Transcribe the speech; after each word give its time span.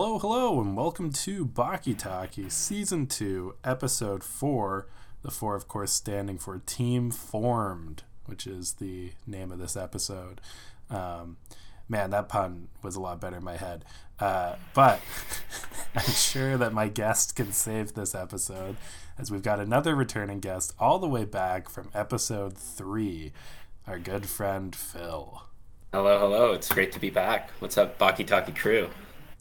Hello, 0.00 0.16
hello, 0.16 0.60
and 0.60 0.76
welcome 0.76 1.10
to 1.10 1.44
Baki 1.44 1.92
Talki, 1.92 2.52
Season 2.52 3.08
2, 3.08 3.56
Episode 3.64 4.22
4. 4.22 4.86
The 5.22 5.30
4, 5.32 5.56
of 5.56 5.66
course, 5.66 5.90
standing 5.90 6.38
for 6.38 6.60
Team 6.64 7.10
Formed, 7.10 8.04
which 8.24 8.46
is 8.46 8.74
the 8.74 9.10
name 9.26 9.50
of 9.50 9.58
this 9.58 9.76
episode. 9.76 10.40
Um, 10.88 11.38
man, 11.88 12.10
that 12.10 12.28
pun 12.28 12.68
was 12.80 12.94
a 12.94 13.00
lot 13.00 13.20
better 13.20 13.38
in 13.38 13.42
my 13.42 13.56
head. 13.56 13.84
Uh, 14.20 14.54
but 14.72 15.00
I'm 15.96 16.12
sure 16.12 16.56
that 16.56 16.72
my 16.72 16.86
guest 16.86 17.34
can 17.34 17.50
save 17.50 17.94
this 17.94 18.14
episode, 18.14 18.76
as 19.18 19.32
we've 19.32 19.42
got 19.42 19.58
another 19.58 19.96
returning 19.96 20.38
guest 20.38 20.74
all 20.78 21.00
the 21.00 21.08
way 21.08 21.24
back 21.24 21.68
from 21.68 21.90
Episode 21.92 22.56
3, 22.56 23.32
our 23.88 23.98
good 23.98 24.26
friend 24.26 24.76
Phil. 24.76 25.42
Hello, 25.92 26.20
hello. 26.20 26.52
It's 26.52 26.72
great 26.72 26.92
to 26.92 27.00
be 27.00 27.10
back. 27.10 27.50
What's 27.58 27.76
up, 27.76 27.98
Baki 27.98 28.24
Talki 28.24 28.54
crew? 28.54 28.90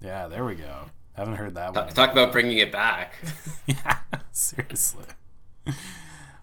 Yeah, 0.02 0.28
there 0.28 0.46
we 0.46 0.56
go. 0.56 0.86
Haven't 1.14 1.36
heard 1.36 1.56
that 1.56 1.74
one. 1.74 1.90
talk 1.90 2.12
about 2.12 2.32
bringing 2.32 2.60
it 2.60 2.72
back. 2.72 3.16
yeah, 3.66 3.98
seriously. 4.32 5.06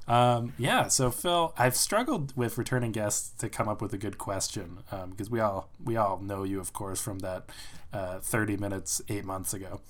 Um, 0.07 0.53
yeah, 0.59 0.89
so 0.89 1.11
Phil, 1.11 1.55
I've 1.57 1.77
struggled 1.77 2.37
with 2.37 2.59
returning 2.59 2.93
guests 2.93 3.31
to 3.39 3.49
come 3.49 3.69
up 3.69 3.81
with 3.81 3.93
a 3.93 3.99
good 3.99 4.19
question 4.19 4.79
because 5.11 5.31
we 5.31 5.41
all 5.41 5.71
we 5.83 5.97
all 5.97 6.19
know 6.19 6.43
you, 6.43 6.61
of 6.61 6.73
course, 6.73 7.01
from 7.01 7.21
that 7.21 7.51
uh, 7.93 8.19
thirty 8.19 8.57
minutes 8.57 9.01
eight 9.09 9.25
months 9.25 9.55
ago. 9.55 9.81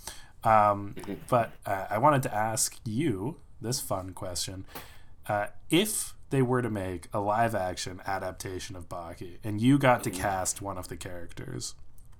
Um, 0.44 0.94
but 1.28 1.52
uh, 1.66 1.86
I 1.90 1.98
wanted 1.98 2.22
to 2.24 2.34
ask 2.34 2.78
you 2.84 3.38
this 3.60 3.80
fun 3.80 4.12
question: 4.12 4.66
uh, 5.28 5.46
If 5.70 6.14
they 6.30 6.42
were 6.42 6.62
to 6.62 6.70
make 6.70 7.08
a 7.12 7.20
live 7.20 7.54
action 7.54 8.00
adaptation 8.06 8.76
of 8.76 8.88
Baki, 8.88 9.38
and 9.42 9.60
you 9.60 9.78
got 9.78 10.04
to 10.04 10.10
cast 10.10 10.62
one 10.62 10.78
of 10.78 10.88
the 10.88 10.96
characters, 10.96 11.74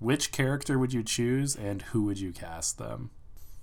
which 0.05 0.33
character 0.33 0.79
would 0.79 0.93
you 0.93 1.03
choose, 1.03 1.57
and 1.57 1.83
who 1.83 2.03
would 2.05 2.21
you 2.21 2.33
cast 2.33 2.79
them? 2.79 3.11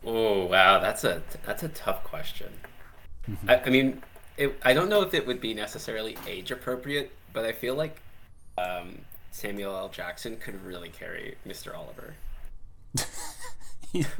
Oh 0.03 0.45
wow, 0.45 0.79
that's 0.79 1.03
a 1.03 1.21
that's 1.45 1.63
a 1.63 1.69
tough 1.69 2.03
question. 2.03 2.51
I, 3.47 3.57
I 3.57 3.69
mean, 3.69 4.01
it, 4.37 4.57
I 4.63 4.73
don't 4.73 4.89
know 4.89 5.01
if 5.01 5.13
it 5.13 5.27
would 5.27 5.39
be 5.39 5.53
necessarily 5.53 6.17
age 6.27 6.51
appropriate, 6.51 7.11
but 7.33 7.45
I 7.45 7.51
feel 7.51 7.75
like 7.75 8.01
um, 8.57 8.99
Samuel 9.31 9.75
L. 9.75 9.89
Jackson 9.89 10.37
could 10.37 10.65
really 10.65 10.89
carry 10.89 11.35
Mr. 11.47 11.75
Oliver. 11.75 12.15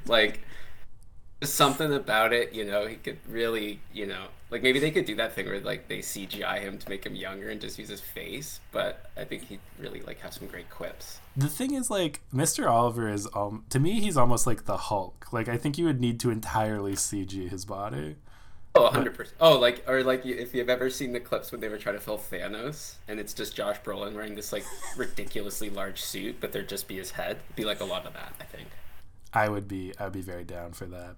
Like, 0.06 0.42
something 1.42 1.94
about 1.94 2.34
it, 2.34 2.54
you 2.54 2.66
know, 2.66 2.86
he 2.88 2.96
could 2.96 3.18
really, 3.28 3.80
you 3.94 4.06
know, 4.06 4.26
like 4.50 4.62
maybe 4.62 4.80
they 4.80 4.92
could 4.92 5.06
do 5.06 5.16
that 5.16 5.34
thing 5.34 5.48
where 5.48 5.60
like 5.60 5.88
they 5.88 6.00
CGI 6.00 6.60
him 6.60 6.78
to 6.78 6.90
make 6.90 7.06
him 7.06 7.16
younger 7.16 7.50
and 7.50 7.60
just 7.60 7.80
use 7.80 7.90
his 7.90 8.02
face, 8.02 8.60
but 8.72 9.10
I 9.18 9.24
think 9.24 9.48
he'd 9.48 9.60
really 9.80 10.02
like 10.02 10.20
have 10.22 10.34
some 10.34 10.48
great 10.48 10.70
quips. 10.70 11.20
The 11.36 11.48
thing 11.48 11.74
is, 11.74 11.90
like, 11.90 12.20
Mr. 12.34 12.70
Oliver 12.70 13.08
is, 13.08 13.28
um, 13.34 13.64
to 13.70 13.80
me, 13.80 14.02
he's 14.02 14.18
almost 14.18 14.46
like 14.46 14.66
the 14.66 14.76
Hulk. 14.76 15.28
Like, 15.32 15.48
I 15.48 15.56
think 15.56 15.78
you 15.78 15.86
would 15.86 16.02
need 16.02 16.20
to 16.20 16.30
entirely 16.30 16.94
CG 16.94 17.50
his 17.50 17.64
body. 17.64 18.18
Oh, 18.74 18.90
100%. 18.90 19.32
Oh, 19.40 19.58
like, 19.58 19.84
or 19.88 20.04
like 20.04 20.26
if 20.26 20.54
you've 20.54 20.70
ever 20.70 20.90
seen 20.90 21.12
the 21.12 21.20
clips 21.20 21.52
when 21.52 21.60
they 21.60 21.68
were 21.68 21.78
trying 21.78 21.96
to 21.96 22.02
fill 22.02 22.18
Thanos 22.18 22.96
and 23.08 23.20
it's 23.20 23.34
just 23.34 23.56
Josh 23.56 23.78
Brolin 23.82 24.14
wearing 24.14 24.36
this 24.36 24.54
like 24.54 24.64
ridiculously 24.96 25.70
large 25.70 26.02
suit, 26.02 26.38
but 26.40 26.54
there'd 26.54 26.70
just 26.70 26.88
be 26.88 26.96
his 26.96 27.12
head. 27.12 27.40
It'd 27.48 27.56
be 27.56 27.66
like 27.66 27.82
a 27.82 27.86
lot 27.86 28.06
of 28.06 28.14
that, 28.14 28.34
I 28.40 28.46
think. 28.46 28.70
I 29.34 29.50
would 29.50 29.68
be, 29.68 29.94
I'd 30.00 30.12
be 30.12 30.22
very 30.22 30.44
down 30.44 30.74
for 30.74 30.86
that. 30.88 31.16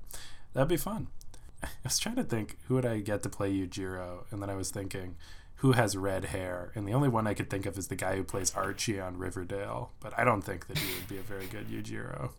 That'd 0.53 0.67
be 0.69 0.77
fun. 0.77 1.07
I 1.63 1.67
was 1.83 1.97
trying 1.99 2.15
to 2.17 2.23
think 2.23 2.57
who 2.67 2.75
would 2.75 2.85
I 2.85 2.99
get 2.99 3.23
to 3.23 3.29
play 3.29 3.51
Yujiro, 3.53 4.25
and 4.31 4.41
then 4.41 4.49
I 4.49 4.55
was 4.55 4.69
thinking 4.71 5.15
who 5.57 5.71
has 5.71 5.95
red 5.95 6.25
hair, 6.25 6.71
and 6.75 6.85
the 6.87 6.91
only 6.93 7.07
one 7.07 7.25
I 7.25 7.33
could 7.33 7.49
think 7.49 7.65
of 7.65 7.77
is 7.77 7.87
the 7.87 7.95
guy 7.95 8.17
who 8.17 8.23
plays 8.23 8.53
Archie 8.53 8.99
on 8.99 9.17
Riverdale. 9.17 9.91
But 10.01 10.17
I 10.19 10.23
don't 10.25 10.41
think 10.41 10.67
that 10.67 10.77
he 10.77 10.93
would 10.95 11.07
be 11.07 11.17
a 11.17 11.21
very 11.21 11.45
good 11.47 11.69
Yujiro. 11.69 12.31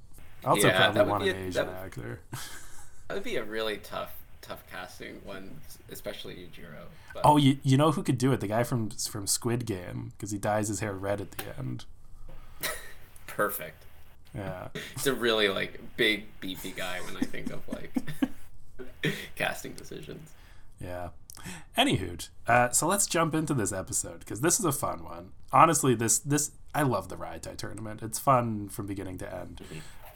I 0.44 0.48
also 0.48 0.68
Yeah, 0.68 0.76
probably 0.92 1.10
want 1.10 1.22
an 1.24 1.28
a- 1.36 1.38
Asian 1.46 1.66
that- 1.66 1.76
actor. 1.84 2.20
That 3.08 3.14
would 3.16 3.22
be 3.24 3.36
a 3.36 3.44
really 3.44 3.76
tough, 3.76 4.14
tough 4.40 4.64
casting 4.72 5.20
one, 5.24 5.58
especially 5.90 6.34
Yujiro. 6.36 6.84
But, 7.12 7.20
Oh, 7.26 7.36
you, 7.36 7.58
you 7.62 7.76
know 7.76 7.92
who 7.92 8.02
could 8.02 8.16
do 8.16 8.32
it? 8.32 8.40
The 8.40 8.46
guy 8.46 8.62
from 8.62 8.88
from 8.90 9.26
Squid 9.26 9.66
Game, 9.66 10.12
because 10.16 10.30
he 10.30 10.38
dyes 10.38 10.68
his 10.68 10.80
hair 10.80 10.94
red 10.94 11.20
at 11.20 11.32
the 11.32 11.44
end. 11.58 11.84
perfect. 13.26 13.84
Yeah. 14.34 14.68
It's 14.94 15.06
a 15.06 15.14
really 15.14 15.48
like 15.48 15.80
big, 15.96 16.26
beefy 16.40 16.72
guy 16.72 17.00
when 17.02 17.16
I 17.16 17.20
think 17.20 17.50
of 17.50 17.60
like 17.68 17.92
casting 19.36 19.72
decisions. 19.72 20.30
Yeah. 20.80 21.10
Anywho, 21.76 22.28
uh, 22.46 22.70
so 22.70 22.86
let's 22.86 23.06
jump 23.06 23.34
into 23.34 23.54
this 23.54 23.72
episode 23.72 24.20
because 24.20 24.40
this 24.40 24.58
is 24.58 24.64
a 24.64 24.72
fun 24.72 25.04
one. 25.04 25.32
Honestly, 25.52 25.94
this 25.94 26.18
this 26.18 26.52
I 26.74 26.82
love 26.82 27.08
the 27.08 27.16
Raitai 27.16 27.56
tournament. 27.56 28.02
It's 28.02 28.18
fun 28.18 28.68
from 28.68 28.86
beginning 28.86 29.18
to 29.18 29.34
end. 29.34 29.60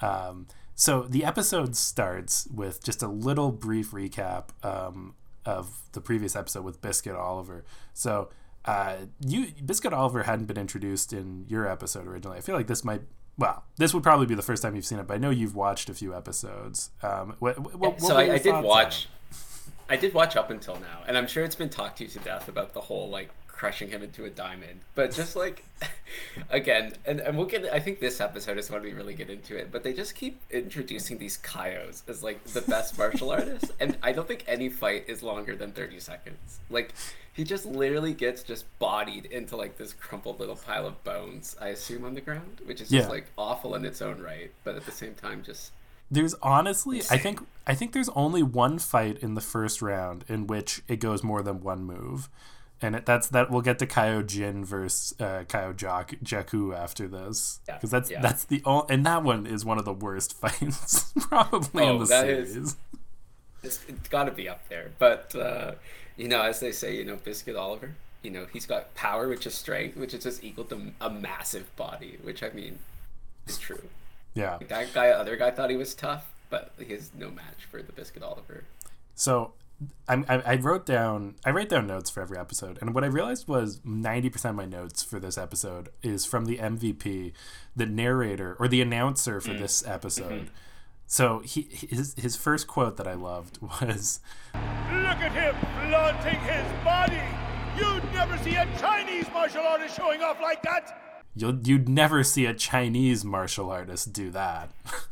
Um, 0.01 0.47
so 0.75 1.03
the 1.03 1.25
episode 1.25 1.77
starts 1.77 2.47
with 2.55 2.83
just 2.83 3.03
a 3.03 3.09
little 3.09 3.51
brief 3.51 3.91
recap 3.91 4.51
um, 4.65 5.15
of 5.45 5.83
the 5.93 6.01
previous 6.01 6.37
episode 6.37 6.65
with 6.65 6.81
Biscuit 6.81 7.17
Oliver. 7.17 7.65
So 7.95 8.31
uh, 8.65 8.97
you 9.25 9.49
Biscuit 9.65 9.93
Oliver 9.93 10.25
hadn't 10.25 10.47
been 10.47 10.59
introduced 10.59 11.13
in 11.13 11.47
your 11.49 11.67
episode 11.67 12.07
originally. 12.07 12.39
I 12.39 12.41
feel 12.41 12.55
like 12.55 12.67
this 12.67 12.85
might. 12.85 13.03
Well, 13.39 13.63
this 13.77 13.95
would 13.95 14.03
probably 14.03 14.27
be 14.27 14.35
the 14.35 14.43
first 14.43 14.63
time 14.63 14.75
you've 14.75 14.85
seen 14.85 14.99
it, 14.99 15.07
but 15.07 15.15
I 15.15 15.19
know 15.19 15.31
you've 15.31 15.55
watched 15.55 15.89
a 15.89 15.95
few 15.95 16.15
episodes. 16.15 16.91
Um, 17.03 17.37
what, 17.39 17.59
what, 17.59 17.79
what 17.79 18.01
so 18.01 18.17
I, 18.17 18.23
I 18.23 18.27
did 18.39 18.43
thoughts 18.43 18.57
on 18.57 18.65
it? 18.65 18.67
watch. 18.67 19.09
I 19.89 19.97
did 19.97 20.13
watch 20.13 20.37
up 20.37 20.51
until 20.51 20.75
now, 20.75 21.03
and 21.07 21.17
I'm 21.17 21.27
sure 21.29 21.45
it's 21.45 21.55
been 21.55 21.71
talked 21.71 21.99
to 21.99 22.05
you 22.05 22.11
to 22.11 22.19
death 22.19 22.49
about 22.49 22.75
the 22.75 22.81
whole 22.81 23.09
like 23.09 23.31
crushing 23.59 23.91
him 23.91 24.05
into 24.05 24.25
a 24.25 24.31
diamond. 24.31 24.81
But 24.95 25.13
just 25.13 25.35
like, 25.35 25.65
again, 26.51 26.95
and, 27.05 27.19
and 27.19 27.37
we'll 27.37 27.47
get. 27.47 27.65
I 27.65 27.81
think 27.81 27.99
this 27.99 28.21
episode 28.21 28.57
is 28.57 28.71
when 28.71 28.83
we 28.83 28.93
really 28.93 29.15
get 29.15 29.29
into 29.29 29.57
it. 29.57 29.71
But 29.73 29.83
they 29.83 29.93
just 29.93 30.15
keep 30.15 30.41
introducing 30.51 31.19
these 31.19 31.39
Kaios 31.39 32.03
as 32.09 32.23
like 32.23 32.43
the 32.45 32.63
best 32.63 32.97
martial 32.97 33.31
artists, 33.31 33.73
and 33.81 33.99
I 34.03 34.13
don't 34.13 34.29
think 34.29 34.45
any 34.47 34.69
fight 34.69 35.05
is 35.09 35.23
longer 35.23 35.57
than 35.57 35.73
30 35.73 35.99
seconds. 35.99 36.61
Like, 36.71 36.95
he 37.33 37.43
just 37.43 37.67
literally 37.67 38.15
gets 38.15 38.45
just 38.45 38.65
bodied 38.79 39.27
into 39.27 39.57
like 39.57 39.77
this 39.77 39.93
crumpled 39.93 40.39
little 40.39 40.57
pile 40.57 40.87
of 40.87 41.03
bones. 41.03 41.57
I 41.61 41.69
assume 41.69 42.05
on 42.05 42.15
the 42.15 42.21
ground, 42.21 42.61
which 42.65 42.81
is 42.81 42.89
just 42.89 43.11
like 43.11 43.27
awful 43.37 43.75
in 43.75 43.85
its 43.85 44.01
own 44.01 44.23
right, 44.23 44.53
but 44.63 44.77
at 44.77 44.87
the 44.87 44.93
same 44.93 45.15
time, 45.15 45.43
just 45.43 45.73
There's 46.11 46.35
honestly, 46.43 47.03
I 47.11 47.19
think, 47.19 47.41
I 47.67 47.75
think 47.75 47.93
there's 47.93 48.09
only 48.11 48.43
one 48.43 48.79
fight 48.79 49.19
in 49.19 49.35
the 49.35 49.41
first 49.41 49.83
round 49.83 50.25
in 50.29 50.47
which 50.47 50.81
it 50.87 51.01
goes 51.01 51.25
more 51.25 51.43
than 51.43 51.61
one 51.61 51.85
move, 51.85 52.29
and 52.81 52.95
it, 52.97 53.07
that's 53.07 53.29
that. 53.29 53.51
We'll 53.51 53.63
get 53.63 53.79
to 53.81 53.87
Kaio 53.87 54.25
Jin 54.27 54.65
versus 54.65 55.15
uh, 55.21 55.45
Kaio 55.49 55.75
Jak- 55.77 56.19
Jakku 56.23 56.77
after 56.77 57.09
this, 57.09 57.61
Yeah, 57.69 57.75
because 57.75 57.91
that's 57.91 58.11
yeah. 58.11 58.21
that's 58.21 58.45
the 58.45 58.63
only, 58.65 58.87
and 58.95 59.05
that 59.07 59.23
one 59.23 59.47
is 59.47 59.65
one 59.65 59.79
of 59.79 59.85
the 59.85 59.93
worst 59.93 60.35
fights 60.41 61.13
probably 61.29 61.85
in 61.85 61.89
Oh, 61.91 61.99
the 61.99 62.05
that 62.07 62.29
is- 62.29 62.53
series. 62.53 62.77
it's, 63.63 63.81
it's 63.89 64.09
got 64.09 64.25
to 64.25 64.31
be 64.33 64.49
up 64.49 64.69
there. 64.69 64.91
But 64.99 65.35
uh, 65.35 65.73
you 66.17 66.29
know, 66.29 66.43
as 66.43 66.61
they 66.61 66.73
say, 66.73 66.97
you 66.97 67.05
know, 67.05 67.17
Biscuit 67.17 67.57
Oliver, 67.57 67.95
you 68.23 68.31
know, 68.31 68.47
he's 68.53 68.67
got 68.67 68.95
power, 68.95 69.29
which 69.29 69.47
is 69.47 69.55
strength, 69.55 69.97
which 69.97 70.15
is 70.15 70.23
just 70.23 70.43
equal 70.45 70.65
to 70.65 70.93
a 71.01 71.11
massive 71.11 71.75
body, 71.77 72.19
which 72.23 72.43
I 72.43 72.51
mean 72.51 72.79
is 73.47 73.59
true. 73.59 73.83
Yeah. 74.35 74.59
That 74.69 74.93
guy, 74.93 75.09
other 75.11 75.37
guy, 75.37 75.51
thought 75.51 75.71
he 75.71 75.77
was 75.77 75.95
tough, 75.95 76.31
but 76.51 76.71
he 76.79 76.93
is 76.95 77.11
no 77.17 77.31
match 77.31 77.65
for 77.71 77.83
the 77.83 77.93
Biscuit 77.93 78.23
Oliver. 78.23 78.65
So 79.17 79.53
I, 80.09 80.43
I 80.45 80.57
wrote 80.57 80.87
down 80.87 81.37
I 81.45 81.51
write 81.51 81.69
down 81.69 81.87
notes 81.87 82.11
for 82.11 82.21
every 82.21 82.39
episode, 82.39 82.79
and 82.81 82.95
what 82.95 83.05
I 83.05 83.07
realized 83.07 83.47
was 83.47 83.81
ninety 83.85 84.29
percent 84.29 84.51
of 84.51 84.57
my 84.57 84.65
notes 84.65 85.03
for 85.03 85.21
this 85.21 85.39
episode 85.39 85.91
is 86.03 86.25
from 86.25 86.47
the 86.47 86.59
MVP, 86.59 87.33
the 87.77 87.87
narrator 87.87 88.57
or 88.59 88.69
the 88.69 88.81
announcer 88.81 89.41
for 89.41 89.51
mm. 89.51 89.59
this 89.59 89.87
episode. 89.87 90.33
Mm-hmm. 90.33 90.55
So 91.07 91.41
he 91.41 91.69
his 91.71 92.15
his 92.15 92.37
first 92.37 92.67
quote 92.67 92.97
that 92.97 93.07
I 93.07 93.15
loved 93.15 93.59
was 93.63 94.21
Look 94.55 95.21
at 95.21 95.33
him 95.33 95.55
flaunting 95.89 96.41
his 96.41 96.85
body! 96.85 97.23
You'd 97.77 98.13
never 98.13 98.37
see 98.39 98.57
a 98.57 98.67
Chinese 98.79 99.27
martial 99.33 99.63
artist 99.63 99.97
showing 99.97 100.23
off 100.23 100.41
like 100.41 100.63
that! 100.63 101.09
you'll 101.39 101.59
you'd 101.65 101.89
never 101.89 102.23
see 102.25 102.47
a 102.47 102.55
Chinese 102.55 103.25
martial 103.25 103.71
artist 103.71 104.13
do 104.13 104.31
that. 104.31 104.71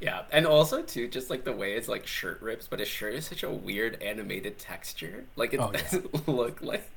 Yeah, 0.00 0.22
and 0.32 0.46
also 0.46 0.82
too, 0.82 1.08
just 1.08 1.30
like 1.30 1.44
the 1.44 1.52
way 1.52 1.74
it's 1.74 1.88
like 1.88 2.06
shirt 2.06 2.40
rips, 2.42 2.66
but 2.66 2.78
his 2.78 2.88
shirt 2.88 3.14
is 3.14 3.26
such 3.26 3.42
a 3.42 3.50
weird 3.50 4.02
animated 4.02 4.58
texture. 4.58 5.24
Like 5.36 5.52
it 5.54 5.60
Oh, 5.60 5.70
doesn't 5.72 6.28
look 6.28 6.60
like, 6.62 6.88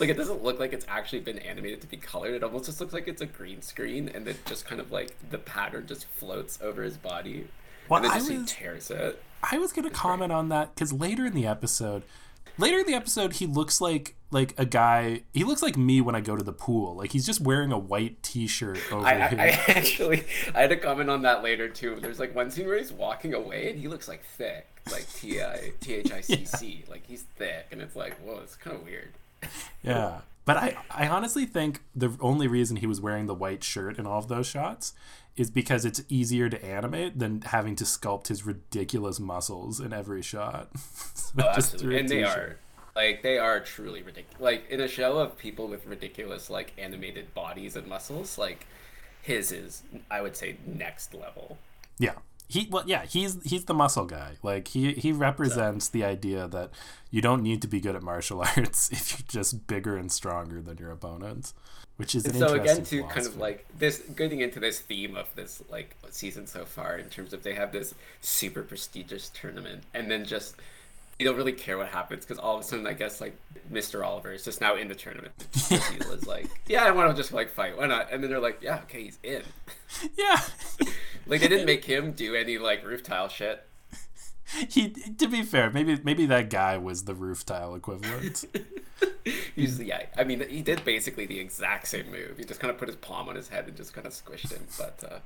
like 0.00 0.08
it 0.08 0.16
doesn't 0.16 0.42
look 0.42 0.58
like 0.60 0.72
it's 0.72 0.86
actually 0.88 1.20
been 1.20 1.38
animated 1.38 1.80
to 1.82 1.86
be 1.86 1.96
colored. 1.96 2.34
It 2.34 2.42
almost 2.42 2.66
just 2.66 2.80
looks 2.80 2.92
like 2.92 3.08
it's 3.08 3.22
a 3.22 3.26
green 3.26 3.62
screen, 3.62 4.10
and 4.14 4.26
it 4.28 4.44
just 4.46 4.66
kind 4.66 4.80
of 4.80 4.90
like 4.92 5.14
the 5.30 5.38
pattern 5.38 5.86
just 5.86 6.06
floats 6.06 6.58
over 6.62 6.82
his 6.82 6.96
body, 6.96 7.46
Well, 7.88 7.98
and 7.98 8.04
then 8.06 8.12
I 8.12 8.18
just 8.18 8.30
he 8.30 8.38
was- 8.38 8.52
tears 8.52 8.90
it. 8.90 9.22
I 9.42 9.58
was 9.58 9.72
gonna 9.72 9.90
comment 9.90 10.32
on 10.32 10.48
that 10.48 10.74
because 10.74 10.92
later 10.92 11.24
in 11.26 11.32
the 11.34 11.46
episode, 11.46 12.02
later 12.58 12.78
in 12.78 12.86
the 12.86 12.94
episode, 12.94 13.34
he 13.34 13.46
looks 13.46 13.80
like 13.80 14.14
like 14.30 14.54
a 14.58 14.66
guy. 14.66 15.22
He 15.32 15.44
looks 15.44 15.62
like 15.62 15.76
me 15.76 16.00
when 16.00 16.14
I 16.14 16.20
go 16.20 16.36
to 16.36 16.44
the 16.44 16.52
pool. 16.52 16.96
Like 16.96 17.12
he's 17.12 17.26
just 17.26 17.40
wearing 17.40 17.72
a 17.72 17.78
white 17.78 18.22
T-shirt 18.22 18.80
over 18.92 19.06
I, 19.06 19.12
I, 19.12 19.28
here. 19.28 19.38
I 19.40 19.48
actually 19.68 20.24
I 20.54 20.60
had 20.62 20.72
a 20.72 20.76
comment 20.76 21.10
on 21.10 21.22
that 21.22 21.42
later 21.42 21.68
too. 21.68 21.96
There's 22.00 22.20
like 22.20 22.34
one 22.34 22.50
scene 22.50 22.66
where 22.66 22.78
he's 22.78 22.92
walking 22.92 23.34
away 23.34 23.70
and 23.70 23.78
he 23.78 23.88
looks 23.88 24.08
like 24.08 24.24
thick, 24.24 24.66
like 24.90 25.10
T 25.14 25.40
I 25.40 25.72
T 25.80 25.94
H 25.94 26.12
I 26.12 26.20
C 26.20 26.44
C, 26.44 26.84
like 26.88 27.06
he's 27.06 27.22
thick, 27.36 27.66
and 27.70 27.80
it's 27.80 27.96
like 27.96 28.16
whoa, 28.20 28.40
it's 28.42 28.56
kind 28.56 28.76
of 28.76 28.84
weird. 28.84 29.10
Yeah. 29.82 30.20
But 30.44 30.56
I, 30.56 30.76
I 30.90 31.08
honestly 31.08 31.44
think 31.44 31.82
the 31.94 32.16
only 32.20 32.48
reason 32.48 32.76
he 32.76 32.86
was 32.86 33.02
wearing 33.02 33.26
the 33.26 33.34
white 33.34 33.62
shirt 33.62 33.98
in 33.98 34.06
all 34.06 34.18
of 34.18 34.28
those 34.28 34.46
shots 34.46 34.94
is 35.38 35.50
because 35.50 35.84
it's 35.84 36.02
easier 36.08 36.48
to 36.48 36.62
animate 36.64 37.18
than 37.18 37.42
having 37.42 37.76
to 37.76 37.84
sculpt 37.84 38.26
his 38.26 38.44
ridiculous 38.44 39.20
muscles 39.20 39.80
in 39.80 39.92
every 39.92 40.22
shot. 40.22 40.68
So 41.14 41.44
oh, 41.44 41.48
absolutely. 41.56 42.00
And 42.00 42.08
they 42.08 42.24
are 42.24 42.56
like 42.96 43.22
they 43.22 43.36
are 43.36 43.60
truly 43.60 44.02
ridiculous. 44.02 44.40
Like 44.40 44.64
in 44.70 44.80
a 44.80 44.88
show 44.88 45.18
of 45.18 45.36
people 45.36 45.68
with 45.68 45.84
ridiculous 45.84 46.48
like 46.48 46.72
animated 46.78 47.34
bodies 47.34 47.76
and 47.76 47.86
muscles, 47.86 48.38
like 48.38 48.66
his 49.20 49.52
is 49.52 49.82
I 50.10 50.22
would 50.22 50.36
say 50.36 50.56
next 50.64 51.12
level. 51.12 51.58
Yeah. 51.98 52.14
He 52.48 52.66
well 52.70 52.84
yeah, 52.86 53.04
he's 53.04 53.38
he's 53.44 53.66
the 53.66 53.74
muscle 53.74 54.06
guy. 54.06 54.36
Like 54.42 54.68
he 54.68 54.92
he 54.92 55.12
represents 55.12 55.88
the 55.88 56.02
idea 56.02 56.48
that 56.48 56.70
you 57.10 57.20
don't 57.20 57.42
need 57.42 57.60
to 57.62 57.68
be 57.68 57.78
good 57.80 57.94
at 57.94 58.02
martial 58.02 58.40
arts 58.56 58.90
if 58.90 59.12
you're 59.12 59.26
just 59.28 59.66
bigger 59.66 59.96
and 59.96 60.10
stronger 60.10 60.60
than 60.60 60.78
your 60.78 60.90
opponent. 60.90 61.52
Which 61.96 62.14
is 62.14 62.24
so 62.38 62.54
again 62.54 62.84
to 62.84 63.02
kind 63.04 63.26
of 63.26 63.36
like 63.38 63.66
this 63.76 63.98
getting 63.98 64.40
into 64.40 64.60
this 64.60 64.78
theme 64.78 65.16
of 65.16 65.26
this 65.34 65.62
like 65.68 65.96
season 66.10 66.46
so 66.46 66.64
far 66.64 66.96
in 66.96 67.10
terms 67.10 67.32
of 67.32 67.42
they 67.42 67.54
have 67.54 67.72
this 67.72 67.92
super 68.20 68.62
prestigious 68.62 69.30
tournament 69.30 69.82
and 69.92 70.10
then 70.10 70.24
just 70.24 70.54
you 71.18 71.26
don't 71.26 71.36
really 71.36 71.52
care 71.52 71.76
what 71.76 71.88
happens 71.88 72.24
because 72.24 72.38
all 72.38 72.54
of 72.54 72.60
a 72.60 72.64
sudden, 72.64 72.86
I 72.86 72.92
guess 72.92 73.20
like 73.20 73.36
Mr. 73.72 74.06
Oliver 74.06 74.32
is 74.32 74.44
just 74.44 74.60
now 74.60 74.76
in 74.76 74.86
the 74.88 74.94
tournament. 74.94 75.34
is 75.70 76.26
like, 76.26 76.46
yeah, 76.66 76.84
I 76.84 76.92
want 76.92 77.10
to 77.10 77.20
just 77.20 77.32
like 77.32 77.50
fight. 77.50 77.76
Why 77.76 77.86
not? 77.86 78.12
And 78.12 78.22
then 78.22 78.30
they're 78.30 78.38
like, 78.38 78.58
yeah, 78.62 78.80
okay, 78.84 79.04
he's 79.04 79.18
in. 79.22 79.42
Yeah. 80.16 80.38
like 81.26 81.40
they 81.40 81.48
didn't 81.48 81.64
make 81.64 81.84
him 81.86 82.12
do 82.12 82.34
any 82.34 82.58
like 82.58 82.84
roof 82.84 83.02
tile 83.02 83.28
shit. 83.28 83.64
He, 84.68 84.90
to 84.90 85.26
be 85.26 85.42
fair, 85.42 85.70
maybe 85.70 85.98
maybe 86.04 86.26
that 86.26 86.50
guy 86.50 86.76
was 86.76 87.04
the 87.04 87.14
roof 87.14 87.44
tile 87.46 87.74
equivalent. 87.74 88.44
He's 89.54 89.80
yeah. 89.80 90.04
I 90.16 90.24
mean, 90.24 90.46
he 90.48 90.60
did 90.60 90.84
basically 90.84 91.24
the 91.24 91.40
exact 91.40 91.88
same 91.88 92.10
move. 92.10 92.36
He 92.36 92.44
just 92.44 92.60
kind 92.60 92.70
of 92.70 92.76
put 92.76 92.88
his 92.88 92.96
palm 92.96 93.30
on 93.30 93.34
his 93.34 93.48
head 93.48 93.66
and 93.66 93.76
just 93.76 93.94
kind 93.94 94.06
of 94.06 94.12
squished 94.12 94.52
him. 94.52 94.66
But 94.78 95.02
uh, 95.10 95.18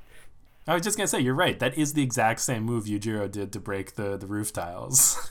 I 0.68 0.74
was 0.74 0.84
just 0.84 0.96
gonna 0.96 1.08
say, 1.08 1.18
you're 1.18 1.34
right. 1.34 1.58
That 1.58 1.76
is 1.76 1.94
the 1.94 2.02
exact 2.02 2.40
same 2.40 2.62
move 2.62 2.84
Yujiro 2.84 3.30
did 3.30 3.52
to 3.52 3.60
break 3.60 3.96
the 3.96 4.16
the 4.16 4.28
roof 4.28 4.52
tiles 4.52 5.28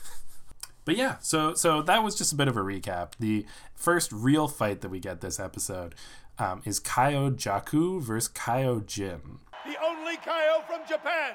but 0.84 0.96
yeah, 0.96 1.16
so 1.20 1.54
so 1.54 1.82
that 1.82 2.02
was 2.02 2.14
just 2.16 2.32
a 2.32 2.36
bit 2.36 2.48
of 2.48 2.56
a 2.56 2.62
recap. 2.62 3.12
The 3.18 3.46
first 3.74 4.12
real 4.12 4.48
fight 4.48 4.80
that 4.80 4.88
we 4.90 5.00
get 5.00 5.20
this 5.20 5.38
episode 5.38 5.94
um, 6.38 6.62
is 6.64 6.80
Kaio 6.80 7.34
Jaku 7.34 8.00
versus 8.00 8.32
Kaio 8.32 8.84
Jin. 8.84 9.38
The 9.66 9.76
only 9.82 10.16
Kaio 10.16 10.66
from 10.66 10.80
Japan, 10.88 11.34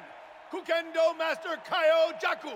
Kukendo 0.51 1.17
Master 1.17 1.57
Kaio 1.69 2.19
Jaku 2.19 2.53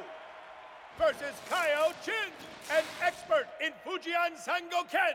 versus 0.97 1.35
Kaio 1.49 1.93
Jin, 2.05 2.31
an 2.71 2.83
expert 3.01 3.47
in 3.63 3.71
Fujian 3.85 4.35
Sangoken. 4.37 5.13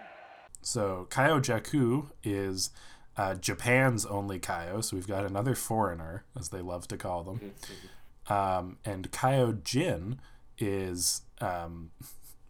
So 0.63 1.07
Kaio 1.11 1.41
Jaku 1.41 2.11
is 2.25 2.71
uh, 3.17 3.35
Japan's 3.35 4.05
only 4.07 4.39
Kaio, 4.39 4.83
so 4.83 4.97
we've 4.97 5.07
got 5.07 5.25
another 5.25 5.55
foreigner, 5.55 6.25
as 6.39 6.49
they 6.49 6.61
love 6.61 6.89
to 6.89 6.97
call 6.97 7.25
them. 7.25 7.41
Mm-hmm. 7.41 8.33
Um, 8.33 8.79
and 8.85 9.11
Kaio 9.13 9.63
Jin 9.63 10.19
is 10.59 11.23
um, 11.41 11.91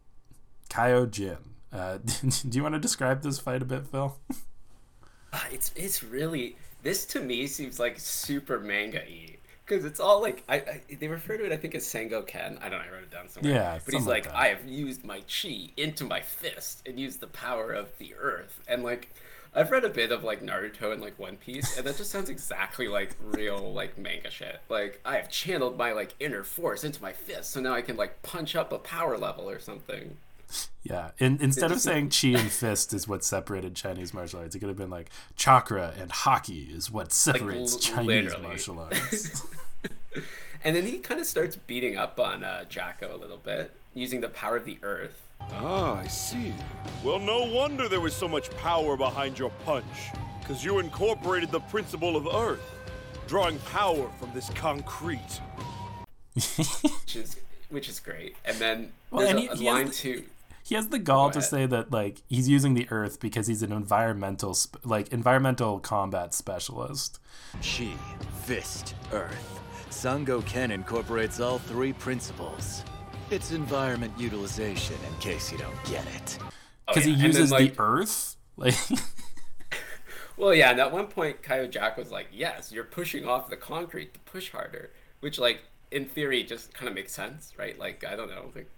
Kaio 0.71 1.11
Jin. 1.11 1.39
Uh, 1.73 1.99
do 2.49 2.57
you 2.57 2.63
want 2.63 2.75
to 2.75 2.81
describe 2.81 3.23
this 3.23 3.39
fight 3.39 3.63
a 3.63 3.65
bit, 3.65 3.87
Phil? 3.87 4.17
Uh, 5.33 5.41
it's 5.53 5.73
it's 5.77 6.03
really 6.03 6.57
this 6.83 7.05
to 7.07 7.21
me 7.21 7.47
seems 7.47 7.79
like 7.79 7.99
super 7.99 8.61
manga 8.61 9.03
y 9.09 9.37
because 9.65 9.85
it's 9.85 9.99
all 9.99 10.23
like 10.23 10.45
I, 10.49 10.57
I, 10.57 10.81
they 10.99 11.09
refer 11.09 11.37
to 11.37 11.45
it 11.45 11.53
I 11.53 11.57
think 11.57 11.75
as 11.75 11.85
Sango 11.85 12.27
Ken. 12.27 12.59
I 12.63 12.69
don't 12.69 12.79
know. 12.79 12.85
I 12.89 12.93
wrote 12.93 13.03
it 13.03 13.11
down 13.11 13.29
somewhere. 13.29 13.53
Yeah, 13.53 13.79
but 13.85 13.95
he's 13.95 14.07
like, 14.07 14.27
like 14.27 14.35
I 14.35 14.49
have 14.49 14.65
used 14.67 15.05
my 15.05 15.21
chi 15.21 15.71
into 15.77 16.05
my 16.05 16.21
fist 16.21 16.83
and 16.87 16.99
used 16.99 17.21
the 17.21 17.27
power 17.27 17.73
of 17.73 17.97
the 17.99 18.15
earth 18.15 18.61
and 18.69 18.85
like 18.85 19.11
I've 19.55 19.71
read 19.71 19.85
a 19.85 19.89
bit 19.89 20.13
of 20.13 20.25
like 20.25 20.43
Naruto 20.43 20.93
and 20.93 21.01
like 21.01 21.19
One 21.19 21.37
Piece, 21.37 21.77
and 21.77 21.87
that 21.87 21.97
just 21.97 22.11
sounds 22.11 22.29
exactly 22.29 22.89
like 22.89 23.17
real 23.21 23.73
like 23.73 23.97
manga 23.99 24.31
shit. 24.31 24.61
Like 24.69 25.01
I 25.05 25.17
have 25.17 25.31
channeled 25.31 25.79
my 25.79 25.93
like 25.93 26.15
inner 26.21 26.45
force 26.45 26.85
into 26.85 27.01
my 27.03 27.13
fist, 27.13 27.51
so 27.51 27.61
now 27.61 27.75
I 27.75 27.83
can 27.83 27.97
like 27.97 28.23
punch 28.23 28.55
up 28.55 28.73
a 28.73 28.79
power 28.79 29.17
level 29.17 29.49
or 29.49 29.59
something. 29.59 30.17
Yeah, 30.83 31.11
in, 31.19 31.39
instead 31.41 31.73
of 31.73 31.81
saying 31.81 32.11
chi 32.11 32.29
and 32.29 32.51
fist 32.51 32.95
is 32.95 33.09
what 33.09 33.25
separated 33.25 33.75
Chinese 33.75 34.15
martial 34.15 34.41
arts, 34.41 34.55
it 34.55 34.61
could 34.61 34.69
have 34.69 34.79
been 34.79 34.91
like 34.91 35.11
chakra 35.35 35.93
and 35.99 36.13
hockey 36.13 36.69
is 36.73 36.91
what 36.91 37.13
separates 37.13 37.75
like, 37.75 37.83
Chinese 37.83 38.25
literally. 38.25 38.47
martial 38.47 38.79
arts. 38.79 39.47
and 40.65 40.77
then 40.77 40.87
he 40.87 40.99
kind 40.99 41.21
of 41.21 41.27
starts 41.27 41.57
beating 41.57 41.97
up 41.97 42.21
on 42.21 42.45
uh, 42.45 42.65
Jaco 42.71 43.13
a 43.13 43.17
little 43.17 43.39
bit, 43.39 43.73
using 43.95 44.21
the 44.21 44.29
power 44.29 44.57
of 44.57 44.65
the 44.65 44.79
earth 44.83 45.26
Ah, 45.41 45.99
I 45.99 46.07
see. 46.07 46.53
Well, 47.05 47.19
no 47.19 47.45
wonder 47.45 47.89
there 47.89 48.01
was 48.01 48.15
so 48.15 48.29
much 48.29 48.51
power 48.59 48.97
behind 48.97 49.39
your 49.39 49.51
punch. 49.65 49.85
Because 50.41 50.65
you 50.65 50.79
incorporated 50.79 51.51
the 51.51 51.61
principle 51.61 52.17
of 52.17 52.27
Earth, 52.27 52.63
drawing 53.27 53.59
power 53.61 54.09
from 54.21 54.31
this 54.33 54.49
concrete. 54.51 55.41
which 56.35 57.17
is 57.17 57.37
which 57.69 57.89
is 57.89 57.99
great. 57.99 58.37
And 58.45 58.57
then 58.59 58.93
well, 59.11 59.21
there's 59.23 59.31
and 59.31 59.41
he, 59.41 59.47
a, 59.47 59.53
a 59.53 59.57
he 59.57 59.65
line 59.65 59.91
too. 59.91 60.25
He 60.63 60.75
has 60.75 60.89
the 60.89 60.99
gall 60.99 61.31
to 61.31 61.41
say 61.41 61.67
that 61.67 61.93
like 61.93 62.23
he's 62.29 62.49
using 62.49 62.75
the 62.75 62.89
earth 62.91 63.21
because 63.21 63.47
he's 63.47 63.63
an 63.63 63.73
environmental 63.73 64.55
sp- 64.59 64.83
like 64.85 65.13
environmental 65.13 65.79
combat 65.79 66.35
specialist. 66.35 67.19
She, 67.61 67.95
fist, 68.45 68.95
earth. 69.13 69.61
Sango 69.91 70.45
Ken 70.45 70.71
incorporates 70.71 71.41
all 71.41 71.59
three 71.59 71.93
principles. 71.93 72.83
It's 73.29 73.51
environment 73.51 74.13
utilization, 74.17 74.95
in 75.05 75.19
case 75.19 75.51
you 75.51 75.59
don't 75.59 75.85
get 75.85 76.07
it. 76.15 76.39
Oh, 76.41 76.49
because 76.87 77.07
oh, 77.07 77.11
yeah. 77.11 77.17
he 77.17 77.27
uses 77.27 77.51
then, 77.51 77.61
like, 77.61 77.77
the 77.77 77.83
earth? 77.83 78.37
Like. 78.57 78.75
well, 80.37 80.55
yeah, 80.55 80.71
and 80.71 80.79
at 80.79 80.93
one 80.93 81.09
point, 81.09 81.43
Kaio 81.43 81.69
Jack 81.69 81.97
was 81.97 82.13
like, 82.13 82.29
yes, 82.33 82.71
you're 82.71 82.85
pushing 82.85 83.27
off 83.27 83.51
the 83.51 83.57
concrete 83.57 84.15
to 84.15 84.21
push 84.21 84.53
harder. 84.53 84.93
Which, 85.21 85.41
like, 85.41 85.63
in 85.91 86.05
theory, 86.05 86.45
just 86.45 86.73
kind 86.73 86.89
of 86.89 86.95
makes 86.95 87.13
sense, 87.13 87.53
right? 87.59 87.77
Like, 87.77 88.05
I 88.05 88.15
don't 88.15 88.31
know. 88.31 88.53
Like, 88.55 88.71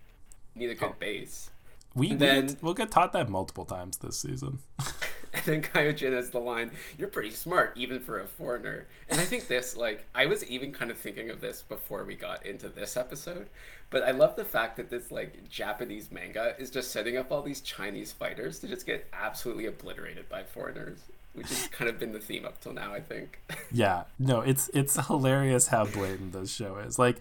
need 0.54 0.70
a 0.70 0.74
good 0.74 0.92
oh. 0.92 0.96
base. 0.98 1.50
We, 1.94 2.14
then, 2.14 2.56
we'll 2.62 2.74
get 2.74 2.90
taught 2.90 3.12
that 3.12 3.28
multiple 3.28 3.66
times 3.66 3.98
this 3.98 4.18
season. 4.18 4.60
and 5.32 5.42
then 5.44 5.62
Kaio 5.62 6.12
has 6.12 6.30
the 6.30 6.38
line, 6.38 6.70
"You're 6.96 7.08
pretty 7.08 7.30
smart, 7.30 7.72
even 7.76 8.00
for 8.00 8.20
a 8.20 8.26
foreigner." 8.26 8.86
And 9.08 9.20
I 9.20 9.24
think 9.24 9.48
this, 9.48 9.76
like, 9.76 10.06
I 10.14 10.26
was 10.26 10.44
even 10.44 10.72
kind 10.72 10.90
of 10.90 10.98
thinking 10.98 11.30
of 11.30 11.40
this 11.40 11.62
before 11.62 12.04
we 12.04 12.14
got 12.14 12.44
into 12.46 12.68
this 12.68 12.96
episode, 12.96 13.48
but 13.90 14.02
I 14.02 14.10
love 14.10 14.36
the 14.36 14.44
fact 14.44 14.76
that 14.76 14.90
this 14.90 15.10
like 15.10 15.48
Japanese 15.48 16.10
manga 16.10 16.54
is 16.58 16.70
just 16.70 16.90
setting 16.90 17.16
up 17.16 17.32
all 17.32 17.42
these 17.42 17.60
Chinese 17.60 18.12
fighters 18.12 18.58
to 18.60 18.68
just 18.68 18.86
get 18.86 19.06
absolutely 19.12 19.66
obliterated 19.66 20.28
by 20.28 20.42
foreigners, 20.42 20.98
which 21.34 21.48
has 21.48 21.68
kind 21.68 21.88
of 21.88 21.98
been 21.98 22.12
the 22.12 22.20
theme 22.20 22.44
up 22.44 22.60
till 22.60 22.72
now, 22.72 22.92
I 22.92 23.00
think. 23.00 23.40
yeah, 23.72 24.04
no, 24.18 24.40
it's 24.40 24.70
it's 24.74 25.06
hilarious 25.06 25.68
how 25.68 25.86
blatant 25.86 26.32
this 26.32 26.54
show 26.54 26.76
is. 26.76 26.98
Like, 26.98 27.18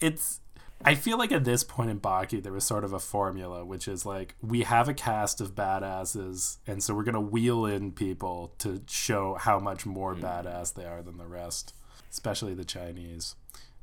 it's 0.00 0.40
I 0.82 0.94
feel 0.94 1.18
like 1.18 1.32
at 1.32 1.44
this 1.44 1.64
point 1.64 1.90
in 1.90 2.00
Baki, 2.00 2.42
there 2.42 2.52
was 2.52 2.64
sort 2.64 2.84
of 2.84 2.92
a 2.92 2.98
formula, 2.98 3.64
which 3.64 3.88
is 3.88 4.04
like 4.04 4.34
we 4.42 4.62
have 4.62 4.88
a 4.88 4.94
cast 4.94 5.40
of 5.40 5.54
badasses, 5.54 6.58
and 6.66 6.82
so 6.82 6.94
we're 6.94 7.04
gonna 7.04 7.20
wheel 7.20 7.64
in 7.66 7.92
people 7.92 8.54
to 8.58 8.82
show 8.88 9.34
how 9.34 9.58
much 9.58 9.86
more 9.86 10.14
mm. 10.14 10.20
badass 10.20 10.74
they 10.74 10.84
are 10.84 11.02
than 11.02 11.16
the 11.16 11.26
rest, 11.26 11.74
especially 12.10 12.54
the 12.54 12.64
Chinese. 12.64 13.34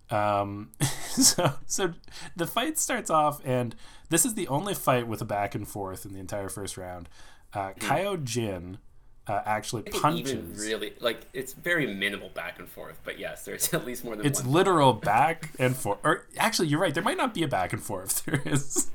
Um, 0.10 0.72
so 1.10 1.54
so 1.66 1.94
the 2.36 2.48
fight 2.48 2.78
starts 2.78 3.10
off, 3.10 3.42
and 3.46 3.76
this 4.10 4.26
is 4.26 4.36
the 4.36 4.48
only 4.48 4.74
fight 4.74 5.08
with 5.08 5.22
a 5.22 5.26
back 5.26 5.56
and 5.56 5.68
forth 5.68 6.06
in 6.06 6.14
the 6.14 6.20
entire 6.20 6.50
first 6.50 6.78
round. 6.78 7.10
Uh, 7.54 7.70
mm. 7.70 7.80
Kaio 7.80 8.24
Jin 8.24 8.78
uh, 9.28 9.42
actually 9.46 9.84
punches. 9.84 10.60
really, 10.60 10.94
like 11.00 11.22
it's 11.34 11.54
very 11.54 11.94
minimal 11.94 12.30
back 12.30 12.60
and 12.60 12.68
forth, 12.68 13.00
but 13.04 13.20
yes, 13.20 13.46
there's 13.46 13.74
at 13.74 13.86
least 13.86 14.04
more 14.04 14.16
than. 14.16 14.26
It's 14.26 14.46
literal 14.46 14.94
back 14.94 15.52
and 15.60 15.76
forth. 15.76 16.00
Or 16.04 16.28
actually, 16.38 16.68
you're 16.70 16.80
right. 16.80 16.94
There 16.94 17.04
might 17.04 17.18
not 17.18 17.34
be 17.34 17.44
a 17.44 17.48
back 17.48 17.74
and 17.74 17.82
forth. 17.82 18.24
There 18.32 18.42
is 18.46 18.90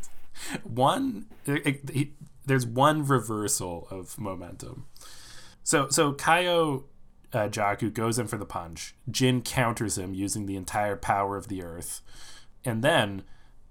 one. 0.64 1.26
It, 1.46 1.66
it, 1.66 1.90
it, 1.92 2.08
there's 2.44 2.66
one 2.66 3.06
reversal 3.06 3.88
of 3.90 4.18
momentum. 4.18 4.86
So 5.62 5.88
so 5.88 6.12
Kaio 6.12 6.84
uh, 7.32 7.48
Jaku 7.48 7.92
goes 7.92 8.18
in 8.18 8.26
for 8.26 8.36
the 8.36 8.44
punch. 8.44 8.94
Jin 9.10 9.42
counters 9.42 9.98
him 9.98 10.14
using 10.14 10.46
the 10.46 10.56
entire 10.56 10.96
power 10.96 11.36
of 11.36 11.48
the 11.48 11.62
earth, 11.62 12.02
and 12.64 12.82
then 12.84 13.22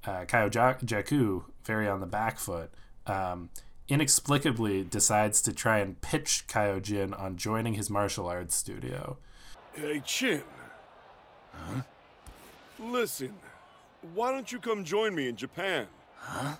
uh, 0.05 0.25
Kaio 0.25 0.50
Jaku, 0.50 1.43
very 1.63 1.88
on 1.88 2.00
the 2.00 2.05
back 2.05 2.39
foot. 2.39 2.71
Um, 3.07 3.50
inexplicably 3.88 4.84
decides 4.84 5.42
to 5.42 5.54
try 5.54 5.80
and 5.80 6.00
pitch 6.01 6.46
Jin 6.82 7.13
on 7.13 7.38
joining 7.38 7.75
his 7.75 7.89
martial 7.89 8.27
arts 8.27 8.56
studio. 8.56 9.18
Hey, 9.74 10.01
Chin. 10.06 10.42
Huh? 11.54 11.82
Listen, 12.80 13.34
why 14.13 14.32
don't 14.32 14.51
you 14.51 14.60
come 14.60 14.84
join 14.84 15.15
me 15.15 15.27
in 15.27 15.36
Japan? 15.36 15.88
Huh? 16.18 16.56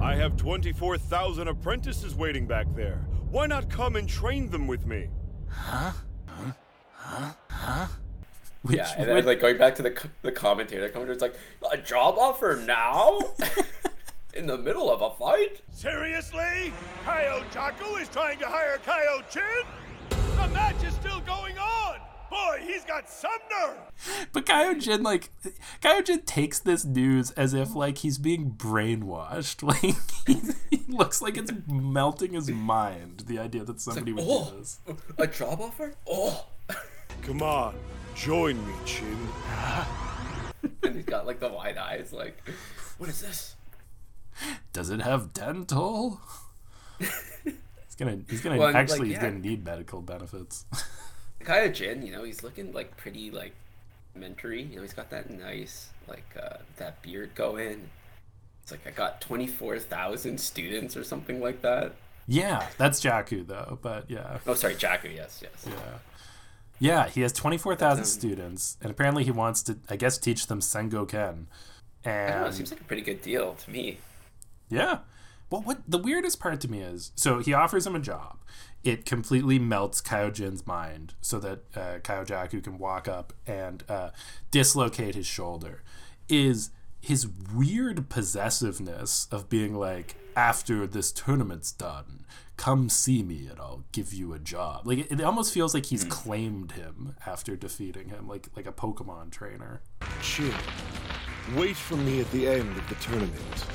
I 0.00 0.14
have 0.14 0.36
24,000 0.36 1.48
apprentices 1.48 2.14
waiting 2.14 2.46
back 2.46 2.66
there. 2.74 3.00
Why 3.30 3.46
not 3.46 3.68
come 3.68 3.96
and 3.96 4.08
train 4.08 4.48
them 4.50 4.66
with 4.66 4.86
me? 4.86 5.08
Huh? 5.48 5.92
Huh? 6.26 6.52
Huh? 6.94 7.32
Huh? 7.48 7.86
Which, 8.62 8.76
yeah, 8.76 8.92
and 8.96 9.08
then, 9.08 9.24
like 9.24 9.40
going 9.40 9.58
back 9.58 9.74
to 9.76 9.82
the 9.82 10.08
the 10.22 10.30
commentator, 10.30 10.82
the 10.82 10.88
commentator's 10.90 11.20
like, 11.20 11.34
a 11.72 11.76
job 11.76 12.16
offer 12.16 12.62
now? 12.64 13.18
in 14.34 14.46
the 14.46 14.58
middle 14.58 14.90
of 14.90 15.02
a 15.02 15.10
fight? 15.16 15.60
Seriously? 15.72 16.72
Kaio 17.04 17.42
Jaku 17.50 18.00
is 18.00 18.08
trying 18.08 18.38
to 18.38 18.46
hire 18.46 18.78
Kaio 18.78 19.28
Chin? 19.30 19.66
The 20.10 20.48
match 20.48 20.82
is 20.84 20.94
still 20.94 21.20
going 21.20 21.58
on! 21.58 21.98
Boy, 22.30 22.60
he's 22.66 22.84
got 22.84 23.10
some 23.10 23.30
nerve! 23.50 23.76
But 24.32 24.46
Kyojin, 24.46 25.02
like, 25.02 25.30
Kyojin 25.82 26.24
takes 26.24 26.58
this 26.58 26.82
news 26.82 27.30
as 27.32 27.52
if, 27.52 27.74
like, 27.74 27.98
he's 27.98 28.16
being 28.18 28.52
brainwashed. 28.52 29.62
Like, 29.72 29.96
he, 30.26 30.40
he 30.70 30.84
looks 30.88 31.20
like 31.20 31.36
it's 31.36 31.52
melting 31.66 32.32
his 32.32 32.50
mind, 32.50 33.24
the 33.26 33.38
idea 33.38 33.64
that 33.64 33.80
somebody 33.80 34.12
would 34.12 34.24
oh, 34.26 34.50
do 34.50 34.58
this. 34.58 34.80
a 35.18 35.26
job 35.26 35.60
offer? 35.60 35.94
Oh. 36.08 36.46
Come 37.22 37.42
on, 37.42 37.74
join 38.14 38.56
me, 38.66 38.72
Chin. 38.86 39.28
and 40.82 40.96
he's 40.96 41.04
got 41.04 41.26
like 41.26 41.38
the 41.38 41.48
wide 41.48 41.76
eyes, 41.76 42.12
like, 42.12 42.36
what 42.98 43.10
is 43.10 43.20
this? 43.20 43.56
Does 44.72 44.90
it 44.90 45.00
have 45.00 45.32
dental? 45.32 46.20
he's 46.98 47.94
gonna, 47.98 48.18
he's 48.28 48.40
gonna, 48.40 48.58
Well, 48.58 48.74
actually, 48.76 49.00
like, 49.00 49.08
he's 49.08 49.18
gonna 49.18 49.38
need 49.38 49.64
medical 49.64 50.00
benefits. 50.00 50.64
Kaya 51.44 51.68
Jin, 51.70 52.06
you 52.06 52.12
know, 52.12 52.22
he's 52.24 52.42
looking 52.42 52.72
like 52.72 52.96
pretty 52.96 53.30
like 53.30 53.54
mentory. 54.18 54.68
You 54.70 54.76
know, 54.76 54.82
he's 54.82 54.92
got 54.92 55.10
that 55.10 55.30
nice 55.30 55.90
like 56.06 56.24
uh, 56.40 56.58
that 56.76 57.02
beard 57.02 57.34
going. 57.34 57.90
It's 58.62 58.70
like 58.70 58.86
I 58.86 58.90
got 58.90 59.20
twenty 59.20 59.46
four 59.48 59.78
thousand 59.78 60.38
students 60.38 60.96
or 60.96 61.02
something 61.04 61.40
like 61.40 61.62
that. 61.62 61.92
yeah, 62.28 62.68
that's 62.78 63.00
Jaku, 63.00 63.46
though, 63.46 63.78
but 63.82 64.08
yeah. 64.08 64.38
Oh, 64.46 64.54
sorry, 64.54 64.74
Jaku. 64.76 65.14
Yes, 65.14 65.42
yes. 65.42 65.66
Yeah. 65.66 65.98
Yeah, 66.78 67.08
he 67.08 67.20
has 67.20 67.32
24,000 67.32 68.00
Um, 68.00 68.04
students, 68.04 68.76
and 68.82 68.90
apparently 68.90 69.22
he 69.22 69.30
wants 69.30 69.62
to, 69.64 69.78
I 69.88 69.94
guess, 69.94 70.18
teach 70.18 70.48
them 70.48 70.58
Sengoken. 70.58 71.44
Don't 72.04 72.40
know. 72.40 72.46
It 72.46 72.54
seems 72.54 72.72
like 72.72 72.80
a 72.80 72.84
pretty 72.84 73.02
good 73.02 73.22
deal 73.22 73.54
to 73.54 73.70
me. 73.70 73.98
Yeah. 74.72 74.98
Well, 75.50 75.62
what 75.62 75.82
the 75.86 75.98
weirdest 75.98 76.40
part 76.40 76.60
to 76.62 76.70
me 76.70 76.80
is 76.80 77.12
so 77.14 77.38
he 77.40 77.52
offers 77.52 77.86
him 77.86 77.94
a 77.94 78.00
job. 78.00 78.38
It 78.82 79.04
completely 79.04 79.58
melts 79.58 80.00
Kyojin's 80.00 80.66
mind 80.66 81.14
so 81.20 81.38
that 81.38 81.60
uh, 81.76 81.98
Kyojaku 81.98 82.64
can 82.64 82.78
walk 82.78 83.06
up 83.06 83.32
and 83.46 83.84
uh, 83.88 84.10
dislocate 84.50 85.14
his 85.14 85.26
shoulder. 85.26 85.82
Is 86.28 86.70
his 87.00 87.28
weird 87.54 88.08
possessiveness 88.08 89.28
of 89.30 89.48
being 89.48 89.74
like, 89.74 90.16
after 90.36 90.86
this 90.86 91.12
tournament's 91.12 91.72
done, 91.72 92.24
come 92.56 92.88
see 92.88 93.22
me 93.22 93.48
and 93.50 93.58
I'll 93.58 93.84
give 93.92 94.14
you 94.14 94.32
a 94.32 94.38
job. 94.38 94.86
Like 94.86 94.98
it, 94.98 95.12
it 95.12 95.20
almost 95.20 95.52
feels 95.52 95.74
like 95.74 95.86
he's 95.86 96.04
claimed 96.04 96.72
him 96.72 97.16
after 97.26 97.56
defeating 97.56 98.08
him, 98.08 98.28
like 98.28 98.48
like 98.56 98.66
a 98.66 98.72
Pokemon 98.72 99.30
trainer. 99.32 99.82
Chin, 100.22 100.54
wait 101.56 101.76
for 101.76 101.96
me 101.96 102.20
at 102.20 102.30
the 102.30 102.46
end 102.46 102.76
of 102.76 102.88
the 102.88 102.94
tournament. 102.96 103.66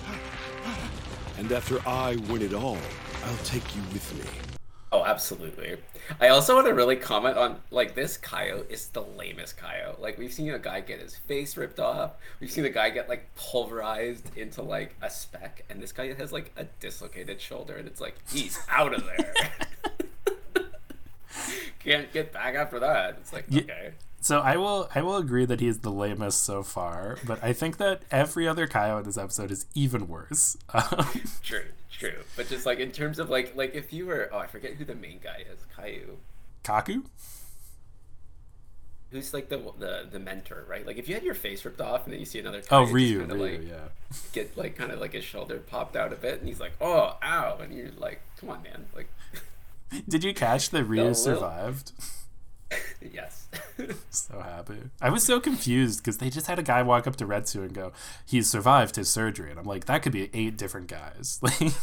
And 1.38 1.52
after 1.52 1.80
I 1.88 2.16
win 2.30 2.42
it 2.42 2.54
all, 2.54 2.78
I'll 3.26 3.38
take 3.44 3.76
you 3.76 3.82
with 3.94 4.14
me. 4.16 4.58
Oh, 4.92 5.04
absolutely. 5.04 5.76
I 6.22 6.30
also 6.30 6.56
want 6.56 6.68
to 6.68 6.74
really 6.74 6.96
comment 6.96 7.38
on 7.38 7.58
like 7.72 7.94
this 7.94 8.18
Kaio 8.18 8.70
is 8.72 8.88
the 8.88 9.02
lamest 9.02 9.58
Kaio. 9.58 10.00
Like 10.00 10.18
we've 10.18 10.32
seen 10.32 10.50
a 10.52 10.60
guy 10.60 10.80
get 10.80 11.02
his 11.02 11.16
face 11.16 11.58
ripped 11.58 11.80
off. 11.80 12.14
We've 12.40 12.50
seen 12.50 12.64
a 12.66 12.70
guy 12.70 12.90
get 12.90 13.10
like 13.10 13.34
pulverized 13.36 14.36
into 14.38 14.62
like 14.62 14.96
a 15.02 15.10
speck, 15.10 15.66
and 15.70 15.82
this 15.84 15.92
guy 15.92 16.14
has 16.14 16.32
like 16.32 16.52
a 16.56 16.64
dislocated 16.80 17.42
shoulder, 17.42 17.76
and 17.76 17.88
it's 17.88 18.00
like 18.00 18.16
he's 18.32 18.60
out 18.70 18.94
of 18.94 19.06
there. 19.06 19.52
Can't 21.80 22.12
get 22.14 22.32
back 22.32 22.56
after 22.56 22.80
that. 22.80 23.18
It's 23.20 23.34
like 23.34 23.46
Ye- 23.50 23.62
okay. 23.62 23.92
So 24.28 24.40
I 24.42 24.58
will 24.58 24.90
I 24.94 25.02
will 25.04 25.16
agree 25.16 25.46
that 25.46 25.62
he's 25.62 25.80
the 25.80 25.90
lamest 25.90 26.44
so 26.44 26.62
far, 26.62 27.18
but 27.26 27.42
I 27.42 27.54
think 27.54 27.78
that 27.78 28.02
every 28.12 28.46
other 28.46 28.68
Kaio 28.68 29.00
in 29.00 29.06
this 29.06 29.18
episode 29.18 29.52
is 29.52 29.66
even 29.74 30.10
worse. 30.10 30.58
Um, 30.74 31.06
True, 31.44 31.64
true. 31.90 32.20
But 32.36 32.50
just 32.50 32.66
like 32.66 32.80
in 32.80 32.92
terms 32.92 33.20
of 33.20 33.30
like 33.30 33.56
like 33.56 33.74
if 33.74 33.94
you 33.94 34.06
were 34.06 34.30
oh 34.34 34.40
I 34.40 34.48
forget 34.48 34.74
who 34.74 34.84
the 34.84 34.96
main 34.96 35.20
guy 35.24 35.46
is, 35.50 35.60
Caillou. 35.74 36.18
Kaku? 36.66 37.06
Who's 39.12 39.34
like 39.34 39.48
the 39.48 39.60
the 39.80 40.08
the 40.12 40.20
mentor, 40.20 40.66
right? 40.68 40.86
Like 40.86 40.98
if 40.98 41.08
you 41.08 41.14
had 41.16 41.24
your 41.24 41.34
face 41.34 41.64
ripped 41.64 41.80
off 41.80 42.04
and 42.04 42.12
then 42.12 42.20
you 42.20 42.26
see 42.26 42.40
another 42.40 42.62
Oh, 42.70 42.84
Caillou 42.86 42.94
Ryu, 42.94 43.24
Ryu, 43.24 43.34
like, 43.42 43.62
yeah. 43.70 43.88
get 44.34 44.58
like 44.58 44.76
kind 44.76 44.92
of 44.92 45.00
like 45.00 45.14
his 45.14 45.24
shoulder 45.24 45.60
popped 45.60 45.96
out 45.96 46.12
a 46.12 46.18
bit 46.18 46.40
and 46.40 46.50
he's 46.50 46.60
like, 46.60 46.74
"Oh, 46.82 47.16
ow." 47.24 47.60
And 47.62 47.74
you're 47.74 47.92
like, 47.98 48.20
"Come 48.42 48.50
on, 48.50 48.62
man." 48.64 48.88
Like 48.94 49.08
Did 50.10 50.26
you 50.26 50.34
catch 50.34 50.70
that 50.72 50.84
Ryu 50.92 50.98
little- 51.04 51.16
survived? 51.16 51.94
Yes. 53.14 53.48
So 54.10 54.40
happy. 54.42 54.80
I 55.02 55.10
was 55.10 55.24
so 55.24 55.40
confused 55.40 56.00
because 56.00 56.18
they 56.18 56.30
just 56.30 56.48
had 56.48 56.58
a 56.60 56.64
guy 56.64 56.82
walk 56.82 57.06
up 57.06 57.16
to 57.18 57.26
Retsu 57.26 57.62
and 57.62 57.74
go, 57.74 57.92
"He's 58.26 58.50
survived 58.50 58.96
his 58.96 59.08
surgery," 59.10 59.52
and 59.52 59.60
I'm 59.60 59.66
like, 59.66 59.86
that 59.86 60.02
could 60.02 60.12
be 60.12 60.30
eight 60.34 60.58
different 60.58 60.88
guys. 60.88 61.40
Like, 61.60 61.74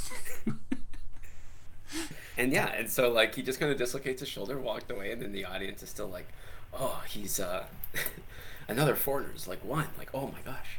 and 2.37 2.52
yeah, 2.52 2.66
and 2.73 2.90
so 2.90 3.11
like 3.11 3.35
he 3.37 3.43
just 3.43 3.61
kind 3.61 3.71
of 3.71 3.78
dislocates 3.78 4.21
his 4.21 4.28
shoulder, 4.28 4.59
walked 4.59 4.90
away 4.90 5.12
and 5.12 5.23
then 5.23 5.31
the 5.33 5.45
audience 5.45 5.83
is 5.83 5.90
still 5.90 6.09
like, 6.09 6.26
"Oh, 6.73 7.02
he's 7.09 7.38
uh 7.38 7.66
another 8.69 8.97
foreigner's 8.97 9.47
like 9.47 9.64
one." 9.64 9.87
Like, 9.97 10.11
"Oh 10.12 10.26
my 10.28 10.40
gosh." 10.45 10.78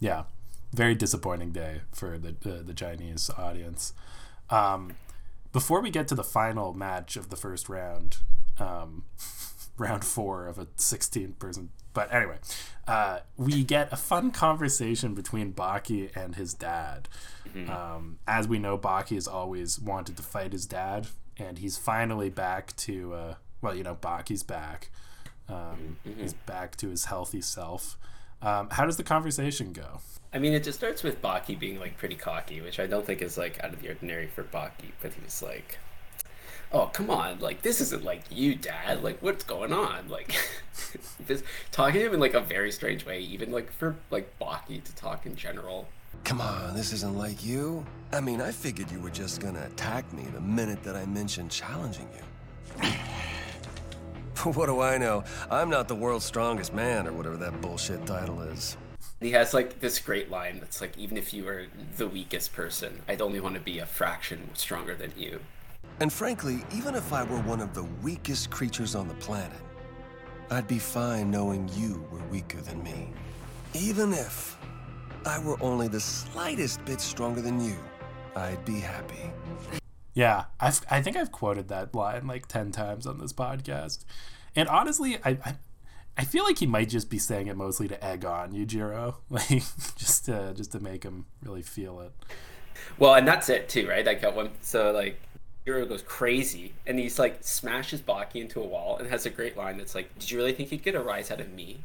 yeah, 0.00 0.24
very 0.72 0.94
disappointing 0.94 1.52
day 1.52 1.82
for 1.92 2.18
the 2.18 2.34
the, 2.40 2.62
the 2.64 2.74
Chinese 2.74 3.30
audience. 3.38 3.92
Um, 4.50 4.94
before 5.52 5.80
we 5.80 5.90
get 5.90 6.08
to 6.08 6.14
the 6.14 6.24
final 6.24 6.74
match 6.74 7.16
of 7.16 7.30
the 7.30 7.36
first 7.36 7.68
round, 7.68 8.18
um, 8.58 9.04
round 9.78 10.04
four 10.04 10.46
of 10.46 10.58
a 10.58 10.66
16 10.76 11.34
person. 11.34 11.70
But 11.92 12.12
anyway, 12.12 12.36
uh, 12.86 13.20
we 13.36 13.64
get 13.64 13.92
a 13.92 13.96
fun 13.96 14.30
conversation 14.30 15.14
between 15.14 15.52
Baki 15.52 16.14
and 16.16 16.34
his 16.34 16.54
dad. 16.54 17.08
Um, 17.70 18.18
as 18.28 18.46
we 18.46 18.58
know, 18.58 18.76
Baki 18.76 19.14
has 19.14 19.26
always 19.26 19.78
wanted 19.80 20.18
to 20.18 20.22
fight 20.22 20.52
his 20.52 20.66
dad, 20.66 21.06
and 21.38 21.56
he's 21.56 21.78
finally 21.78 22.28
back 22.28 22.76
to, 22.76 23.14
uh, 23.14 23.34
well, 23.62 23.74
you 23.74 23.82
know, 23.82 23.94
Baki's 23.94 24.42
back. 24.42 24.90
Um, 25.48 25.96
He's 26.18 26.34
back 26.34 26.76
to 26.76 26.88
his 26.88 27.06
healthy 27.06 27.40
self. 27.40 27.96
Um, 28.42 28.68
how 28.70 28.84
does 28.84 28.96
the 28.96 29.04
conversation 29.04 29.72
go? 29.72 30.00
I 30.32 30.38
mean, 30.38 30.52
it 30.52 30.64
just 30.64 30.78
starts 30.78 31.02
with 31.02 31.22
Baki 31.22 31.58
being 31.58 31.78
like 31.80 31.96
pretty 31.96 32.16
cocky, 32.16 32.60
which 32.60 32.78
I 32.78 32.86
don't 32.86 33.06
think 33.06 33.22
is 33.22 33.38
like 33.38 33.62
out 33.64 33.72
of 33.72 33.80
the 33.80 33.88
ordinary 33.88 34.26
for 34.26 34.42
Baki. 34.42 34.92
But 35.00 35.12
he's 35.14 35.42
like, 35.42 35.78
"Oh, 36.72 36.86
come 36.86 37.10
on! 37.10 37.40
Like 37.40 37.62
this 37.62 37.80
isn't 37.80 38.04
like 38.04 38.22
you, 38.30 38.54
Dad. 38.54 39.02
Like 39.02 39.22
what's 39.22 39.44
going 39.44 39.72
on? 39.72 40.08
Like 40.08 40.34
this 41.26 41.42
talking 41.70 42.00
to 42.00 42.06
him 42.06 42.14
in 42.14 42.20
like 42.20 42.34
a 42.34 42.40
very 42.40 42.72
strange 42.72 43.04
way, 43.04 43.20
even 43.20 43.52
like 43.52 43.72
for 43.72 43.96
like 44.10 44.38
Baki 44.38 44.82
to 44.82 44.94
talk 44.94 45.26
in 45.26 45.36
general. 45.36 45.88
Come 46.24 46.40
on, 46.40 46.74
this 46.74 46.92
isn't 46.92 47.16
like 47.16 47.44
you. 47.44 47.84
I 48.12 48.20
mean, 48.20 48.40
I 48.40 48.50
figured 48.50 48.90
you 48.90 49.00
were 49.00 49.10
just 49.10 49.40
gonna 49.40 49.64
attack 49.66 50.12
me 50.12 50.24
the 50.24 50.40
minute 50.40 50.82
that 50.82 50.96
I 50.96 51.06
mentioned 51.06 51.50
challenging 51.50 52.08
you. 52.14 52.90
what 54.52 54.66
do 54.66 54.80
I 54.80 54.98
know? 54.98 55.24
I'm 55.50 55.70
not 55.70 55.88
the 55.88 55.94
world's 55.94 56.24
strongest 56.24 56.74
man, 56.74 57.06
or 57.06 57.12
whatever 57.12 57.36
that 57.36 57.60
bullshit 57.60 58.06
title 58.06 58.40
is. 58.42 58.76
He 59.20 59.30
has 59.32 59.54
like 59.54 59.80
this 59.80 59.98
great 59.98 60.30
line 60.30 60.58
that's 60.60 60.80
like, 60.80 60.96
even 60.98 61.16
if 61.16 61.32
you 61.32 61.44
were 61.44 61.66
the 61.96 62.06
weakest 62.06 62.52
person, 62.52 63.02
I'd 63.08 63.22
only 63.22 63.40
want 63.40 63.54
to 63.54 63.60
be 63.60 63.78
a 63.78 63.86
fraction 63.86 64.50
stronger 64.54 64.94
than 64.94 65.12
you. 65.16 65.40
And 65.98 66.12
frankly, 66.12 66.62
even 66.74 66.94
if 66.94 67.12
I 67.12 67.24
were 67.24 67.40
one 67.40 67.60
of 67.60 67.72
the 67.72 67.84
weakest 68.02 68.50
creatures 68.50 68.94
on 68.94 69.08
the 69.08 69.14
planet, 69.14 69.60
I'd 70.50 70.68
be 70.68 70.78
fine 70.78 71.30
knowing 71.30 71.70
you 71.74 72.06
were 72.10 72.22
weaker 72.26 72.60
than 72.60 72.82
me. 72.82 73.10
Even 73.72 74.12
if 74.12 74.58
I 75.24 75.38
were 75.38 75.56
only 75.62 75.88
the 75.88 76.00
slightest 76.00 76.84
bit 76.84 77.00
stronger 77.00 77.40
than 77.40 77.60
you, 77.60 77.76
I'd 78.34 78.62
be 78.66 78.78
happy. 78.78 79.30
Yeah, 80.12 80.44
I've, 80.60 80.80
I 80.90 81.00
think 81.00 81.16
I've 81.16 81.32
quoted 81.32 81.68
that 81.68 81.94
line 81.94 82.26
like 82.26 82.46
10 82.46 82.72
times 82.72 83.06
on 83.06 83.18
this 83.18 83.32
podcast. 83.32 84.04
And 84.54 84.68
honestly, 84.68 85.16
I, 85.24 85.38
I, 85.44 85.56
I 86.18 86.24
feel 86.24 86.44
like 86.44 86.58
he 86.58 86.66
might 86.66 86.90
just 86.90 87.08
be 87.08 87.18
saying 87.18 87.46
it 87.46 87.56
mostly 87.56 87.88
to 87.88 88.04
egg 88.04 88.26
on 88.26 88.52
Yujiro, 88.52 89.16
like 89.30 89.48
just 89.96 90.26
to, 90.26 90.52
just 90.54 90.72
to 90.72 90.80
make 90.80 91.04
him 91.04 91.24
really 91.42 91.62
feel 91.62 92.00
it. 92.00 92.12
Well, 92.98 93.14
and 93.14 93.26
that's 93.26 93.48
it 93.48 93.70
too, 93.70 93.88
right? 93.88 94.04
Like 94.04 94.22
at 94.22 94.36
one, 94.36 94.50
so 94.60 94.92
like 94.92 95.18
Hero 95.66 95.84
goes 95.84 96.02
crazy, 96.02 96.74
and 96.86 96.96
he's 96.96 97.18
like 97.18 97.38
smashes 97.40 98.00
Baki 98.00 98.36
into 98.36 98.60
a 98.62 98.64
wall, 98.64 98.96
and 98.98 99.08
has 99.08 99.26
a 99.26 99.30
great 99.30 99.56
line 99.56 99.78
that's 99.78 99.96
like, 99.96 100.16
"Did 100.16 100.30
you 100.30 100.38
really 100.38 100.52
think 100.52 100.70
you'd 100.70 100.84
get 100.84 100.94
a 100.94 101.00
rise 101.00 101.28
out 101.32 101.40
of 101.40 101.52
me?" 101.52 101.82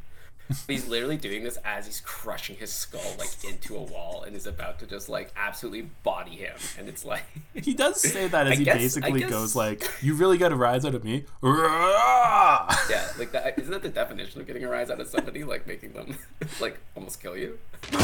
He's 0.68 0.86
literally 0.86 1.16
doing 1.16 1.44
this 1.44 1.56
as 1.64 1.86
he's 1.86 2.00
crushing 2.00 2.56
his 2.56 2.70
skull 2.70 3.14
like 3.18 3.30
into 3.48 3.74
a 3.76 3.82
wall, 3.82 4.22
and 4.24 4.36
is 4.36 4.46
about 4.46 4.78
to 4.80 4.86
just 4.86 5.08
like 5.08 5.32
absolutely 5.36 5.88
body 6.04 6.36
him, 6.36 6.54
and 6.78 6.88
it's 6.88 7.04
like, 7.04 7.24
He 7.54 7.74
does 7.74 8.00
say 8.00 8.28
that 8.28 8.46
as 8.46 8.52
I 8.52 8.56
he 8.56 8.64
guess- 8.64 8.76
basically 8.76 9.20
guess- 9.20 9.30
goes 9.30 9.56
like, 9.56 9.90
"You 10.00 10.14
really 10.14 10.38
got 10.38 10.52
a 10.52 10.56
rise 10.56 10.84
out 10.84 10.94
of 10.94 11.02
me." 11.02 11.24
Yeah, 11.42 13.08
like 13.18 13.32
that. 13.32 13.58
Isn't 13.58 13.70
that 13.72 13.82
the 13.82 13.88
definition 13.88 14.40
of 14.40 14.46
getting 14.46 14.64
a 14.64 14.68
rise 14.68 14.90
out 14.90 15.00
of 15.00 15.08
somebody? 15.08 15.42
Like 15.44 15.66
making 15.66 15.92
them 15.92 16.16
like 16.60 16.78
almost 16.94 17.20
kill 17.22 17.36
you. 17.36 17.58
Did 17.90 17.98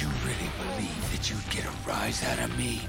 you 0.00 0.08
really 0.24 0.50
believe 0.60 1.12
that 1.12 1.30
you'd 1.30 1.50
get 1.50 1.64
a 1.64 1.88
rise 1.88 2.22
out 2.24 2.38
of 2.38 2.56
me? 2.58 2.82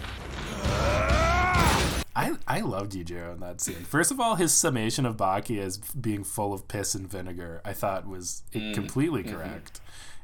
I 2.18 2.36
I 2.48 2.62
loved 2.62 2.94
Yujiro 2.94 3.34
in 3.34 3.40
that 3.42 3.60
scene. 3.62 3.76
First 3.76 4.12
of 4.12 4.20
all, 4.20 4.36
his 4.36 4.54
summation 4.54 5.06
of 5.06 5.18
Baki 5.18 5.60
as 5.60 5.78
being 5.78 6.24
full 6.24 6.54
of 6.54 6.68
piss 6.68 6.96
and 6.96 7.10
vinegar, 7.10 7.62
I 7.66 7.74
thought 7.74 8.08
was 8.08 8.44
completely 8.52 9.24
correct. 9.24 9.82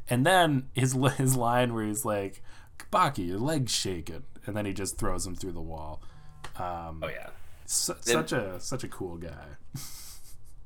And 0.10 0.25
then 0.25 0.69
his 0.74 0.98
his 1.17 1.36
line 1.36 1.74
where 1.74 1.86
he's 1.86 2.05
like, 2.05 2.41
Baki, 2.91 3.27
your 3.27 3.39
leg's 3.39 3.74
shaking, 3.74 4.24
and 4.45 4.55
then 4.55 4.65
he 4.65 4.74
just 4.74 4.98
throws 4.98 5.25
him 5.27 5.36
through 5.36 5.51
the 5.53 5.62
wall. 5.62 6.01
Um, 6.57 7.01
Oh 7.03 7.10
yeah. 7.10 7.27
su- 7.65 7.93
Then- 8.05 8.13
such 8.27 8.31
a 8.31 8.60
such 8.60 8.83
a 8.83 8.88
cool 8.88 9.17
guy. 9.17 9.45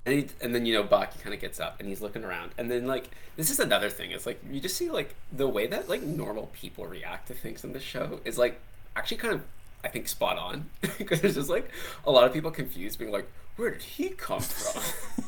And, 0.08 0.20
he, 0.20 0.28
and 0.40 0.54
then 0.54 0.68
you 0.68 0.76
know 0.76 0.84
Baki 0.84 1.20
kind 1.24 1.34
of 1.34 1.42
gets 1.42 1.60
up 1.60 1.80
and 1.80 1.90
he's 1.90 2.00
looking 2.00 2.24
around 2.24 2.52
and 2.60 2.70
then 2.70 2.86
like 2.86 3.10
this 3.38 3.50
is 3.50 3.60
another 3.60 3.90
thing 3.90 4.12
is 4.12 4.28
like 4.28 4.40
you 4.52 4.60
just 4.62 4.78
see 4.78 4.92
like 4.92 5.16
the 5.32 5.48
way 5.48 5.66
that 5.66 5.90
like 5.90 6.04
normal 6.04 6.52
people 6.54 6.86
react 6.86 7.28
to 7.30 7.34
things 7.34 7.64
in 7.64 7.74
the 7.74 7.80
show 7.80 8.20
is 8.24 8.38
like 8.38 8.62
actually 8.96 9.18
kind 9.18 9.34
of 9.34 9.42
I 9.86 9.90
think 9.90 10.08
spot 10.08 10.38
on 10.38 10.70
because 10.98 11.22
there's 11.22 11.36
just 11.36 11.50
like 11.50 11.70
a 12.06 12.12
lot 12.12 12.26
of 12.26 12.34
people 12.34 12.52
confused 12.52 12.98
being 13.00 13.12
like 13.12 13.30
where 13.56 13.70
did 13.72 13.84
he 13.84 14.10
come 14.10 14.40
from 14.42 14.82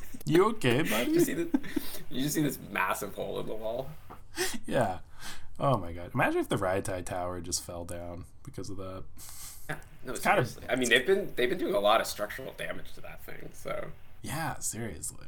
You 0.25 0.45
okay, 0.49 0.79
you 1.07 1.19
see 1.21 1.33
this 1.33 1.47
you 2.09 2.23
just 2.23 2.35
see 2.35 2.41
this 2.41 2.57
massive 2.71 3.13
hole 3.15 3.39
in 3.39 3.45
the 3.47 3.53
wall 3.55 3.89
yeah. 4.67 4.99
Oh 5.59 5.77
my 5.77 5.91
god! 5.91 6.11
Imagine 6.13 6.41
if 6.41 6.49
the 6.49 6.57
Raitai 6.57 7.03
Tower 7.03 7.41
just 7.41 7.63
fell 7.65 7.85
down 7.85 8.25
because 8.43 8.69
of 8.69 8.77
that. 8.77 9.03
yeah, 9.67 9.75
no 10.05 10.13
kind 10.13 10.37
of- 10.39 10.57
I 10.69 10.75
mean 10.75 10.89
they've 10.89 11.05
been 11.07 11.33
they've 11.35 11.49
been 11.49 11.57
doing 11.57 11.73
a 11.73 11.79
lot 11.79 12.01
of 12.01 12.07
structural 12.07 12.53
damage 12.57 12.93
to 12.95 13.01
that 13.01 13.23
thing 13.25 13.49
so 13.53 13.87
Yeah, 14.21 14.57
seriously. 14.59 15.27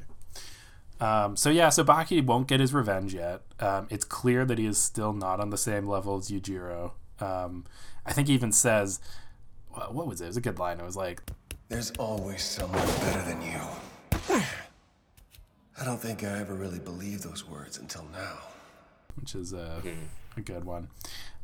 Um, 0.99 1.37
so 1.37 1.49
yeah, 1.49 1.69
so 1.69 1.83
Baki 1.83 2.23
won't 2.25 2.47
get 2.47 2.59
his 2.59 2.73
revenge 2.73 3.13
yet. 3.13 3.41
Um, 3.59 3.87
it's 3.89 4.03
clear 4.03 4.43
that 4.45 4.57
he 4.57 4.65
is 4.65 4.77
still 4.77 5.13
not 5.13 5.39
on 5.39 5.49
the 5.49 5.57
same 5.57 5.87
level 5.87 6.17
as 6.17 6.29
Yujiro. 6.29 6.91
Um, 7.21 7.65
I 8.09 8.13
think 8.13 8.27
he 8.27 8.33
even 8.33 8.51
says, 8.51 8.99
what, 9.69 9.93
what 9.93 10.07
was 10.07 10.19
it? 10.19 10.25
It 10.25 10.27
was 10.27 10.37
a 10.37 10.41
good 10.41 10.59
line. 10.59 10.79
It 10.79 10.85
was 10.85 10.97
like, 10.97 11.21
There's 11.69 11.91
always 11.91 12.41
someone 12.43 12.85
better 12.85 13.21
than 13.21 13.41
you. 13.41 13.61
I 15.79 15.85
don't 15.85 15.99
think 15.99 16.23
I 16.23 16.39
ever 16.39 16.53
really 16.53 16.79
believed 16.79 17.23
those 17.23 17.47
words 17.47 17.77
until 17.77 18.05
now. 18.11 18.39
which 19.15 19.33
is 19.35 19.53
a, 19.53 19.81
a 20.35 20.41
good 20.41 20.65
one. 20.65 20.89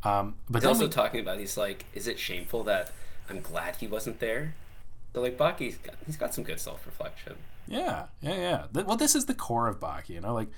Um, 0.04 0.36
but 0.50 0.62
He's 0.62 0.68
also 0.68 0.86
we, 0.86 0.90
talking 0.92 1.20
about 1.22 1.40
he's 1.40 1.56
like, 1.58 1.86
is 1.94 2.08
it 2.08 2.20
shameful 2.20 2.64
that 2.64 2.92
I'm 3.30 3.40
glad 3.42 3.78
he 3.78 3.88
wasn't 3.88 4.20
there? 4.20 4.54
So 5.14 5.22
like 5.22 5.38
Baki's 5.38 5.78
got, 5.78 5.96
he's 6.06 6.18
got 6.18 6.34
some 6.34 6.44
good 6.44 6.60
self 6.60 6.86
reflection. 6.86 7.36
Yeah, 7.68 8.06
yeah, 8.22 8.36
yeah. 8.36 8.64
Th- 8.74 8.86
Well, 8.86 8.98
this 8.98 9.16
is 9.16 9.26
the 9.26 9.34
core 9.34 9.68
of 9.68 9.80
Baki, 9.80 10.10
you 10.10 10.22
know, 10.22 10.34
like, 10.34 10.50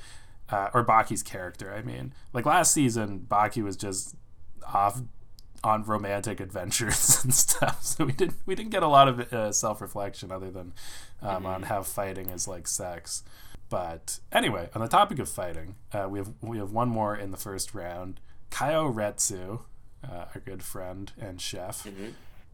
uh, 0.50 0.70
or 0.74 0.84
Baki's 0.84 1.22
character. 1.24 1.74
I 1.74 1.82
mean, 1.84 2.14
like 2.34 2.46
last 2.46 2.74
season, 2.74 3.26
Baki 3.30 3.64
was 3.64 3.78
just 3.78 4.16
off 4.74 5.02
on 5.68 5.84
romantic 5.84 6.40
adventures 6.40 7.20
and 7.24 7.34
stuff, 7.34 7.84
so 7.84 8.06
we 8.06 8.14
didn't 8.14 8.38
we 8.46 8.56
didn't 8.56 8.72
get 8.72 8.84
a 8.84 8.88
lot 8.88 9.08
of 9.08 9.34
uh, 9.34 9.52
self 9.52 9.82
reflection 9.82 10.32
other 10.32 10.50
than 10.50 10.74
um, 11.22 11.46
on 11.46 11.64
how 11.64 11.84
fighting 11.84 12.30
is 12.30 12.48
like 12.48 12.68
sex. 12.68 13.24
But 13.70 14.20
anyway, 14.32 14.70
on 14.74 14.82
the 14.82 14.88
topic 14.88 15.20
of 15.20 15.30
fighting, 15.30 15.76
uh, 15.92 16.08
we 16.10 16.20
have 16.20 16.32
we 16.42 16.58
have 16.58 16.72
one 16.72 16.90
more 16.90 17.16
in 17.16 17.32
the 17.32 17.38
first 17.38 17.76
round. 17.76 18.20
Kaio 18.50 18.94
Retsu, 18.94 19.62
uh, 20.04 20.26
our 20.34 20.42
good 20.46 20.64
friend 20.64 21.12
and 21.20 21.42
chef, 21.42 21.86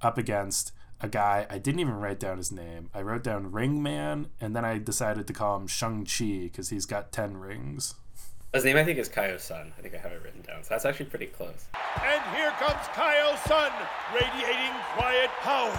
up 0.01 0.17
against 0.17 0.71
a 0.99 1.07
guy 1.07 1.45
I 1.49 1.59
didn't 1.59 1.81
even 1.81 1.95
write 1.95 2.19
down 2.19 2.37
his 2.37 2.51
name. 2.51 2.89
I 2.93 3.01
wrote 3.01 3.23
down 3.23 3.51
Ringman, 3.51 4.27
and 4.41 4.55
then 4.55 4.65
I 4.65 4.79
decided 4.79 5.27
to 5.27 5.33
call 5.33 5.57
him 5.57 5.67
Shang 5.67 6.05
Chi 6.05 6.39
because 6.43 6.69
he's 6.69 6.87
got 6.87 7.11
ten 7.11 7.37
rings. 7.37 7.95
His 8.53 8.65
name 8.65 8.77
I 8.77 8.83
think 8.83 8.99
is 8.99 9.09
Kaio's 9.09 9.41
Sun. 9.41 9.73
I 9.79 9.81
think 9.81 9.95
I 9.95 9.97
have 9.97 10.11
it 10.11 10.21
written 10.23 10.41
down. 10.43 10.63
So 10.63 10.69
that's 10.69 10.85
actually 10.85 11.07
pretty 11.07 11.25
close. 11.25 11.65
And 12.03 12.21
here 12.35 12.51
comes 12.51 12.85
Kaio's 12.93 13.39
Sun, 13.47 13.71
radiating 14.13 14.71
quiet 14.95 15.31
power. 15.39 15.75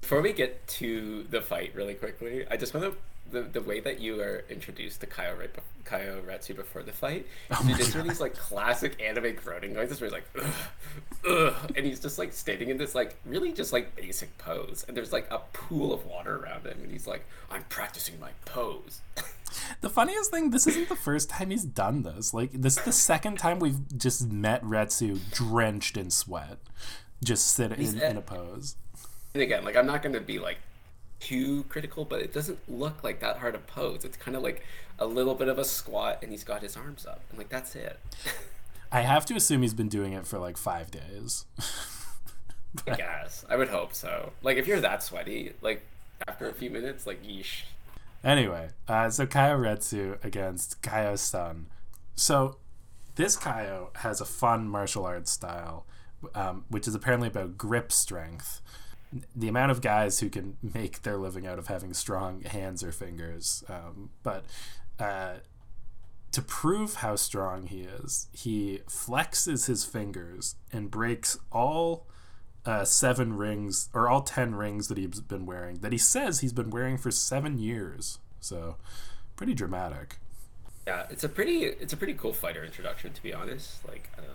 Before 0.00 0.22
we 0.22 0.32
get 0.32 0.66
to 0.68 1.24
the 1.24 1.42
fight 1.42 1.74
really 1.74 1.92
quickly, 1.92 2.46
I 2.50 2.56
just 2.56 2.72
want 2.72 2.90
to 2.90 2.96
the, 3.34 3.42
the 3.42 3.60
way 3.60 3.80
that 3.80 4.00
you 4.00 4.20
are 4.20 4.44
introduced 4.48 5.00
to 5.00 5.06
Kyo, 5.06 5.34
right, 5.38 5.52
bef- 5.52 5.84
Kaio 5.84 6.22
Retsu 6.22 6.56
before 6.56 6.82
the 6.82 6.92
fight, 6.92 7.26
oh 7.50 7.62
you 7.66 7.76
just 7.76 7.92
hear 7.92 8.02
these 8.02 8.20
like 8.20 8.34
classic 8.34 9.00
anime 9.02 9.34
groaning 9.34 9.74
noises 9.74 10.00
where 10.00 10.08
he's 10.08 10.14
like, 10.14 10.24
ugh, 10.42 11.28
ugh, 11.28 11.72
and 11.76 11.84
he's 11.84 12.00
just 12.00 12.18
like 12.18 12.32
standing 12.32 12.70
in 12.70 12.78
this 12.78 12.94
like 12.94 13.16
really 13.26 13.52
just 13.52 13.72
like 13.72 13.94
basic 13.96 14.36
pose, 14.38 14.84
and 14.88 14.96
there's 14.96 15.12
like 15.12 15.26
a 15.30 15.38
pool 15.52 15.92
of 15.92 16.06
water 16.06 16.36
around 16.36 16.66
him, 16.66 16.78
and 16.82 16.90
he's 16.90 17.06
like, 17.06 17.26
I'm 17.50 17.64
practicing 17.64 18.18
my 18.18 18.30
pose. 18.44 19.00
The 19.82 19.88
funniest 19.88 20.32
thing, 20.32 20.50
this 20.50 20.66
isn't 20.66 20.88
the 20.88 20.96
first 20.96 21.30
time 21.30 21.50
he's 21.50 21.64
done 21.64 22.02
this. 22.02 22.34
Like 22.34 22.50
this 22.52 22.76
is 22.76 22.84
the 22.84 22.92
second 22.92 23.38
time 23.38 23.60
we've 23.60 23.96
just 23.96 24.28
met 24.32 24.64
Retsu 24.64 25.20
drenched 25.30 25.96
in 25.96 26.10
sweat, 26.10 26.58
just 27.22 27.52
sitting 27.52 27.80
in, 27.80 28.00
in 28.00 28.16
a 28.16 28.20
pose. 28.20 28.74
And 29.32 29.44
again, 29.44 29.64
like 29.64 29.76
I'm 29.76 29.86
not 29.86 30.02
gonna 30.02 30.20
be 30.20 30.40
like 30.40 30.58
too 31.24 31.64
critical, 31.64 32.04
but 32.04 32.20
it 32.20 32.32
doesn't 32.32 32.58
look 32.68 33.02
like 33.02 33.20
that 33.20 33.38
hard 33.38 33.54
a 33.54 33.58
pose. 33.58 34.04
It's 34.04 34.16
kind 34.16 34.36
of 34.36 34.42
like 34.42 34.62
a 34.98 35.06
little 35.06 35.34
bit 35.34 35.48
of 35.48 35.58
a 35.58 35.64
squat, 35.64 36.18
and 36.22 36.30
he's 36.30 36.44
got 36.44 36.62
his 36.62 36.76
arms 36.76 37.06
up, 37.06 37.22
and 37.30 37.38
like 37.38 37.48
that's 37.48 37.74
it. 37.74 37.98
I 38.92 39.00
have 39.00 39.26
to 39.26 39.34
assume 39.34 39.62
he's 39.62 39.74
been 39.74 39.88
doing 39.88 40.12
it 40.12 40.26
for 40.26 40.38
like 40.38 40.56
five 40.56 40.90
days. 40.90 41.46
I 42.86 42.94
guess 42.96 43.44
I 43.48 43.56
would 43.56 43.68
hope 43.68 43.94
so. 43.94 44.32
Like 44.42 44.56
if 44.56 44.66
you're 44.66 44.80
that 44.80 45.02
sweaty, 45.02 45.54
like 45.62 45.82
after 46.28 46.48
a 46.48 46.52
few 46.52 46.70
minutes, 46.70 47.06
like 47.06 47.24
yeesh. 47.24 47.62
Anyway, 48.22 48.68
uh, 48.86 49.10
so 49.10 49.26
Kaio 49.26 49.58
Retsu 49.58 50.22
against 50.24 50.80
Kaio 50.82 51.18
Sun. 51.18 51.66
So 52.14 52.58
this 53.16 53.36
Kaio 53.36 53.94
has 53.96 54.20
a 54.20 54.24
fun 54.24 54.68
martial 54.68 55.04
arts 55.04 55.30
style, 55.30 55.86
um, 56.34 56.64
which 56.68 56.86
is 56.86 56.94
apparently 56.94 57.28
about 57.28 57.58
grip 57.58 57.90
strength. 57.90 58.60
The 59.34 59.48
amount 59.48 59.70
of 59.70 59.80
guys 59.80 60.20
who 60.20 60.28
can 60.28 60.56
make 60.62 61.02
their 61.02 61.16
living 61.16 61.46
out 61.46 61.58
of 61.58 61.68
having 61.68 61.94
strong 61.94 62.42
hands 62.42 62.82
or 62.82 62.92
fingers. 62.92 63.62
Um, 63.68 64.10
but 64.22 64.44
uh, 64.98 65.34
to 66.32 66.42
prove 66.42 66.94
how 66.96 67.14
strong 67.16 67.66
he 67.66 67.82
is, 67.82 68.28
he 68.32 68.80
flexes 68.88 69.66
his 69.66 69.84
fingers 69.84 70.56
and 70.72 70.90
breaks 70.90 71.38
all 71.52 72.06
uh, 72.66 72.84
seven 72.84 73.36
rings 73.36 73.88
or 73.92 74.08
all 74.08 74.22
ten 74.22 74.54
rings 74.54 74.88
that 74.88 74.98
he's 74.98 75.20
been 75.20 75.46
wearing 75.46 75.76
that 75.80 75.92
he 75.92 75.98
says 75.98 76.40
he's 76.40 76.52
been 76.52 76.70
wearing 76.70 76.96
for 76.96 77.10
seven 77.10 77.58
years. 77.58 78.18
So 78.40 78.76
pretty 79.36 79.54
dramatic. 79.54 80.16
Yeah, 80.86 81.06
it's 81.10 81.24
a 81.24 81.28
pretty 81.28 81.64
it's 81.64 81.92
a 81.92 81.96
pretty 81.96 82.14
cool 82.14 82.32
fighter 82.32 82.64
introduction 82.64 83.12
to 83.12 83.22
be 83.22 83.32
honest. 83.32 83.86
Like 83.86 84.10
know. 84.18 84.34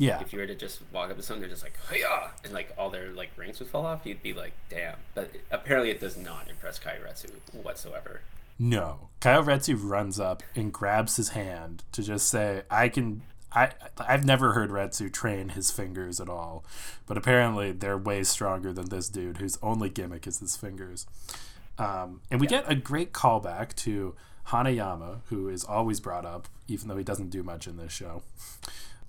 Yeah, 0.00 0.20
If 0.20 0.32
you 0.32 0.38
were 0.38 0.46
to 0.46 0.54
just 0.54 0.80
walk 0.92 1.10
up 1.10 1.16
to 1.16 1.22
someone, 1.24 1.40
they're 1.40 1.50
just 1.50 1.64
like, 1.64 1.76
"Hiya!" 1.90 2.30
and 2.44 2.52
like 2.52 2.72
all 2.78 2.88
their 2.88 3.10
like 3.10 3.30
rings 3.36 3.58
would 3.58 3.68
fall 3.68 3.84
off. 3.84 4.06
You'd 4.06 4.22
be 4.22 4.32
like, 4.32 4.52
"Damn!" 4.70 4.94
But 5.12 5.32
apparently, 5.50 5.90
it 5.90 5.98
does 6.00 6.16
not 6.16 6.48
impress 6.48 6.78
Kairetsu 6.78 7.30
whatsoever. 7.52 8.20
no. 8.60 9.08
Kyle 9.20 9.42
Retsu 9.42 9.76
runs 9.76 10.20
up 10.20 10.44
and 10.54 10.72
grabs 10.72 11.16
his 11.16 11.30
hand 11.30 11.82
to 11.92 12.02
just 12.04 12.28
say, 12.28 12.62
"I 12.70 12.88
can." 12.88 13.22
I 13.52 13.72
I've 13.98 14.24
never 14.24 14.52
heard 14.52 14.70
Retsu 14.70 15.12
train 15.12 15.48
his 15.50 15.70
fingers 15.72 16.20
at 16.20 16.28
all, 16.28 16.64
but 17.06 17.16
apparently 17.16 17.72
they're 17.72 17.98
way 17.98 18.22
stronger 18.22 18.72
than 18.72 18.90
this 18.90 19.08
dude 19.08 19.38
whose 19.38 19.58
only 19.62 19.88
gimmick 19.90 20.26
is 20.28 20.38
his 20.38 20.54
fingers. 20.56 21.06
Um, 21.78 22.20
and 22.30 22.40
we 22.40 22.46
get 22.46 22.70
a 22.70 22.74
great 22.76 23.12
callback 23.12 23.74
to 23.76 24.14
Hanayama, 24.48 25.20
who 25.30 25.48
is 25.48 25.64
always 25.64 25.98
brought 25.98 26.24
up, 26.26 26.46
even 26.68 26.88
though 26.88 26.96
he 26.96 27.04
doesn't 27.04 27.30
do 27.30 27.42
much 27.42 27.66
in 27.66 27.76
this 27.78 27.92
show. 27.92 28.22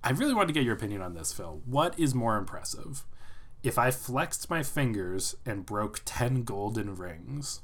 I 0.04 0.12
really 0.12 0.34
want 0.34 0.48
to 0.48 0.54
get 0.54 0.64
your 0.64 0.76
opinion 0.76 1.02
on 1.02 1.14
this, 1.14 1.34
Phil. 1.34 1.62
What 1.66 2.00
is 2.00 2.16
more 2.16 2.38
impressive? 2.38 3.06
If 3.64 3.78
I 3.78 3.92
flexed 3.92 4.50
my 4.50 4.64
fingers 4.64 5.36
and 5.46 5.66
broke 5.66 6.02
10 6.06 6.44
golden 6.44 6.96
rings, 6.96 7.62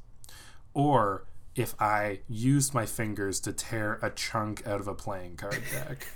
or 0.73 1.25
if 1.55 1.73
I 1.79 2.19
used 2.27 2.73
my 2.73 2.85
fingers 2.85 3.39
to 3.41 3.53
tear 3.53 3.99
a 4.01 4.09
chunk 4.09 4.67
out 4.67 4.81
of 4.81 4.89
a 4.89 4.93
playing 4.93 5.37
card 5.37 5.63
deck? 5.71 6.07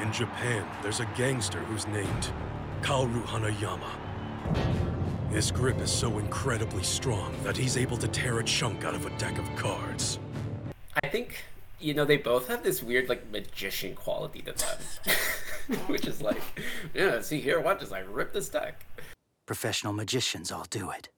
In 0.00 0.10
Japan, 0.10 0.66
there's 0.82 1.00
a 1.00 1.06
gangster 1.14 1.58
who's 1.60 1.86
named 1.86 2.32
Kaoru 2.80 3.22
Hanayama. 3.24 3.90
His 5.30 5.50
grip 5.50 5.78
is 5.80 5.92
so 5.92 6.18
incredibly 6.18 6.82
strong 6.82 7.34
that 7.42 7.56
he's 7.56 7.76
able 7.76 7.98
to 7.98 8.08
tear 8.08 8.38
a 8.38 8.44
chunk 8.44 8.84
out 8.84 8.94
of 8.94 9.04
a 9.04 9.10
deck 9.18 9.38
of 9.38 9.56
cards. 9.56 10.18
I 11.02 11.08
think 11.08 11.44
you 11.84 11.92
know 11.92 12.06
they 12.06 12.16
both 12.16 12.48
have 12.48 12.62
this 12.62 12.82
weird 12.82 13.10
like 13.10 13.30
magician 13.30 13.94
quality 13.94 14.40
to 14.42 14.52
them, 14.52 15.78
which 15.86 16.06
is 16.06 16.22
like, 16.22 16.40
yeah, 16.94 17.20
see 17.20 17.40
here, 17.40 17.60
watch 17.60 17.82
as 17.82 17.92
I 17.92 18.00
rip 18.00 18.32
this 18.32 18.48
deck. 18.48 18.86
Professional 19.46 19.92
magicians 19.92 20.50
all 20.50 20.64
do 20.70 20.90
it. 20.90 21.10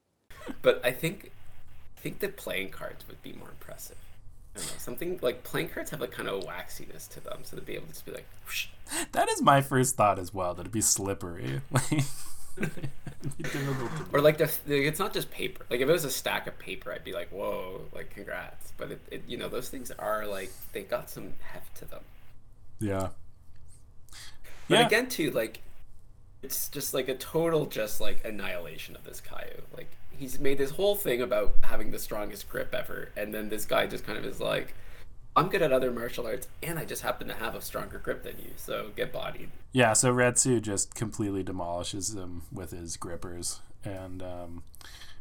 But 0.63 0.85
I 0.85 0.91
think 0.91 1.31
I 1.97 2.01
think 2.01 2.19
the 2.19 2.29
playing 2.29 2.71
cards 2.71 3.07
would 3.07 3.23
be 3.23 3.33
more 3.33 3.51
impressive. 3.51 3.97
I 4.57 4.59
don't 4.59 4.73
know, 4.73 4.79
something 4.79 5.19
like 5.23 5.45
playing 5.45 5.69
cards 5.69 5.91
have 5.91 6.01
like 6.01 6.11
kind 6.11 6.29
of 6.29 6.43
a 6.43 6.47
waxiness 6.47 7.07
to 7.11 7.21
them, 7.21 7.41
so 7.45 7.57
to 7.57 7.63
be 7.63 7.75
able 7.75 7.87
to 7.87 7.93
just 7.93 8.05
be 8.05 8.13
like, 8.13 8.27
whoosh. 8.45 8.67
That 9.13 9.29
is 9.29 9.41
my 9.41 9.61
first 9.61 9.95
thought 9.95 10.19
as 10.19 10.35
well, 10.35 10.53
that 10.55 10.63
it'd 10.63 10.73
be 10.73 10.81
slippery. 10.81 11.61
Like, 12.59 12.71
it'd 13.21 13.37
be 13.39 13.43
difficult 13.45 13.91
to- 14.11 14.17
or 14.17 14.21
like 14.21 14.39
the, 14.39 14.51
the- 14.67 14.87
it's 14.87 14.99
not 14.99 15.13
just 15.13 15.31
paper. 15.31 15.65
Like 15.71 15.81
if 15.81 15.89
it 15.89 15.93
was 15.93 16.05
a 16.05 16.11
stack 16.11 16.47
of 16.47 16.59
paper, 16.59 16.93
I'd 16.93 17.05
be 17.05 17.13
like, 17.13 17.29
whoa, 17.31 17.83
like 17.95 18.11
congrats. 18.11 18.73
But 18.77 18.93
it, 18.93 19.01
it 19.11 19.23
you 19.27 19.37
know 19.37 19.49
those 19.49 19.69
things 19.69 19.91
are 19.99 20.27
like 20.27 20.51
they 20.73 20.83
got 20.83 21.11
some 21.11 21.33
heft 21.41 21.77
to 21.79 21.85
them. 21.87 22.03
yeah. 22.79 23.09
But 24.69 24.81
Yeah. 24.81 24.87
again, 24.87 25.09
too, 25.09 25.31
like 25.31 25.61
it's 26.43 26.69
just 26.69 26.93
like 26.95 27.09
a 27.09 27.15
total, 27.15 27.67
just 27.67 28.01
like 28.01 28.25
annihilation 28.25 28.95
of 28.97 29.05
this 29.05 29.21
Caillou. 29.21 29.63
Like 29.77 29.91
he's 30.11 30.39
made 30.41 30.59
this 30.59 30.71
whole 30.73 30.95
thing 30.97 31.21
about 31.23 31.55
having 31.63 31.91
the 31.91 31.99
strongest 31.99 32.49
grip 32.49 32.75
ever, 32.75 33.11
and 33.17 33.33
then 33.35 33.49
this 33.49 33.65
guy 33.65 33.87
just 33.87 34.05
kind 34.07 34.19
of 34.19 34.25
is 34.25 34.41
like, 34.41 34.75
I'm 35.37 35.49
good 35.49 35.61
at 35.61 35.71
other 35.71 35.93
martial 35.93 36.27
arts, 36.27 36.49
and 36.63 36.79
I 36.79 36.87
just 36.87 37.03
happen 37.03 37.29
to 37.29 37.35
have 37.35 37.55
a 37.55 37.61
stronger 37.61 37.99
grip 37.99 38.23
than 38.23 38.39
you, 38.39 38.53
so 38.57 38.91
get 38.97 39.13
bodied. 39.13 39.51
Yeah, 39.71 39.93
so 39.93 40.13
Retsu 40.13 40.63
just 40.63 40.95
completely 40.95 41.43
demolishes 41.43 42.15
him 42.15 42.43
with 42.51 42.71
his 42.71 42.97
grippers, 42.97 43.61
and 43.85 44.23
um, 44.23 44.63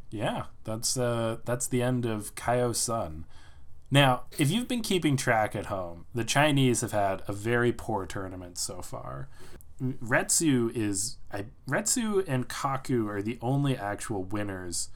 yeah, 0.09 0.45
that's 0.63 0.97
uh, 0.97 1.37
that's 1.43 1.67
the 1.67 1.81
end 1.81 2.05
of 2.05 2.33
Kaio 2.35 2.73
Sun. 2.73 3.25
Now, 3.91 4.23
if 4.37 4.49
you've 4.49 4.69
been 4.69 4.81
keeping 4.81 5.17
track 5.17 5.53
at 5.55 5.65
home, 5.65 6.05
the 6.15 6.23
Chinese 6.23 6.79
have 6.79 6.93
had 6.93 7.21
a 7.27 7.33
very 7.33 7.73
poor 7.73 8.05
tournament 8.05 8.57
so 8.57 8.81
far. 8.81 9.27
Retsu 9.81 10.71
is 10.73 11.17
I, 11.33 11.45
Retsu 11.69 12.23
and 12.25 12.47
Kaku 12.47 13.09
are 13.09 13.21
the 13.21 13.37
only 13.41 13.75
actual 13.75 14.23
winners. 14.23 14.89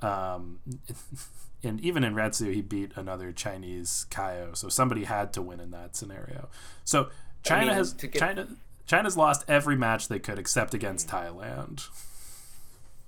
Um, 0.00 0.60
and 1.64 1.80
even 1.80 2.04
in 2.04 2.14
Retsu, 2.14 2.52
he 2.52 2.60
beat 2.62 2.92
another 2.96 3.32
Chinese 3.32 4.06
Kaio, 4.10 4.56
so 4.56 4.68
somebody 4.68 5.04
had 5.04 5.32
to 5.34 5.42
win 5.42 5.60
in 5.60 5.70
that 5.72 5.96
scenario. 5.96 6.48
So 6.84 7.08
China 7.42 7.62
I 7.62 7.64
mean, 7.66 7.74
has 7.76 7.92
to 7.94 8.06
get- 8.06 8.18
China 8.20 8.48
China's 8.86 9.16
lost 9.16 9.44
every 9.48 9.76
match 9.76 10.08
they 10.08 10.18
could 10.18 10.38
except 10.38 10.74
against 10.74 11.08
Thailand. 11.08 11.88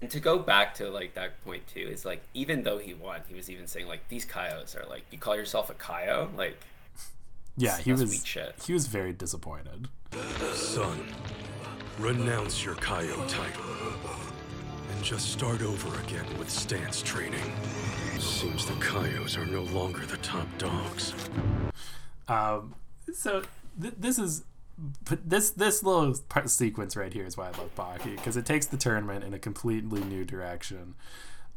And 0.01 0.11
to 0.11 0.21
go 0.21 0.39
back 0.39 0.75
to 0.77 0.89
like 0.91 1.15
that 1.15 1.43
point 1.45 1.67
too, 1.67 1.81
is 1.81 2.05
like 2.05 2.23
even 2.35 2.63
though 2.63 2.79
he 2.79 2.95
won, 2.95 3.21
he 3.29 3.35
was 3.35 3.49
even 3.51 3.67
saying 3.67 3.87
like 3.87 4.09
these 4.09 4.25
Kaios 4.27 4.75
are 4.77 4.87
like 4.89 5.05
you 5.11 5.19
call 5.19 5.37
yourself 5.37 5.69
a 5.71 5.75
Kaio, 5.75 6.35
like 6.37 6.59
Yeah, 7.57 7.79
he 7.79 7.91
That's 7.93 8.03
was 8.03 8.11
weak 8.11 8.27
shit. 8.27 8.55
he 8.67 8.73
was 8.73 8.87
very 8.87 9.13
disappointed. 9.13 9.89
Son, 10.55 10.99
renounce 11.99 12.65
your 12.65 12.75
Kaio 12.77 13.27
title. 13.29 13.86
And 14.97 15.05
just 15.05 15.31
start 15.31 15.63
over 15.63 16.01
again 16.01 16.25
with 16.39 16.49
stance 16.49 17.03
training. 17.03 17.53
Seems 18.19 18.65
the 18.65 18.73
Kaios 18.75 19.37
are 19.37 19.45
no 19.45 19.63
longer 19.63 20.07
the 20.07 20.17
top 20.19 20.47
dogs. 20.57 21.15
Um, 22.29 22.75
so 23.13 23.43
th- 23.81 23.95
this 23.99 24.19
is 24.19 24.45
this 25.25 25.51
this 25.51 25.83
little 25.83 26.15
part, 26.29 26.49
sequence 26.49 26.97
right 26.97 27.13
here 27.13 27.27
is 27.27 27.37
why 27.37 27.49
I 27.49 27.51
love 27.59 27.75
Baki 27.77 28.17
because 28.17 28.37
it 28.37 28.47
takes 28.47 28.67
the 28.67 28.79
tournament 28.79 29.23
in 29.23 29.35
a 29.35 29.39
completely 29.39 30.03
new 30.03 30.25
direction. 30.25 30.95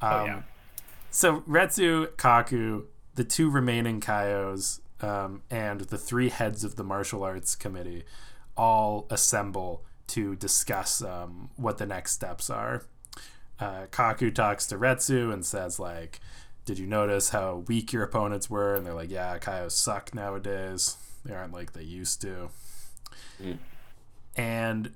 Um, 0.01 0.13
oh 0.13 0.25
yeah. 0.25 0.41
So 1.09 1.41
Retsu, 1.41 2.07
Kaku, 2.17 2.85
the 3.15 3.23
two 3.23 3.49
remaining 3.49 4.01
Kaios, 4.01 4.81
um, 5.01 5.43
and 5.49 5.81
the 5.81 5.97
three 5.97 6.29
heads 6.29 6.63
of 6.65 6.75
the 6.75 6.83
martial 6.83 7.23
arts 7.23 7.55
committee 7.55 8.03
all 8.57 9.07
assemble 9.09 9.85
to 10.07 10.35
discuss 10.35 11.01
um, 11.01 11.51
what 11.55 11.77
the 11.77 11.85
next 11.85 12.11
steps 12.11 12.49
are. 12.49 12.83
Uh, 13.59 13.87
Kaku 13.91 14.33
talks 14.33 14.65
to 14.67 14.77
Retsu 14.77 15.33
and 15.33 15.45
says 15.45 15.79
like, 15.79 16.19
"Did 16.65 16.79
you 16.79 16.87
notice 16.87 17.29
how 17.29 17.63
weak 17.67 17.91
your 17.91 18.03
opponents 18.03 18.49
were?" 18.49 18.75
And 18.75 18.85
they're 18.85 18.93
like, 18.93 19.11
"Yeah, 19.11 19.37
Kaios 19.37 19.71
suck 19.71 20.13
nowadays. 20.13 20.97
They 21.25 21.33
aren't 21.33 21.53
like 21.53 21.73
they 21.73 21.83
used 21.83 22.21
to." 22.21 22.49
And 24.35 24.91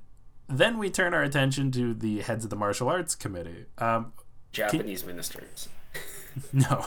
then 0.47 0.77
we 0.77 0.89
turn 0.89 1.13
our 1.13 1.23
attention 1.23 1.71
to 1.71 1.93
the 1.93 2.21
heads 2.21 2.43
of 2.43 2.49
the 2.49 2.55
martial 2.55 2.87
arts 2.89 3.15
committee. 3.15 3.65
Um, 3.77 4.13
Japanese 4.51 5.03
ministers. 5.05 5.67
no, 6.53 6.85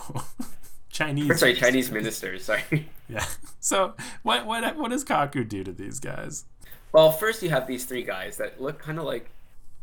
Chinese. 0.91 1.31
Or, 1.31 1.37
sorry, 1.37 1.55
Chinese 1.55 1.91
ministers. 1.91 2.45
Sorry. 2.45 2.62
Yeah. 3.09 3.25
So 3.61 3.95
what 4.25 4.47
what 4.47 4.77
what 4.77 4.91
does 4.91 5.05
Kaku 5.05 5.49
do 5.49 5.62
to 5.62 5.71
these 5.71 6.01
guys? 6.01 6.45
Well, 6.91 7.12
first 7.12 7.41
you 7.41 7.51
have 7.51 7.69
these 7.69 7.85
three 7.85 8.03
guys 8.03 8.37
that 8.39 8.61
look 8.61 8.81
kind 8.81 8.99
of 8.99 9.05
like 9.05 9.31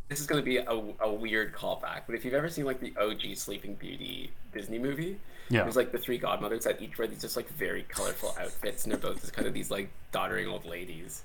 this 0.10 0.20
is 0.20 0.28
going 0.28 0.42
to 0.42 0.46
be 0.46 0.58
a, 0.58 0.70
a 1.02 1.12
weird 1.12 1.54
callback, 1.54 2.02
but 2.06 2.16
if 2.16 2.24
you've 2.26 2.34
ever 2.34 2.50
seen 2.50 2.66
like 2.66 2.80
the 2.80 2.94
OG 3.00 3.36
Sleeping 3.36 3.76
Beauty 3.76 4.32
Disney 4.54 4.78
movie, 4.80 5.18
Yeah. 5.50 5.64
there's 5.64 5.76
like 5.76 5.92
the 5.92 5.98
three 5.98 6.18
godmothers 6.18 6.66
that 6.66 6.82
each 6.82 6.98
wear 6.98 7.08
these 7.08 7.22
just 7.22 7.36
like 7.36 7.50
very 7.50 7.84
colorful 7.84 8.36
outfits, 8.40 8.84
and 8.84 8.92
they're 8.92 9.00
both 9.00 9.22
just 9.22 9.34
kind 9.34 9.48
of 9.48 9.54
these 9.54 9.72
like 9.72 9.90
doddering 10.12 10.48
old 10.48 10.66
ladies. 10.66 11.24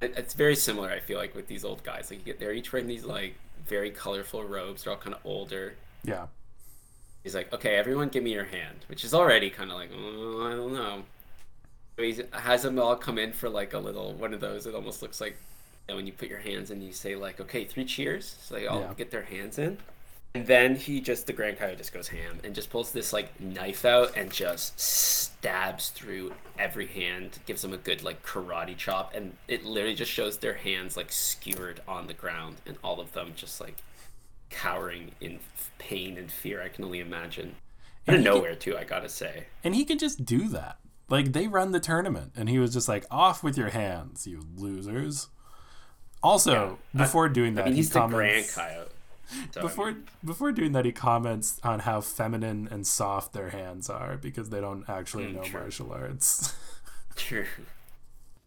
It, 0.00 0.14
it's 0.16 0.34
very 0.34 0.56
similar, 0.56 0.90
I 0.90 1.00
feel 1.00 1.18
like, 1.18 1.34
with 1.34 1.46
these 1.48 1.64
old 1.64 1.82
guys. 1.82 2.10
Like 2.10 2.20
you 2.20 2.24
get, 2.26 2.38
they're 2.40 2.52
each 2.52 2.72
wearing 2.72 2.86
these 2.86 3.04
like 3.04 3.34
very 3.66 3.90
colorful 3.90 4.44
robes. 4.44 4.84
They're 4.84 4.92
all 4.92 4.98
kind 4.98 5.14
of 5.14 5.20
older. 5.24 5.74
Yeah. 6.04 6.26
He's 7.24 7.34
like, 7.34 7.52
okay, 7.52 7.74
everyone, 7.76 8.08
give 8.08 8.22
me 8.22 8.32
your 8.32 8.44
hand, 8.44 8.84
which 8.88 9.04
is 9.04 9.12
already 9.12 9.50
kind 9.50 9.70
of 9.70 9.76
like, 9.76 9.90
oh, 9.92 10.46
I 10.46 10.54
don't 10.54 10.72
know. 10.72 11.02
So 11.96 12.02
he 12.04 12.22
has 12.32 12.62
them 12.62 12.78
all 12.78 12.94
come 12.94 13.18
in 13.18 13.32
for 13.32 13.48
like 13.48 13.72
a 13.72 13.78
little 13.78 14.12
one 14.14 14.32
of 14.32 14.40
those. 14.40 14.66
It 14.66 14.74
almost 14.74 15.02
looks 15.02 15.20
like 15.20 15.36
know, 15.88 15.96
when 15.96 16.06
you 16.06 16.12
put 16.12 16.28
your 16.28 16.38
hands 16.40 16.70
in, 16.70 16.82
you 16.82 16.92
say 16.92 17.14
like, 17.16 17.40
okay, 17.40 17.64
three 17.64 17.84
cheers. 17.84 18.36
So 18.42 18.54
they 18.54 18.66
all 18.66 18.80
Yeah. 18.80 18.94
get 18.96 19.10
their 19.10 19.22
hands 19.22 19.58
in, 19.58 19.78
and 20.34 20.46
then 20.46 20.76
he 20.76 21.00
just 21.00 21.26
the 21.26 21.32
Grand 21.32 21.58
Coyote 21.58 21.76
just 21.76 21.92
goes 21.92 22.08
ham 22.08 22.40
and 22.44 22.54
just 22.54 22.70
pulls 22.70 22.92
this 22.92 23.12
like 23.12 23.38
knife 23.40 23.84
out 23.84 24.16
and 24.16 24.30
just 24.32 24.78
stabs 24.80 25.90
through 25.90 26.32
every 26.58 26.86
hand, 26.86 27.38
gives 27.46 27.62
them 27.62 27.72
a 27.72 27.76
good 27.78 28.02
like 28.02 28.22
karate 28.24 28.76
chop, 28.76 29.14
and 29.14 29.36
it 29.48 29.64
literally 29.64 29.94
just 29.94 30.10
shows 30.10 30.38
their 30.38 30.54
hands 30.54 30.96
like 30.96 31.12
skewered 31.12 31.80
on 31.86 32.06
the 32.06 32.14
ground, 32.14 32.56
and 32.66 32.76
all 32.82 33.00
of 33.00 33.12
them 33.12 33.32
just 33.36 33.60
like 33.60 33.76
cowering 34.50 35.12
in 35.20 35.38
pain 35.78 36.16
and 36.16 36.30
fear. 36.30 36.62
I 36.62 36.68
can 36.68 36.84
only 36.84 37.00
imagine. 37.00 37.56
Out 38.08 38.14
And 38.14 38.16
of 38.16 38.20
he 38.20 38.24
can- 38.24 38.34
nowhere, 38.34 38.54
too. 38.54 38.76
I 38.78 38.84
gotta 38.84 39.08
say. 39.08 39.46
And 39.64 39.74
he 39.74 39.84
could 39.84 39.98
just 39.98 40.24
do 40.24 40.48
that. 40.48 40.78
Like 41.08 41.32
they 41.32 41.46
run 41.48 41.70
the 41.72 41.80
tournament, 41.80 42.32
and 42.36 42.48
he 42.48 42.58
was 42.58 42.72
just 42.72 42.88
like, 42.88 43.04
"Off 43.10 43.42
with 43.44 43.56
your 43.56 43.70
hands, 43.70 44.26
you 44.26 44.46
losers." 44.56 45.28
Also, 46.26 46.78
before 46.94 47.28
doing 47.28 47.54
that, 47.54 47.62
I 47.62 47.64
mean, 47.66 47.74
he 47.74 47.78
he's 47.80 47.90
the 47.90 48.00
Grand 48.06 48.12
comments. 48.12 48.54
Coyote. 48.54 48.90
So, 49.52 49.60
I 49.60 49.62
Before 49.62 49.86
mean, 49.92 50.04
before 50.24 50.52
doing 50.52 50.72
that, 50.72 50.84
he 50.84 50.92
comments 50.92 51.60
on 51.62 51.80
how 51.80 52.00
feminine 52.00 52.68
and 52.70 52.86
soft 52.86 53.32
their 53.32 53.50
hands 53.50 53.88
are 53.90 54.16
because 54.16 54.50
they 54.50 54.60
don't 54.60 54.88
actually 54.88 55.26
Mm, 55.26 55.34
know 55.36 55.42
true. 55.42 55.60
martial 55.60 55.92
arts. 55.92 56.54
true. 57.16 57.46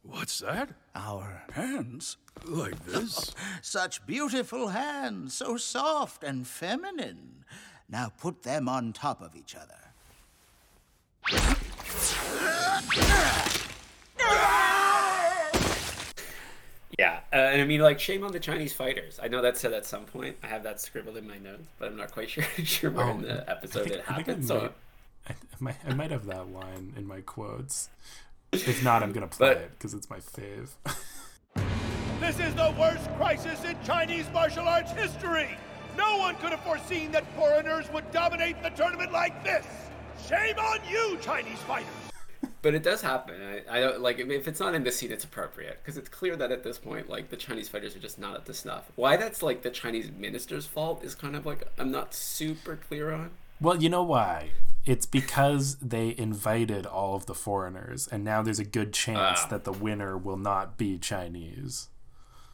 What's 0.04 0.40
that? 0.40 0.70
Our 0.96 1.44
hands. 1.54 2.18
Like 2.46 2.86
this? 2.86 3.34
Such 3.62 4.06
beautiful 4.06 4.70
hands, 4.70 5.34
so 5.34 5.58
soft 5.58 6.24
and 6.24 6.48
feminine. 6.48 7.44
Now 7.90 8.12
put 8.18 8.44
them 8.44 8.70
on 8.70 8.94
top 8.94 9.22
of 9.22 9.36
each 9.36 9.56
other. 9.56 9.76
Yeah, 17.00 17.20
uh, 17.32 17.36
and 17.38 17.62
I 17.62 17.66
mean, 17.66 17.80
like, 17.80 18.00
shame 18.00 18.24
on 18.26 18.32
the 18.34 18.40
Chinese 18.42 18.74
fighters. 18.74 19.20
I 19.24 19.30
know 19.30 19.42
that's 19.42 19.60
said 19.62 19.72
at 19.72 19.86
some 19.86 20.04
point. 20.04 20.36
I 20.44 20.48
have 20.48 20.64
that 20.64 20.82
scribbled 20.82 21.16
in 21.16 21.26
my 21.28 21.38
notes, 21.38 21.64
but 21.80 21.88
I'm 21.88 21.96
not 21.96 22.12
quite 22.12 22.30
sure, 22.34 22.44
sure 22.64 22.92
where 22.92 23.10
in 23.10 23.20
Oh, 23.20 23.22
the 23.22 23.50
episode 23.50 23.84
think- 23.86 23.96
it 23.96 24.04
I 24.08 24.12
I 24.12 24.18
happened. 24.18 24.46
So, 24.46 24.60
might- 24.60 24.72
I, 25.30 25.32
I 25.32 25.36
might, 25.60 25.76
I 25.88 25.94
might 25.94 26.12
have 26.12 26.26
that 26.26 26.52
line 26.52 26.94
in 26.98 27.08
my 27.08 27.22
quotes. 27.22 27.90
If 28.52 28.84
not, 28.84 29.02
I'm 29.04 29.12
gonna 29.14 29.28
play 29.38 29.54
But- 29.54 29.58
it 29.58 29.72
because 29.78 29.94
it's 29.94 30.10
my 30.10 30.20
fave. 30.20 30.70
This 32.20 32.38
is 32.40 32.54
the 32.54 32.76
worst 32.78 33.10
crisis 33.16 33.64
in 33.64 33.78
Chinese 33.86 34.26
martial 34.34 34.68
arts 34.68 34.92
history! 34.92 35.58
No 35.98 36.18
one 36.18 36.36
could 36.36 36.50
have 36.52 36.62
foreseen 36.64 37.12
that 37.14 37.24
foreigners 37.36 37.90
would 37.94 38.12
dominate 38.12 38.62
the 38.62 38.70
tournament 38.72 39.14
like 39.14 39.42
this! 39.44 39.66
Shame 40.28 40.60
on 40.60 40.80
you, 40.92 41.18
Chinese 41.22 41.60
fighters! 41.60 41.88
But 42.62 42.74
it 42.76 42.84
does 42.84 43.02
happen. 43.02 43.36
I, 43.42 43.78
I 43.78 43.80
don't 43.80 44.02
like 44.02 44.20
if 44.20 44.48
it's 44.48 44.60
not 44.60 44.76
in 44.76 44.84
this 44.84 44.98
scene, 44.98 45.12
it's 45.12 45.24
appropriate 45.24 45.80
because 45.82 45.98
it's 45.98 46.10
clear 46.10 46.36
that 46.36 46.52
at 46.52 46.64
this 46.64 46.78
point, 46.78 47.10
like, 47.10 47.30
the 47.30 47.38
Chinese 47.38 47.70
fighters 47.70 47.96
are 47.96 48.00
just 48.00 48.20
not 48.20 48.36
at 48.36 48.46
the 48.46 48.54
snuff. 48.54 48.92
Why 48.96 49.18
that's 49.18 49.42
like 49.42 49.62
the 49.62 49.70
Chinese 49.70 50.12
minister's 50.12 50.66
fault 50.66 51.04
is 51.04 51.16
kind 51.16 51.36
of 51.36 51.46
like 51.46 51.64
I'm 51.78 51.92
not 51.92 52.14
super 52.14 52.76
clear 52.76 53.12
on. 53.12 53.32
Well, 53.62 53.82
you 53.82 53.90
know 53.90 54.04
why? 54.04 54.52
It's 54.86 55.06
because 55.06 55.76
they 55.82 56.16
invited 56.18 56.86
all 56.86 57.16
of 57.16 57.26
the 57.26 57.36
foreigners, 57.36 58.08
and 58.08 58.24
now 58.24 58.42
there's 58.42 58.60
a 58.60 58.66
good 58.66 58.94
chance 58.94 59.42
Ah. 59.44 59.48
that 59.50 59.64
the 59.66 59.74
winner 59.74 60.18
will 60.18 60.38
not 60.38 60.78
be 60.78 60.98
Chinese. 60.98 61.90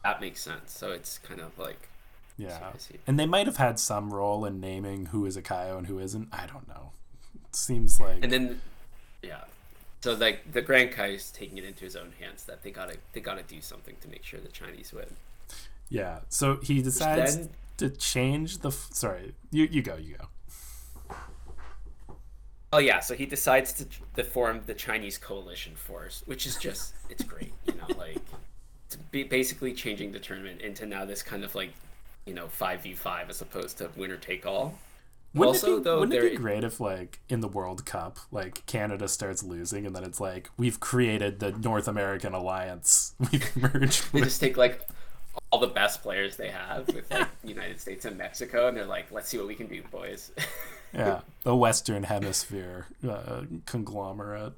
That 0.02 0.20
makes 0.20 0.40
sense. 0.42 0.72
So 0.76 0.90
it's 0.92 1.18
kind 1.18 1.40
of 1.40 1.56
like 1.58 1.88
Yeah. 2.36 2.72
And 3.06 3.18
they 3.18 3.24
might 3.26 3.46
have 3.46 3.56
had 3.56 3.78
some 3.78 4.12
role 4.12 4.44
in 4.44 4.60
naming 4.60 5.06
who 5.06 5.24
is 5.26 5.36
a 5.36 5.42
Kaio 5.42 5.78
and 5.78 5.86
who 5.86 5.98
isn't. 5.98 6.28
I 6.32 6.46
don't 6.46 6.68
know. 6.68 6.90
It 7.48 7.56
seems 7.56 7.98
like. 8.00 8.22
and 8.22 8.30
then 8.32 8.60
yeah 9.22 9.44
so 10.06 10.14
like 10.14 10.52
the 10.52 10.62
grand 10.62 10.92
kai 10.92 11.08
is 11.08 11.30
taking 11.30 11.58
it 11.58 11.64
into 11.64 11.84
his 11.84 11.96
own 11.96 12.12
hands 12.20 12.44
that 12.44 12.62
they 12.62 12.70
gotta 12.70 12.96
they 13.12 13.20
gotta 13.20 13.42
do 13.42 13.60
something 13.60 13.96
to 14.00 14.08
make 14.08 14.22
sure 14.22 14.40
the 14.40 14.48
chinese 14.48 14.92
win 14.92 15.06
yeah. 15.88 16.20
So 16.28 16.58
he 16.62 16.82
decides 16.82 17.36
then- 17.38 17.50
to 17.78 17.90
change 17.90 18.58
the. 18.58 18.68
F- 18.70 18.88
sorry. 18.92 19.34
You, 19.50 19.68
you 19.70 19.82
go, 19.82 19.96
you 19.96 20.16
go. 20.16 21.14
oh 22.72 22.78
yeah 22.78 23.00
so 23.00 23.14
he 23.14 23.26
decides 23.26 23.72
to, 23.74 23.86
to 24.16 24.24
form 24.24 24.62
the 24.66 24.74
chinese 24.74 25.18
coalition 25.18 25.74
force 25.76 26.22
which 26.26 26.46
is 26.46 26.56
just 26.56 26.94
it's 27.08 27.22
great 27.22 27.52
you 27.64 27.74
know 27.74 27.86
like 27.98 28.18
to 28.90 28.98
be 29.12 29.22
basically 29.22 29.72
changing 29.72 30.10
the 30.12 30.18
tournament 30.18 30.60
into 30.60 30.84
now 30.84 31.04
this 31.04 31.22
kind 31.22 31.44
of 31.44 31.54
like 31.54 31.70
you 32.24 32.34
know 32.34 32.46
5v5 32.46 33.30
as 33.30 33.40
opposed 33.40 33.78
to 33.78 33.90
winner 33.96 34.16
take 34.16 34.44
all 34.44 34.78
Wouldn't, 35.36 35.56
Also, 35.56 35.74
it, 35.74 35.78
be, 35.78 35.84
though, 35.84 36.00
wouldn't 36.00 36.18
it 36.22 36.30
be 36.32 36.36
great 36.36 36.64
if, 36.64 36.80
like, 36.80 37.20
in 37.28 37.40
the 37.40 37.48
World 37.48 37.84
Cup, 37.86 38.18
like, 38.32 38.64
Canada 38.66 39.06
starts 39.08 39.42
losing 39.42 39.86
and 39.86 39.94
then 39.94 40.02
it's 40.04 40.20
like, 40.20 40.50
we've 40.56 40.80
created 40.80 41.38
the 41.40 41.52
North 41.52 41.86
American 41.86 42.32
Alliance. 42.34 43.14
We've 43.32 43.56
merged 43.56 44.12
they 44.12 44.20
with. 44.20 44.24
just 44.24 44.40
take 44.40 44.56
like 44.56 44.80
all 45.52 45.58
the 45.60 45.66
best 45.66 46.02
players 46.02 46.36
they 46.36 46.48
have 46.48 46.88
with 46.88 47.10
like 47.10 47.28
united 47.44 47.78
states 47.80 48.04
and 48.06 48.16
mexico 48.16 48.68
and 48.68 48.76
they're 48.76 48.86
like 48.86 49.12
let's 49.12 49.28
see 49.28 49.36
what 49.38 49.46
we 49.46 49.54
can 49.54 49.66
do 49.66 49.82
boys 49.90 50.32
Yeah. 50.94 51.20
The 51.42 51.54
Western 51.54 52.04
Hemisphere 52.04 52.86
uh, 53.06 53.42
conglomerate. 53.66 54.54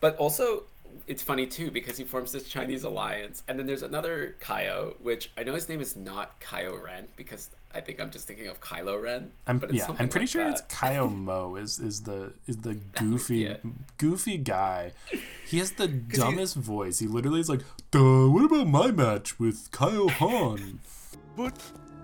But 0.00 0.16
also, 0.16 0.62
it's 1.06 1.22
funny 1.22 1.46
too 1.46 1.70
because 1.70 1.96
he 1.98 2.04
forms 2.04 2.32
this 2.32 2.48
Chinese 2.48 2.84
alliance, 2.84 3.42
and 3.48 3.58
then 3.58 3.66
there's 3.66 3.82
another 3.82 4.36
Kaio, 4.40 4.94
which 5.00 5.30
I 5.36 5.42
know 5.44 5.54
his 5.54 5.68
name 5.68 5.80
is 5.80 5.96
not 5.96 6.40
Kaio 6.40 6.82
Ren 6.82 7.08
because 7.16 7.50
I 7.74 7.80
think 7.80 8.00
I'm 8.00 8.10
just 8.10 8.26
thinking 8.26 8.48
of 8.48 8.60
Kylo 8.60 9.00
Ren. 9.00 9.30
I'm 9.46 9.58
but 9.58 9.70
it's 9.70 9.78
yeah. 9.78 9.94
I'm 9.98 10.08
pretty 10.08 10.24
like 10.26 10.28
sure 10.28 10.44
that. 10.44 10.60
it's 10.60 10.74
Kaio 10.74 11.14
Mo 11.28 11.56
is 11.56 11.78
is 11.78 12.02
the 12.02 12.32
is 12.46 12.56
the 12.58 12.74
goofy 12.98 13.38
Yeah. 13.38 13.56
goofy 13.98 14.38
guy. 14.38 14.92
He 15.46 15.58
has 15.58 15.72
the 15.72 15.88
dumbest 16.18 16.56
voice. 16.56 16.98
He 16.98 17.06
literally 17.06 17.40
is 17.40 17.48
like, 17.48 17.60
"Duh, 17.90 18.28
what 18.28 18.44
about 18.44 18.66
my 18.66 18.90
match 18.90 19.38
with 19.38 19.70
Kaio 19.70 20.10
Han?" 20.10 20.80
But 21.36 21.56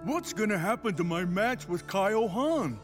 what's 0.05 0.33
gonna 0.33 0.59
happen 0.59 0.95
to 0.95 1.05
my 1.05 1.25
match 1.25 1.69
with 1.69 1.87
Kyle 1.87 2.29
Han? 2.29 2.79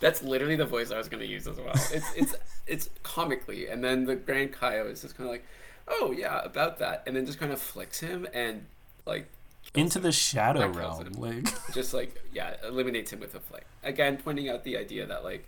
That's 0.00 0.22
literally 0.22 0.54
the 0.56 0.66
voice 0.66 0.92
I 0.92 0.98
was 0.98 1.08
going 1.08 1.20
to 1.20 1.26
use 1.26 1.48
as 1.48 1.56
well. 1.56 1.72
It's 1.92 2.12
it's 2.14 2.34
it's 2.66 2.90
comically, 3.02 3.68
and 3.68 3.82
then 3.82 4.04
the 4.06 4.16
Grand 4.16 4.52
Kaio 4.52 4.90
is 4.90 5.02
just 5.02 5.16
kind 5.16 5.28
of 5.28 5.32
like, 5.32 5.44
oh 5.88 6.12
yeah, 6.12 6.40
about 6.44 6.78
that, 6.78 7.02
and 7.06 7.16
then 7.16 7.26
just 7.26 7.38
kind 7.38 7.52
of 7.52 7.60
flicks 7.60 8.00
him 8.00 8.26
and 8.32 8.66
like 9.06 9.28
Into 9.74 9.98
the 9.98 10.12
shadow 10.12 10.66
Not 10.66 10.76
realm, 10.76 11.06
him. 11.06 11.12
like 11.14 11.46
just 11.74 11.94
like 11.94 12.22
yeah, 12.32 12.54
eliminates 12.66 13.12
him 13.12 13.20
with 13.20 13.34
a 13.34 13.40
flick. 13.40 13.64
Again, 13.82 14.16
pointing 14.16 14.48
out 14.48 14.64
the 14.64 14.76
idea 14.76 15.06
that 15.06 15.24
like 15.24 15.46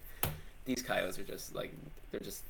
these 0.65 0.83
Kaios 0.83 1.19
are 1.19 1.25
just 1.25 1.55
like 1.55 1.73
they're 2.11 2.21
just 2.21 2.43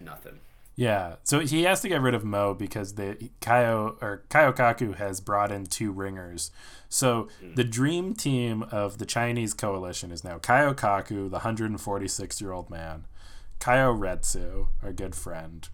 nothing. 0.00 0.38
Yeah, 0.74 1.16
so 1.22 1.40
he 1.40 1.64
has 1.64 1.82
to 1.82 1.88
get 1.88 2.00
rid 2.00 2.14
of 2.14 2.24
Mo 2.24 2.54
because 2.54 2.94
the 2.94 3.30
Kaio 3.42 4.02
or 4.02 4.22
Kaiokaku 4.30 4.96
has 4.96 5.20
brought 5.20 5.52
in 5.52 5.66
two 5.66 5.92
ringers. 5.92 6.50
So 6.88 7.28
hmm. 7.40 7.54
the 7.54 7.64
dream 7.64 8.14
team 8.14 8.62
of 8.70 8.96
the 8.98 9.04
Chinese 9.04 9.52
coalition 9.52 10.10
is 10.10 10.24
now 10.24 10.38
Kaiokaku, 10.38 11.28
the 11.28 11.40
146 11.40 12.40
year 12.40 12.52
old 12.52 12.70
man, 12.70 13.04
Kaio 13.62 13.96
Retsu, 13.96 14.66
our 14.82 14.92
good 14.92 15.14
friend, 15.14 15.68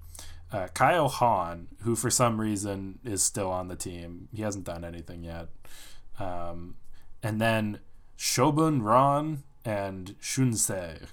uh, 0.53 0.69
Kaio 0.75 1.11
Han, 1.11 1.69
who 1.85 1.97
for 1.97 2.11
some 2.11 2.39
reason 2.39 2.99
is 3.03 3.23
still 3.23 3.51
on 3.51 3.69
the 3.69 3.77
team. 3.77 4.29
He 4.31 4.43
hasn't 4.43 4.65
done 4.65 4.85
anything 4.85 5.25
yet. 5.25 5.49
Um, 6.19 6.75
and 7.23 7.41
then 7.41 7.79
Shobun 8.19 8.85
Ron 8.85 9.43
and 9.65 10.17
Shunsei. 10.21 11.07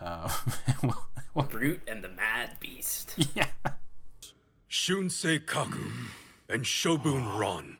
Uh, 0.00 0.30
Brute 1.50 1.80
and 1.88 2.04
the 2.04 2.08
Mad 2.08 2.50
Beast. 2.60 3.14
yeah. 3.34 3.48
Shunsei 4.70 5.44
Kaku 5.44 5.90
and 6.48 6.62
Shobun 6.62 7.36
Ron. 7.36 7.78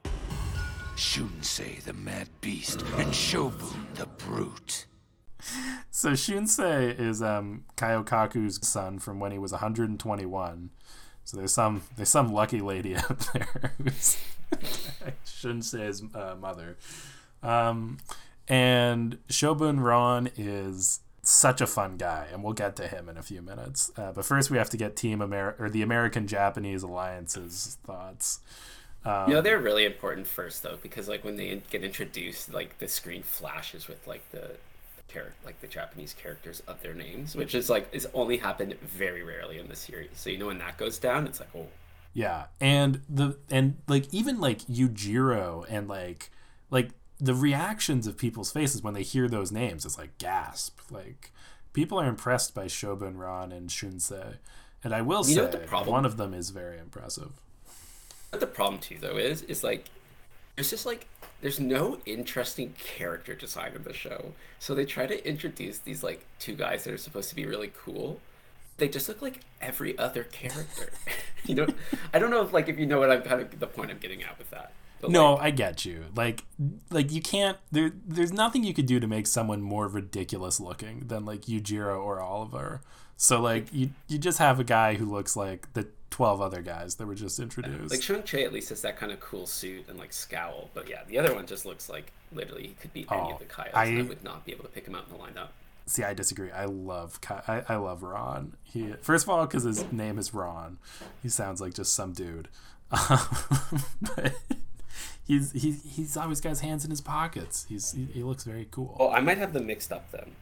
Shunsei 0.97 1.81
the 1.85 1.93
mad 1.93 2.29
beast 2.41 2.83
and 2.97 3.13
Shobun 3.13 3.95
the 3.95 4.07
brute. 4.07 4.87
So 5.91 6.13
Shunsei 6.13 6.99
is 6.99 7.23
um 7.23 7.65
Kaiokaku's 7.77 8.67
son 8.67 8.99
from 8.99 9.19
when 9.19 9.33
he 9.33 9.39
was 9.39 9.53
121. 9.53 10.71
So 11.25 11.37
there's 11.37 11.53
some 11.53 11.83
there's 11.97 12.09
some 12.09 12.33
lucky 12.33 12.61
lady 12.61 12.97
out 12.97 13.19
there 13.33 13.73
who's 13.83 14.17
Shunsei's 15.27 16.03
uh, 16.15 16.37
mother. 16.39 16.77
Um, 17.43 17.99
and 18.47 19.19
Shobun 19.29 19.83
Ron 19.83 20.31
is 20.37 21.01
such 21.23 21.61
a 21.61 21.67
fun 21.67 21.97
guy, 21.97 22.29
and 22.33 22.43
we'll 22.43 22.55
get 22.55 22.77
to 22.77 22.89
him 22.89 23.09
in 23.09 23.19
a 23.19 23.23
few 23.23 23.43
minutes. 23.43 23.91
Uh, 23.97 24.13
but 24.13 24.25
first, 24.25 24.51
we 24.51 24.57
have 24.57 24.71
to 24.71 24.77
get 24.77 24.97
Team 24.97 25.21
America 25.21 25.65
or 25.65 25.69
the 25.69 25.83
American 25.83 26.27
Japanese 26.27 26.83
Alliance's 26.83 27.77
thoughts. 27.85 28.41
You 29.05 29.35
know 29.35 29.41
they're 29.41 29.59
really 29.59 29.87
important 29.87 30.27
first 30.27 30.63
though 30.63 30.77
because 30.83 31.09
like 31.09 31.25
when 31.25 31.37
they 31.37 31.63
get 31.71 31.83
introduced, 31.83 32.53
like 32.53 32.79
the 32.79 32.89
screen 32.89 33.23
flashes 33.23 33.89
with 33.89 34.07
like 34.07 34.29
the 34.33 34.57
character, 35.09 35.35
like 35.45 35.61
the 35.61 35.67
Japanese 35.67 36.15
characters 36.15 36.63
of 36.67 36.81
their 36.83 36.95
names, 36.95 37.35
which 37.35 37.55
is 37.55 37.69
like 37.71 37.89
it's 37.93 38.07
only 38.15 38.37
happened 38.39 38.75
very 38.81 39.23
rarely 39.23 39.59
in 39.59 39.69
the 39.69 39.77
series. 39.77 40.11
So 40.15 40.31
you 40.31 40.39
know 40.39 40.47
when 40.47 40.59
that 40.59 40.77
goes 40.79 40.99
down, 40.99 41.27
it's 41.27 41.41
like 41.41 41.49
oh 41.57 41.67
Yeah, 42.15 42.47
and 42.61 43.01
the 43.09 43.37
and 43.51 43.77
like 43.89 44.13
even 44.13 44.41
like 44.41 44.61
Yujiro 44.63 45.65
and 45.69 45.89
like 45.89 46.31
like 46.71 46.91
the 47.21 47.35
reactions 47.35 48.07
of 48.07 48.17
people's 48.17 48.53
faces 48.53 48.83
when 48.83 48.95
they 48.95 49.03
hear 49.03 49.29
those 49.29 49.51
names 49.51 49.85
is 49.85 49.99
like 49.99 50.17
gasp. 50.19 50.79
Like 50.91 51.33
people 51.73 51.99
are 52.01 52.07
impressed 52.07 52.55
by 52.55 52.67
Shobun 52.67 53.19
Ron 53.19 53.51
and 53.53 53.71
Shunsei, 53.71 54.35
and 54.85 54.95
I 54.95 55.03
will 55.03 55.27
You 55.27 55.35
say 55.35 55.41
what 55.43 55.53
the 55.53 55.59
problem- 55.59 55.93
one 55.93 56.05
of 56.05 56.17
them 56.17 56.35
is 56.35 56.51
very 56.51 56.79
impressive. 56.79 57.33
What 58.31 58.41
the 58.41 58.47
problem 58.47 58.81
too 58.81 58.99
though 59.01 59.17
is 59.17 59.43
is 59.43 59.65
like 59.65 59.87
there's 60.55 60.71
just 60.71 60.85
like 60.87 61.07
there's 61.41 61.61
no 61.61 61.99
interesting 62.05 62.75
character 62.79 63.35
design 63.35 63.73
in 63.75 63.83
the 63.85 63.93
show. 63.93 64.33
So 64.59 64.75
they 64.75 64.85
try 64.85 65.07
to 65.07 65.29
introduce 65.29 65.79
these 65.79 66.03
like 66.03 66.25
two 66.39 66.55
guys 66.55 66.85
that 66.85 66.93
are 66.93 66.99
supposed 66.99 67.29
to 67.31 67.37
be 67.37 67.47
really 67.47 67.73
cool. 67.77 68.21
They 68.77 68.89
just 68.89 69.09
look 69.09 69.23
like 69.23 69.41
every 69.61 69.97
other 69.99 70.25
character. 70.25 70.91
you 71.45 71.55
know 71.55 71.67
I 72.13 72.19
don't 72.19 72.31
know 72.31 72.43
if 72.43 72.53
like 72.53 72.69
if 72.69 72.79
you 72.79 72.87
know 72.87 72.99
what 72.99 73.11
I'm 73.11 73.23
kind 73.23 73.41
of 73.41 73.59
the 73.59 73.67
point 73.67 73.91
I'm 73.91 73.99
getting 73.99 74.23
at 74.23 74.39
with 74.39 74.51
that. 74.51 74.73
But, 75.01 75.11
No, 75.11 75.35
like, 75.35 75.43
I 75.45 75.51
get 75.51 75.85
you. 75.85 76.07
Like, 76.15 76.45
like 76.91 77.13
you 77.13 77.23
can't. 77.23 77.57
There, 77.71 77.93
there's 78.05 78.33
nothing 78.33 78.65
you 78.65 78.75
could 78.75 78.87
do 78.87 78.99
to 78.99 79.07
make 79.07 79.27
someone 79.27 79.63
more 79.63 79.87
ridiculous 79.87 80.59
looking 80.59 81.05
than 81.07 81.25
like 81.25 81.43
Yujiro 81.43 82.03
or 82.03 82.21
Oliver. 82.21 82.81
So 83.17 83.41
like 83.41 83.73
you, 83.73 83.91
you 84.09 84.19
just 84.19 84.39
have 84.39 84.61
a 84.61 84.65
guy 84.65 84.95
who 84.95 85.05
looks 85.05 85.37
like 85.37 85.73
the 85.75 85.89
twelve 86.11 86.41
other 86.41 86.63
guys 86.63 86.95
that 86.97 87.07
were 87.07 87.15
just 87.15 87.39
introduced. 87.39 87.91
like 87.91 88.03
Shang 88.03 88.23
Chi 88.23 88.41
at 88.43 88.53
least 88.53 88.71
has 88.71 88.83
that 88.83 88.97
kind 88.97 89.13
of 89.13 89.21
cool 89.21 89.47
suit 89.47 89.87
and 89.89 89.99
like 89.99 90.13
scowl, 90.13 90.71
but 90.75 90.89
yeah, 90.89 91.03
the 91.07 91.19
other 91.19 91.35
one 91.35 91.47
just 91.47 91.65
looks 91.67 91.89
like 91.89 92.13
literally 92.33 92.63
he 92.69 92.75
could 92.75 92.93
be 92.93 93.07
any 93.11 93.21
Oh, 93.21 93.33
of 93.33 93.39
the 93.39 93.45
Kaios. 93.45 93.71
I- 93.75 93.85
and 93.87 93.99
I 93.99 94.03
would 94.03 94.25
not 94.25 94.45
be 94.45 94.53
able 94.53 94.65
to 94.65 94.71
pick 94.71 94.87
him 94.87 94.95
out 94.95 95.05
in 95.11 95.17
the 95.17 95.23
lineup. 95.23 95.49
See, 95.87 96.03
I 96.05 96.13
disagree. 96.15 96.51
I 96.51 96.67
love 96.67 97.21
Ki- 97.23 97.35
I, 97.49 97.63
I 97.69 97.77
love 97.77 98.03
Ron. 98.03 98.55
He 98.63 98.93
first 99.01 99.25
of 99.25 99.31
all 99.31 99.47
because 99.47 99.63
his 99.65 99.91
name 99.93 100.19
is 100.19 100.35
Ron. 100.35 100.79
He 101.23 101.29
sounds 101.31 101.61
like 101.61 101.75
just 101.75 101.95
some 101.95 102.13
dude. 102.13 102.49
but 102.91 104.33
he's 105.27 105.53
he's 105.53 105.83
he's 105.97 106.17
always 106.17 106.41
got 106.41 106.51
his 106.51 106.61
hands 106.61 106.85
in 106.85 106.91
his 106.91 107.01
pockets. 107.01 107.67
He's 107.69 107.93
he, 107.93 108.05
he 108.07 108.23
looks 108.23 108.45
very 108.45 108.67
cool. 108.71 108.97
Oh, 108.99 109.11
I 109.11 109.21
might 109.21 109.39
have 109.39 109.53
them 109.53 109.67
mixed 109.67 109.93
up 109.93 110.11
then. 110.11 110.33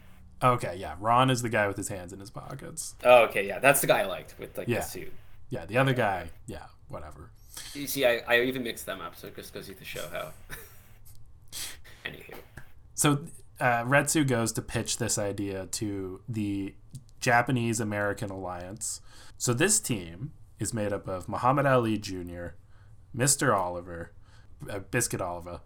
Okay, 0.43 0.77
yeah. 0.79 0.95
Ron 1.01 1.31
is 1.31 1.43
the 1.43 1.49
guy 1.49 1.67
with 1.67 1.77
his 1.77 1.89
hands 1.89 2.13
in 2.13 2.21
his 2.21 2.31
pockets. 2.31 2.95
Oh, 3.05 3.25
okay, 3.25 3.47
yeah, 3.47 3.59
that's 3.59 3.81
the 3.81 3.87
guy 3.87 4.01
I 4.01 4.07
liked 4.07 4.35
with 4.39 4.57
like 4.59 4.69
Yeah. 4.69 4.81
the 4.81 4.83
suit. 4.85 5.13
Yeah, 5.49 5.67
the 5.67 5.79
other 5.79 5.95
guy, 5.95 6.31
yeah, 6.47 6.67
whatever. 6.89 7.31
You 7.75 7.87
see, 7.87 8.05
I, 8.05 8.23
I 8.27 8.41
even 8.43 8.63
mixed 8.63 8.87
them 8.87 9.01
up, 9.01 9.17
so 9.17 9.29
it 9.29 9.37
just 9.37 9.55
goes 9.55 9.67
to 9.69 9.85
show 9.85 10.07
how. 10.13 10.33
Anywho, 12.05 12.35
So 12.95 13.25
uh, 13.61 13.83
Retsu 13.85 14.27
goes 14.27 14.53
to 14.53 14.63
pitch 14.63 14.99
this 14.99 15.19
idea 15.19 15.67
to 15.67 16.21
the 16.29 16.75
Japanese 17.21 17.81
American 17.81 18.31
Alliance. 18.31 19.01
So 19.39 19.53
this 19.53 19.81
team 19.81 20.33
is 20.59 20.73
made 20.73 20.93
up 20.93 21.09
of 21.09 21.29
Muhammad 21.29 21.67
Ali 21.67 21.99
Jr., 21.99 22.49
Mr. 23.17 23.57
Oliver, 23.57 24.13
uh, 24.71 24.81
Biscuit 24.91 25.21
Oliver, 25.21 25.61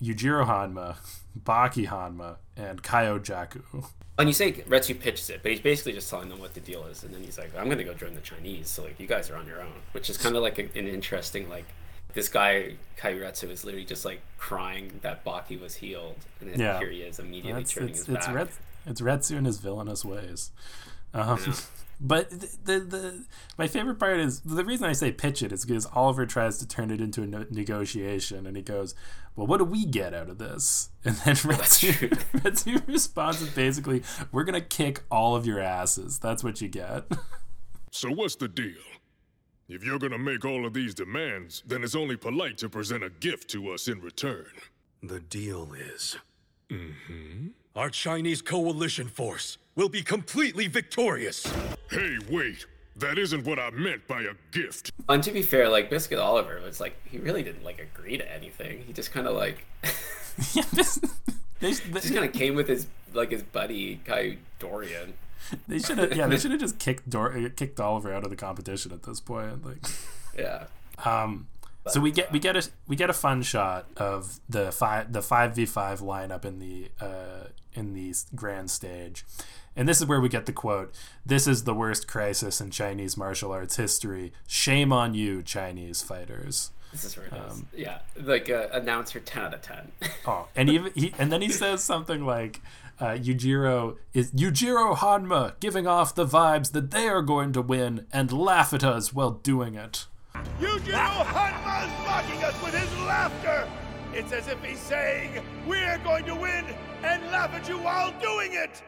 Yujiro 0.00 0.46
Hanma, 0.46 0.96
Baki 1.38 1.88
Hanma, 1.88 2.36
and 2.56 2.82
Kaio 2.82 3.18
Jaku. 3.20 3.84
and 4.18 4.28
you 4.28 4.32
say 4.32 4.52
Retsu 4.52 4.98
pitches 4.98 5.30
it, 5.30 5.40
but 5.42 5.50
he's 5.52 5.60
basically 5.60 5.92
just 5.92 6.08
telling 6.10 6.28
them 6.28 6.38
what 6.40 6.54
the 6.54 6.60
deal 6.60 6.84
is, 6.86 7.02
and 7.02 7.14
then 7.14 7.22
he's 7.22 7.38
like, 7.38 7.50
"I'm 7.56 7.68
gonna 7.68 7.84
go 7.84 7.94
join 7.94 8.14
the 8.14 8.20
Chinese, 8.20 8.68
so 8.68 8.84
like 8.84 8.98
you 9.00 9.06
guys 9.06 9.30
are 9.30 9.36
on 9.36 9.46
your 9.46 9.60
own," 9.60 9.72
which 9.92 10.08
is 10.10 10.16
kind 10.18 10.36
of 10.36 10.42
like 10.42 10.58
a, 10.58 10.62
an 10.78 10.86
interesting 10.88 11.48
like. 11.48 11.64
This 12.14 12.28
guy 12.28 12.74
Kairetsu 12.98 13.48
is 13.50 13.64
literally 13.64 13.86
just 13.86 14.04
like 14.04 14.20
crying 14.36 15.00
that 15.00 15.24
Baki 15.24 15.58
was 15.58 15.76
healed, 15.76 16.16
and 16.40 16.50
then 16.52 16.60
Yeah. 16.60 16.78
here 16.78 16.90
he 16.90 17.00
is 17.00 17.18
immediately 17.18 17.62
That's, 17.62 17.72
turning 17.72 17.88
it's, 17.90 18.00
his 18.04 18.16
it's, 18.16 18.26
back. 18.26 18.34
Ret, 18.34 18.48
it's 18.84 19.00
Retsu 19.00 19.38
in 19.38 19.46
his 19.46 19.56
villainous 19.60 20.04
ways. 20.04 20.50
Um, 21.14 21.54
but 22.02 22.28
the, 22.30 22.48
the 22.64 22.80
the 22.80 23.24
my 23.56 23.66
favorite 23.68 23.98
part 23.98 24.18
is 24.20 24.40
the 24.40 24.64
reason 24.64 24.86
I 24.86 24.92
say 24.92 25.12
pitch 25.12 25.42
it 25.42 25.52
is 25.52 25.64
because 25.64 25.86
Oliver 25.94 26.26
tries 26.26 26.58
to 26.58 26.66
turn 26.68 26.90
it 26.90 27.00
into 27.00 27.22
a 27.22 27.26
no- 27.26 27.46
negotiation, 27.50 28.46
and 28.46 28.56
he 28.56 28.62
goes, 28.62 28.94
"Well, 29.36 29.46
what 29.46 29.58
do 29.58 29.64
we 29.64 29.86
get 29.86 30.12
out 30.12 30.28
of 30.28 30.38
this?" 30.38 30.90
And 31.04 31.16
then 31.16 31.36
Retsu, 31.36 32.10
Retsu 32.42 32.86
responds 32.88 33.40
with 33.40 33.54
basically, 33.54 34.02
"We're 34.32 34.44
gonna 34.44 34.60
kick 34.60 35.04
all 35.10 35.36
of 35.36 35.46
your 35.46 35.60
asses. 35.60 36.18
That's 36.18 36.42
what 36.44 36.60
you 36.60 36.68
get." 36.68 37.04
So 37.94 38.10
what's 38.10 38.36
the 38.36 38.48
deal? 38.48 38.80
If 39.68 39.84
you're 39.84 39.98
gonna 39.98 40.18
make 40.18 40.46
all 40.46 40.64
of 40.64 40.72
these 40.72 40.94
demands, 40.94 41.62
then 41.66 41.84
it's 41.84 41.94
only 41.94 42.16
polite 42.16 42.56
to 42.58 42.70
present 42.70 43.04
a 43.04 43.10
gift 43.10 43.50
to 43.50 43.70
us 43.70 43.86
in 43.86 44.00
return. 44.00 44.46
The 45.02 45.20
deal 45.20 45.74
is 45.74 46.16
Mm-hmm. 46.70 47.48
Our 47.74 47.90
Chinese 47.90 48.42
coalition 48.42 49.08
force 49.08 49.58
will 49.74 49.88
be 49.88 50.02
completely 50.02 50.66
victorious. 50.66 51.50
Hey, 51.90 52.18
wait! 52.30 52.66
That 52.96 53.18
isn't 53.18 53.44
what 53.44 53.58
I 53.58 53.70
meant 53.70 54.06
by 54.06 54.22
a 54.22 54.34
gift. 54.50 54.92
And 55.08 55.22
to 55.22 55.32
be 55.32 55.42
fair, 55.42 55.68
like 55.68 55.88
Biscuit 55.88 56.18
Oliver 56.18 56.60
was 56.62 56.80
like 56.80 56.94
he 57.06 57.18
really 57.18 57.42
didn't 57.42 57.64
like 57.64 57.80
agree 57.80 58.18
to 58.18 58.32
anything. 58.32 58.84
He 58.86 58.92
just 58.92 59.12
kind 59.12 59.26
of 59.26 59.34
like 59.34 59.64
yeah, 60.52 60.64
this, 60.72 61.00
they, 61.60 61.70
just 61.72 62.12
kind 62.12 62.24
of 62.24 62.32
came 62.32 62.54
with 62.54 62.68
his 62.68 62.86
like 63.14 63.30
his 63.30 63.42
buddy 63.42 64.00
Kai 64.04 64.38
Dorian. 64.58 65.14
they 65.66 65.78
should 65.78 65.98
have 65.98 66.14
yeah 66.14 66.26
they 66.26 66.38
should 66.38 66.50
have 66.50 66.60
just 66.60 66.78
kicked 66.78 67.08
Dor- 67.08 67.36
uh, 67.36 67.48
kicked 67.56 67.80
Oliver 67.80 68.12
out 68.12 68.24
of 68.24 68.30
the 68.30 68.36
competition 68.36 68.92
at 68.92 69.02
this 69.04 69.20
point. 69.20 69.64
Like. 69.64 69.78
Yeah. 70.34 70.64
Um, 71.04 71.48
so 71.88 72.00
we 72.00 72.10
get 72.10 72.32
we 72.32 72.38
get 72.38 72.56
a 72.56 72.66
we 72.86 72.96
get 72.96 73.10
a 73.10 73.12
fun 73.12 73.42
shot 73.42 73.86
of 73.96 74.40
the 74.48 74.72
five 74.72 75.12
the 75.12 75.20
five 75.20 75.54
v 75.54 75.66
five 75.66 76.00
lineup 76.00 76.46
in 76.46 76.58
the 76.58 76.90
uh, 77.00 77.48
in 77.74 77.94
the 77.94 78.14
grand 78.34 78.70
stage, 78.70 79.24
and 79.74 79.88
this 79.88 80.00
is 80.00 80.06
where 80.06 80.20
we 80.20 80.28
get 80.28 80.46
the 80.46 80.52
quote 80.52 80.94
This 81.24 81.46
is 81.46 81.64
the 81.64 81.74
worst 81.74 82.06
crisis 82.06 82.60
in 82.60 82.70
Chinese 82.70 83.16
martial 83.16 83.52
arts 83.52 83.76
history. 83.76 84.32
Shame 84.46 84.92
on 84.92 85.14
you, 85.14 85.42
Chinese 85.42 86.02
fighters. 86.02 86.70
This 86.92 87.04
is 87.04 87.16
where 87.16 87.26
it 87.26 87.32
is. 87.48 87.62
Yeah, 87.74 87.98
like 88.22 88.50
uh, 88.50 88.68
announcer 88.72 89.18
ten 89.18 89.44
out 89.44 89.54
of 89.54 89.62
ten. 89.62 89.92
Oh, 90.26 90.46
and 90.54 90.68
even 90.68 90.92
he, 90.94 91.12
and 91.18 91.32
then 91.32 91.42
he 91.42 91.48
says 91.48 91.82
something 91.82 92.24
like, 92.24 92.60
uh, 93.00 93.12
"Yujiro 93.12 93.96
is 94.12 94.30
Yujiro 94.32 94.94
Hanma 94.96 95.54
giving 95.58 95.86
off 95.86 96.14
the 96.14 96.26
vibes 96.26 96.72
that 96.72 96.90
they 96.90 97.08
are 97.08 97.22
going 97.22 97.52
to 97.54 97.62
win 97.62 98.06
and 98.12 98.30
laugh 98.30 98.72
at 98.72 98.84
us 98.84 99.12
while 99.12 99.30
doing 99.30 99.74
it." 99.74 100.06
Yujiro 100.60 101.24
Hanma's 101.24 102.06
mocking 102.06 102.44
us 102.44 102.62
with 102.62 102.74
his 102.74 103.06
laughter! 103.06 103.68
It's 104.14 104.30
as 104.30 104.46
if 104.46 104.62
he's 104.62 104.78
saying, 104.78 105.42
We're 105.66 105.98
going 106.04 106.26
to 106.26 106.34
win 106.34 106.66
and 107.02 107.22
laugh 107.32 107.54
at 107.54 107.66
you 107.66 107.78
while 107.78 108.12
doing 108.20 108.52
it! 108.52 108.82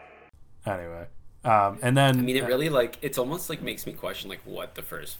Anyway, 0.66 1.06
um, 1.44 1.78
and 1.80 1.96
then 1.96 2.18
I 2.18 2.20
mean, 2.20 2.36
it 2.36 2.44
really 2.44 2.68
like 2.68 2.98
it's 3.00 3.16
almost 3.16 3.48
like 3.48 3.62
makes 3.62 3.86
me 3.86 3.94
question 3.94 4.28
like 4.28 4.40
what 4.44 4.74
the 4.74 4.82
first 4.82 5.16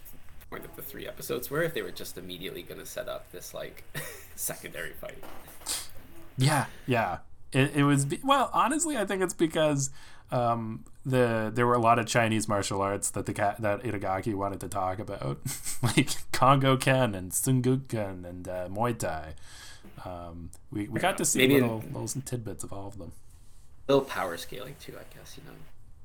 point 0.49 0.63
of 0.63 0.75
the 0.75 0.83
three 0.83 1.07
episodes 1.07 1.49
were 1.49 1.63
if 1.63 1.73
they 1.73 1.81
were 1.81 1.91
just 1.91 2.17
immediately 2.19 2.61
going 2.61 2.79
to 2.79 2.85
set 2.85 3.09
up 3.09 3.31
this 3.31 3.53
like 3.53 3.83
secondary 4.35 4.91
fight. 4.93 5.23
Yeah, 6.37 6.65
yeah. 6.85 7.19
It, 7.51 7.75
it 7.75 7.83
was 7.83 8.05
be- 8.05 8.19
well, 8.23 8.51
honestly, 8.53 8.97
I 8.97 9.05
think 9.05 9.23
it's 9.23 9.33
because 9.33 9.89
um, 10.31 10.83
the 11.03 11.51
there 11.53 11.65
were 11.65 11.73
a 11.73 11.79
lot 11.79 11.97
of 11.97 12.05
Chinese 12.05 12.47
martial 12.47 12.81
arts 12.81 13.09
that 13.11 13.25
the 13.25 13.33
cat 13.33 13.61
that 13.61 13.81
Itagaki 13.81 14.35
wanted 14.35 14.59
to 14.59 14.67
talk 14.67 14.99
about, 14.99 15.39
like 15.81 16.09
Congo 16.31 16.77
Ken 16.77 17.15
and 17.15 17.31
Sunguken 17.31 18.23
and 18.23 18.47
uh, 18.47 18.67
Muay 18.69 18.97
Thai. 18.97 19.33
Um, 20.05 20.51
we 20.71 20.87
we 20.87 20.99
got 20.99 21.17
to 21.17 21.25
see 21.25 21.39
Maybe- 21.39 21.55
little 21.61 21.83
little 21.91 22.07
tidbits 22.23 22.63
of 22.63 22.71
all 22.71 22.87
of 22.87 22.97
them. 22.97 23.11
little 23.87 24.03
power 24.05 24.37
scaling 24.37 24.75
too, 24.79 24.93
I 24.93 25.03
guess. 25.17 25.37
You 25.37 25.43
know, 25.49 25.55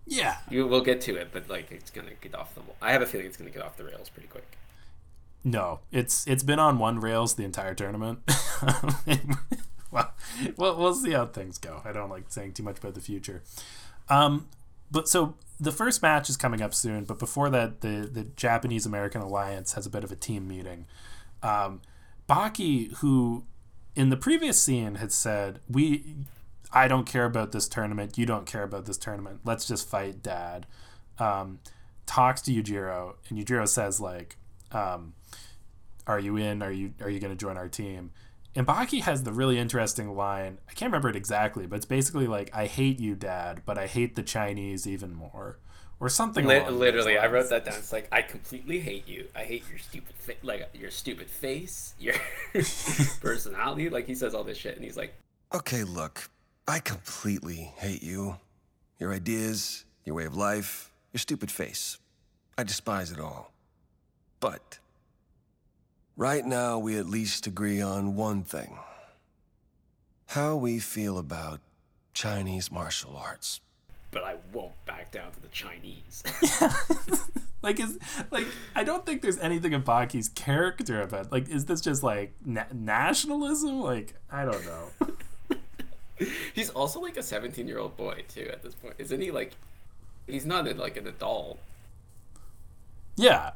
Yeah, 0.07 0.39
you 0.49 0.67
we'll 0.67 0.81
get 0.83 1.01
to 1.03 1.17
it, 1.17 1.29
but 1.33 1.49
like 1.49 1.71
it's 1.71 1.91
gonna 1.91 2.13
get 2.21 2.35
off 2.35 2.55
the. 2.55 2.63
I 2.81 2.93
have 2.93 3.03
a 3.03 3.07
feeling 3.07 3.27
it's 3.27 3.37
gonna 3.37 3.51
get 3.51 3.63
off 3.63 3.77
the 3.77 3.85
rails 3.85 4.09
pretty 4.09 4.29
quick. 4.29 4.57
No, 5.45 5.81
it's 5.93 6.27
it's 6.27 6.43
been 6.43 6.59
on 6.59 6.79
one 6.79 6.99
rails 7.01 7.35
the 7.35 7.45
entire 7.45 7.75
tournament. 7.75 8.19
well, 9.91 10.13
well, 10.57 10.77
we'll 10.77 10.95
see 10.95 11.13
how 11.13 11.27
things 11.27 11.59
go. 11.59 11.83
I 11.85 11.93
don't 11.93 12.11
like 12.11 12.25
saying 12.29 12.53
too 12.53 12.63
much 12.63 12.79
about 12.79 12.95
the 12.95 13.01
future. 13.01 13.43
Um, 14.09 14.49
but 14.91 15.09
so 15.09 15.35
the 15.59 15.73
first 15.73 16.03
match 16.03 16.29
is 16.29 16.37
coming 16.37 16.63
up 16.63 16.75
soon. 16.75 17.05
But 17.05 17.19
before 17.19 17.51
that, 17.51 17.81
the 17.81 18.09
the 18.13 18.25
Japanese 18.37 18.87
American 18.87 19.21
Alliance 19.21 19.73
has 19.75 19.87
a 19.87 19.91
bit 19.91 20.05
of 20.05 20.13
a 20.13 20.17
team 20.17 20.47
meeting. 20.49 20.87
Um, 21.43 21.81
Baki, 22.29 22.93
who 22.99 23.45
in 23.95 24.11
the 24.11 24.17
previous 24.17 24.61
scene 24.61 24.97
had 24.97 25.13
said, 25.13 25.61
"We, 25.69 26.15
I 26.73 26.89
don't 26.89 27.07
care 27.07 27.25
about 27.25 27.53
this 27.53 27.69
tournament. 27.69 28.19
You 28.19 28.27
don't 28.27 28.47
care 28.47 28.63
about 28.63 28.87
this 28.87 28.99
tournament. 28.99 29.41
Let's 29.45 29.67
just 29.67 29.89
fight, 29.89 30.23
Dad." 30.23 30.67
Um, 31.19 31.61
talks 32.07 32.41
to 32.43 32.53
Yujiro, 32.53 33.15
and 33.29 33.39
Yujiro 33.39 33.69
says 33.69 34.01
like, 34.01 34.37
um, 34.73 35.15
"Are 36.07 36.19
you 36.19 36.37
in? 36.37 36.63
Are 36.63 36.73
you 36.73 36.93
are 37.01 37.11
you 37.11 37.21
going 37.21 37.33
to 37.33 37.37
join 37.37 37.57
our 37.57 37.69
team?" 37.69 38.11
And 38.57 38.67
Baki 38.67 39.03
has 39.03 39.23
the 39.23 39.33
really 39.33 39.59
interesting 39.59 40.17
line. 40.17 40.59
I 40.69 40.73
can't 40.73 40.91
remember 40.91 41.09
it 41.09 41.17
exactly, 41.17 41.67
but 41.67 41.77
it's 41.77 41.87
basically 41.87 42.27
like, 42.27 42.51
"I 42.55 42.67
hate 42.67 43.01
you, 43.01 43.15
Dad, 43.15 43.63
but 43.65 43.79
I 43.79 43.87
hate 43.87 44.17
the 44.17 44.23
Chinese 44.23 44.87
even 44.87 45.15
more," 45.15 45.59
or 46.01 46.09
something. 46.09 46.47
Li- 46.47 46.57
along 46.57 46.73
those 46.73 46.81
literally, 46.81 47.19
I 47.19 47.27
wrote 47.29 47.51
that 47.51 47.65
down. 47.65 47.75
It's 47.75 47.93
like 47.93 48.09
I 48.11 48.23
completely 48.23 48.81
hate 48.81 49.07
you. 49.07 49.29
I 49.37 49.45
hate 49.45 49.65
your 49.69 49.79
stupid, 49.79 50.17
fa- 50.17 50.35
like 50.43 50.69
your 50.75 50.91
stupid 50.91 51.31
face, 51.31 51.95
your 52.01 52.15
personality. 53.21 53.89
Like 53.91 54.07
he 54.07 54.15
says 54.15 54.35
all 54.35 54.43
this 54.45 54.59
shit, 54.59 54.75
and 54.75 54.85
he's 54.85 54.97
like, 54.97 55.15
Okay, 55.55 55.85
look, 55.85 56.29
I 56.67 56.79
completely 56.81 57.73
hate 57.77 58.03
you. 58.03 58.37
Your 58.99 59.13
ideas, 59.13 59.85
your 60.05 60.15
way 60.17 60.25
of 60.25 60.37
life, 60.37 60.91
your 61.13 61.19
stupid 61.19 61.51
face. 61.51 61.99
I 62.59 62.65
despise 62.65 63.11
it 63.13 63.21
all. 63.21 63.53
But 64.41 64.79
right 66.17 66.45
now, 66.45 66.79
we 66.79 66.99
at 66.99 67.07
least 67.07 67.47
agree 67.47 67.81
on 67.81 68.17
one 68.17 68.43
thing 68.43 68.79
how 70.29 70.55
we 70.55 70.79
feel 70.79 71.19
about 71.19 71.61
Chinese 72.15 72.71
martial 72.71 73.17
arts. 73.17 73.61
"But 74.11 74.25
I 74.25 74.37
won't 74.53 74.73
back 74.87 75.11
down 75.13 75.33
to 75.33 75.41
the 75.41 75.49
Chinese." 75.49 76.23
like 77.63 77.79
is 77.79 77.99
like 78.31 78.47
I 78.75 78.85
don't 78.85 79.05
think 79.05 79.23
there's 79.23 79.39
anything 79.39 79.73
in 79.73 79.83
Baki's 79.83 80.29
character 80.29 81.03
about 81.03 81.31
like 81.31 81.49
is 81.49 81.67
this 81.67 81.81
just 81.81 82.03
like 82.03 82.33
na- 82.45 82.65
nationalism? 82.73 83.81
Like 83.81 84.15
I 84.31 84.45
don't 84.45 84.65
know. 84.65 85.57
he's 86.55 86.71
also 86.71 87.01
like 87.01 87.17
a 87.17 87.23
seventeen-year-old 87.23 87.97
boy 87.97 88.25
too. 88.29 88.49
At 88.53 88.63
this 88.63 88.75
point, 88.75 88.95
isn't 88.99 89.21
he? 89.21 89.31
Like, 89.31 89.53
he's 90.27 90.47
not 90.47 90.75
like 90.77 90.97
an 90.97 91.07
adult. 91.07 91.59
yeah, 93.17 93.53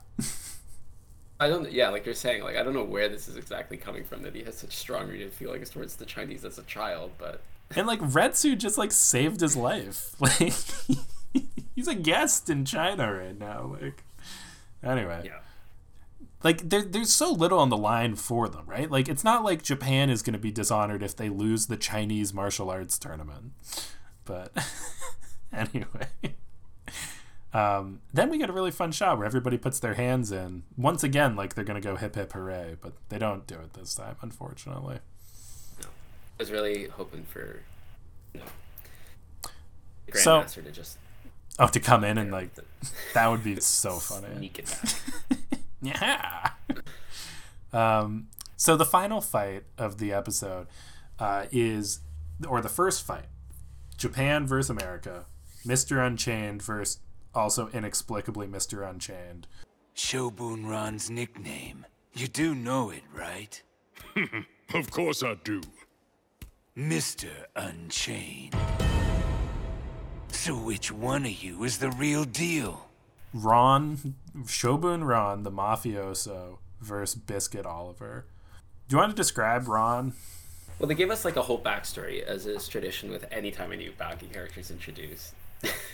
I 1.40 1.48
don't. 1.48 1.70
Yeah, 1.72 1.88
like 1.88 2.04
you're 2.04 2.14
saying, 2.14 2.42
like 2.42 2.56
I 2.56 2.62
don't 2.62 2.74
know 2.74 2.84
where 2.84 3.08
this 3.08 3.28
is 3.28 3.36
exactly 3.36 3.76
coming 3.76 4.04
from. 4.04 4.22
That 4.22 4.34
he 4.34 4.42
has 4.44 4.56
such 4.56 4.76
strong 4.76 5.08
rooted 5.08 5.32
feelings 5.32 5.70
towards 5.70 5.96
the 5.96 6.06
Chinese 6.06 6.44
as 6.44 6.58
a 6.58 6.62
child, 6.64 7.12
but 7.18 7.40
and 7.76 7.86
like 7.86 8.00
Retsu 8.00 8.56
just 8.56 8.78
like 8.78 8.92
saved 8.92 9.40
his 9.40 9.56
life. 9.56 10.14
Like 10.20 10.54
he's 11.74 11.88
a 11.88 11.94
guest 11.96 12.48
in 12.48 12.64
China 12.64 13.12
right 13.12 13.36
now. 13.36 13.76
Like 13.80 14.04
anyway, 14.84 15.22
yeah. 15.24 15.40
like 16.44 16.68
there, 16.68 16.82
there's 16.82 17.12
so 17.12 17.32
little 17.32 17.58
on 17.58 17.70
the 17.70 17.76
line 17.76 18.14
for 18.14 18.48
them, 18.48 18.64
right? 18.66 18.88
Like 18.88 19.08
it's 19.08 19.24
not 19.24 19.42
like 19.42 19.62
Japan 19.62 20.10
is 20.10 20.22
going 20.22 20.34
to 20.34 20.38
be 20.38 20.52
dishonored 20.52 21.02
if 21.02 21.16
they 21.16 21.28
lose 21.28 21.66
the 21.66 21.76
Chinese 21.76 22.32
martial 22.32 22.70
arts 22.70 22.98
tournament. 22.98 23.52
But 24.24 24.52
anyway, 25.52 26.36
um, 27.52 28.00
then 28.12 28.30
we 28.30 28.38
get 28.38 28.50
a 28.50 28.52
really 28.52 28.70
fun 28.70 28.92
shot 28.92 29.18
where 29.18 29.26
everybody 29.26 29.58
puts 29.58 29.80
their 29.80 29.94
hands 29.94 30.30
in 30.30 30.62
once 30.76 31.02
again, 31.02 31.34
like 31.34 31.54
they're 31.54 31.64
going 31.64 31.80
to 31.80 31.86
go 31.86 31.96
hip 31.96 32.14
hip 32.14 32.32
hooray, 32.32 32.76
but 32.80 32.92
they 33.08 33.18
don't 33.18 33.46
do 33.46 33.56
it 33.56 33.74
this 33.74 33.94
time, 33.94 34.16
unfortunately. 34.22 35.00
I 36.38 36.42
was 36.42 36.50
really 36.50 36.88
hoping 36.88 37.24
for, 37.24 37.60
you 38.32 38.40
know, 38.40 38.46
the 40.10 40.18
So- 40.18 40.42
to 40.42 40.70
just 40.70 40.98
Oh, 41.56 41.68
to 41.68 41.78
come 41.78 42.02
in 42.02 42.18
and 42.18 42.32
like 42.32 42.50
that 43.14 43.28
would 43.28 43.44
be 43.44 43.60
so 43.60 43.96
funny. 43.98 44.34
sneak 44.36 44.58
it 44.58 44.66
back. 44.66 45.38
Yeah. 45.82 46.50
um, 47.72 48.28
so 48.56 48.76
the 48.76 48.86
final 48.86 49.20
fight 49.20 49.64
of 49.76 49.98
the 49.98 50.12
episode 50.12 50.66
uh, 51.18 51.44
is, 51.52 52.00
or 52.48 52.60
the 52.62 52.68
first 52.70 53.04
fight, 53.06 53.26
Japan 53.98 54.46
versus 54.46 54.70
America, 54.70 55.26
Mister 55.64 56.00
Unchained 56.00 56.62
versus 56.62 56.98
also 57.34 57.68
inexplicably 57.68 58.46
Mister 58.46 58.82
Unchained. 58.82 59.46
Shobun 59.94 60.66
Ron's 60.68 61.10
nickname. 61.10 61.86
You 62.14 62.26
do 62.28 62.54
know 62.54 62.90
it, 62.90 63.02
right? 63.14 63.62
Of 64.72 64.90
course 64.90 65.22
I 65.22 65.34
do. 65.44 65.60
Mr. 66.76 67.28
Unchained. 67.54 68.56
So 70.32 70.56
which 70.56 70.90
one 70.90 71.24
of 71.24 71.30
you 71.30 71.62
is 71.62 71.78
the 71.78 71.90
real 71.92 72.24
deal? 72.24 72.88
Ron, 73.32 74.16
Shobun 74.42 75.06
Ron, 75.06 75.44
the 75.44 75.52
mafioso 75.52 76.58
versus 76.80 77.14
Biscuit 77.14 77.64
Oliva. 77.64 78.24
Do 78.88 78.96
you 78.96 78.98
want 78.98 79.10
to 79.10 79.16
describe 79.16 79.68
Ron? 79.68 80.14
Well, 80.80 80.88
they 80.88 80.96
gave 80.96 81.12
us 81.12 81.24
like 81.24 81.36
a 81.36 81.42
whole 81.42 81.60
backstory, 81.60 82.24
as 82.24 82.44
is 82.44 82.66
tradition 82.66 83.08
with 83.08 83.24
any 83.30 83.52
time 83.52 83.70
a 83.70 83.76
new 83.76 83.92
Baki 83.92 84.32
character 84.32 84.58
is 84.58 84.72
introduced. 84.72 85.32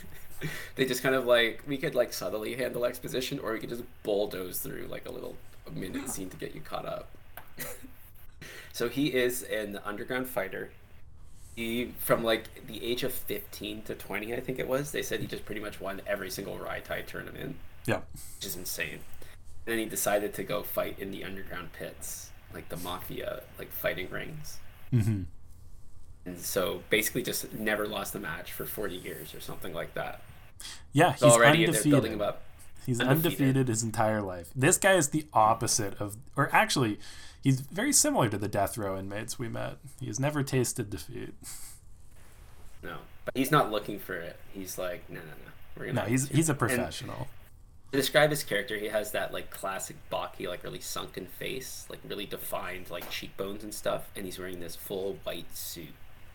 they 0.76 0.86
just 0.86 1.02
kind 1.02 1.14
of 1.14 1.26
like 1.26 1.62
we 1.66 1.76
could 1.76 1.94
like 1.94 2.14
subtly 2.14 2.54
handle 2.54 2.86
exposition, 2.86 3.38
or 3.38 3.52
we 3.52 3.60
could 3.60 3.68
just 3.68 3.84
bulldoze 4.02 4.60
through 4.60 4.86
like 4.88 5.06
a 5.06 5.12
little 5.12 5.36
minute 5.70 6.08
scene 6.08 6.30
to 6.30 6.38
get 6.38 6.54
you 6.54 6.62
caught 6.62 6.86
up. 6.86 7.10
So 8.72 8.88
he 8.88 9.08
is 9.08 9.42
an 9.42 9.78
underground 9.84 10.28
fighter. 10.28 10.70
He 11.56 11.92
from 11.98 12.22
like 12.24 12.66
the 12.66 12.84
age 12.84 13.02
of 13.02 13.12
fifteen 13.12 13.82
to 13.82 13.94
twenty, 13.94 14.34
I 14.34 14.40
think 14.40 14.58
it 14.58 14.68
was. 14.68 14.92
They 14.92 15.02
said 15.02 15.20
he 15.20 15.26
just 15.26 15.44
pretty 15.44 15.60
much 15.60 15.80
won 15.80 16.00
every 16.06 16.30
single 16.30 16.56
Raitai 16.58 17.06
tournament 17.06 17.56
Yeah. 17.86 18.00
which 18.36 18.46
is 18.46 18.56
insane. 18.56 19.00
And 19.66 19.72
then 19.74 19.78
he 19.78 19.84
decided 19.84 20.32
to 20.34 20.44
go 20.44 20.62
fight 20.62 20.98
in 20.98 21.10
the 21.10 21.24
underground 21.24 21.72
pits, 21.72 22.30
like 22.54 22.68
the 22.68 22.76
mafia, 22.78 23.42
like 23.58 23.70
fighting 23.72 24.08
rings. 24.10 24.58
Mm-hmm. 24.92 25.22
And 26.26 26.38
so 26.38 26.82
basically, 26.90 27.22
just 27.22 27.52
never 27.52 27.86
lost 27.86 28.14
a 28.14 28.18
match 28.20 28.52
for 28.52 28.64
40 28.64 28.94
years 28.96 29.34
or 29.34 29.40
something 29.40 29.72
like 29.74 29.94
that. 29.94 30.22
Yeah, 30.92 31.14
So 31.14 31.28
already 31.30 31.64
undefeated. 31.66 31.84
they're 31.84 31.90
building 32.00 32.12
him 32.12 32.22
up. 32.22 32.42
He's 32.86 33.00
Undefeated. 33.00 33.26
undefeated. 33.40 33.68
his 33.68 33.82
entire 33.82 34.22
life. 34.22 34.48
This 34.56 34.78
guy 34.78 34.94
is 34.94 35.08
the 35.08 35.26
opposite 35.32 36.00
of, 36.00 36.16
or 36.36 36.48
actually, 36.54 36.98
he's 37.42 37.60
very 37.60 37.92
similar 37.92 38.28
to 38.28 38.38
the 38.38 38.48
death 38.48 38.76
row 38.78 38.98
inmates 38.98 39.38
we 39.38 39.48
met. 39.48 39.76
He 40.00 40.06
has 40.06 40.18
never 40.20 40.42
tasted 40.42 40.90
defeat. 40.90 41.34
No, 42.82 42.96
but 43.24 43.36
he's 43.36 43.50
not 43.50 43.70
looking 43.70 43.98
for 43.98 44.14
it. 44.14 44.36
He's 44.52 44.78
like, 44.78 45.08
no, 45.10 45.20
no, 45.20 45.26
no. 45.26 45.50
We're 45.76 45.86
gonna. 45.86 46.02
No, 46.02 46.08
he's 46.08 46.28
he's 46.30 46.48
a 46.48 46.52
And 46.52 46.58
professional. 46.58 47.28
to 47.92 47.98
describe 47.98 48.30
his 48.30 48.42
character, 48.42 48.76
he 48.78 48.86
has 48.88 49.12
that 49.12 49.32
like 49.32 49.50
classic 49.50 49.96
Baki, 50.10 50.48
like 50.48 50.64
really 50.64 50.80
sunken 50.80 51.26
face, 51.26 51.86
like 51.90 52.00
really 52.08 52.26
defined 52.26 52.90
like 52.90 53.10
cheekbones 53.10 53.62
and 53.62 53.74
stuff, 53.74 54.08
and 54.16 54.24
he's 54.24 54.38
wearing 54.38 54.60
this 54.60 54.76
full 54.76 55.18
white 55.24 55.54
suit. 55.56 55.92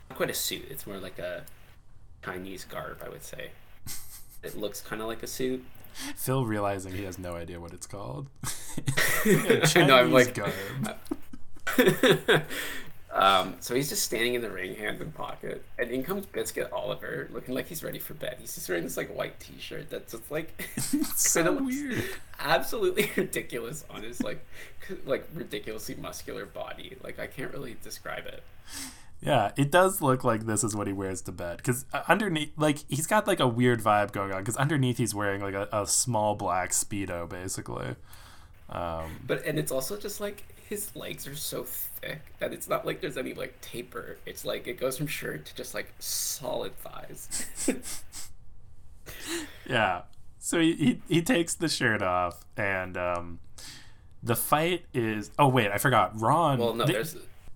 Not 0.10 0.18
quite 0.18 0.30
a 0.30 0.34
suit. 0.36 0.66
It's 0.70 0.86
more 0.86 0.98
like 1.00 1.18
a 1.18 1.44
Chinese 2.24 2.64
garb, 2.66 3.02
I 3.06 3.10
would 3.10 3.24
say. 3.24 3.52
It 4.44 4.56
looks 4.56 4.80
kind 4.80 5.02
of 5.02 5.08
like 5.08 5.24
a 5.24 5.28
suit. 5.28 5.66
Phil 6.16 6.46
realizing 6.46 6.94
he 6.94 7.04
has 7.04 7.18
no 7.18 7.36
idea 7.36 7.60
what 7.60 7.74
it's 7.74 7.88
called. 7.88 8.28
I 9.26 9.86
know, 9.86 9.98
I'm 9.98 10.12
like-. 10.12 10.38
Um, 13.16 13.56
so 13.62 13.74
he's 13.74 13.88
just 13.88 14.04
standing 14.04 14.34
in 14.34 14.42
the 14.42 14.50
ring, 14.50 14.76
hand 14.76 15.00
in 15.00 15.10
pocket, 15.14 15.64
and 15.80 15.90
in 15.90 16.04
comes 16.04 16.26
Biscuit 16.26 16.70
Oliva, 16.74 17.28
looking 17.32 17.56
like 17.56 17.66
he's 17.66 17.82
ready 17.82 17.98
for 17.98 18.14
bed. 18.14 18.36
He's 18.42 18.56
just 18.56 18.68
wearing 18.68 18.84
this 18.84 18.98
like 18.98 19.08
white 19.16 19.40
T-shirt 19.40 19.90
that's 19.90 20.12
just 20.12 20.30
like 20.30 20.70
so 21.16 21.54
weird. 21.54 22.04
absolutely 22.42 23.10
ridiculous 23.16 23.86
on 23.90 24.04
his 24.04 24.22
like 24.22 24.46
like 25.06 25.30
ridiculously 25.34 25.96
muscular 25.96 26.46
body. 26.46 26.98
Like 27.02 27.18
I 27.18 27.28
can't 27.28 27.54
really 27.54 27.78
describe 27.82 28.26
it. 28.26 28.44
Yeah, 29.22 29.52
it 29.58 29.72
does 29.72 30.02
look 30.02 30.24
like 30.24 30.46
this 30.46 30.64
is 30.64 30.76
what 30.76 30.86
he 30.88 30.94
wears 30.94 31.22
to 31.24 31.32
bed. 31.32 31.58
Because 31.58 31.86
underneath, 32.08 32.52
like, 32.58 32.80
he's 32.90 33.08
got 33.08 33.26
like 33.28 33.40
a 33.40 33.48
weird 33.48 33.82
vibe 33.82 34.12
going 34.12 34.32
on. 34.32 34.40
Because 34.40 34.58
underneath, 34.58 34.98
he's 34.98 35.16
wearing 35.16 35.42
like 35.42 35.56
a, 35.56 35.68
a 35.72 35.88
small 35.88 36.36
black 36.36 36.72
speedo, 36.72 37.28
basically. 37.28 37.96
Um, 38.70 39.18
But 39.26 39.44
and 39.46 39.58
it's 39.58 39.72
also 39.72 39.98
just 39.98 40.20
like 40.20 40.44
his 40.70 40.96
legs 40.96 41.28
are 41.28 41.36
so 41.36 41.64
thick 41.64 42.22
that 42.40 42.54
it's 42.54 42.68
not 42.68 42.86
like 42.86 43.02
there's 43.02 43.18
any 43.18 43.34
like 43.34 43.60
taper. 43.62 44.18
It's 44.26 44.46
like 44.46 44.68
it 44.68 44.80
goes 44.80 44.98
from 44.98 45.08
shirt 45.08 45.46
to 45.46 45.56
just 45.56 45.74
like 45.74 45.92
solid 46.00 46.76
thighs. 46.80 47.46
yeah. 49.68 50.02
So 50.40 50.60
he, 50.60 50.74
he 50.74 51.02
he 51.08 51.22
takes 51.22 51.56
the 51.56 51.68
shirt 51.68 52.02
off, 52.04 52.46
and 52.56 52.98
um, 52.98 53.40
the 54.22 54.36
fight 54.36 54.86
is. 54.94 55.32
Oh 55.40 55.48
wait, 55.48 55.72
I 55.72 55.78
forgot. 55.80 56.20
Ron. 56.20 56.60
well, 56.60 56.74
no, 56.76 56.86
they- 56.86 56.94
there's 56.94 57.16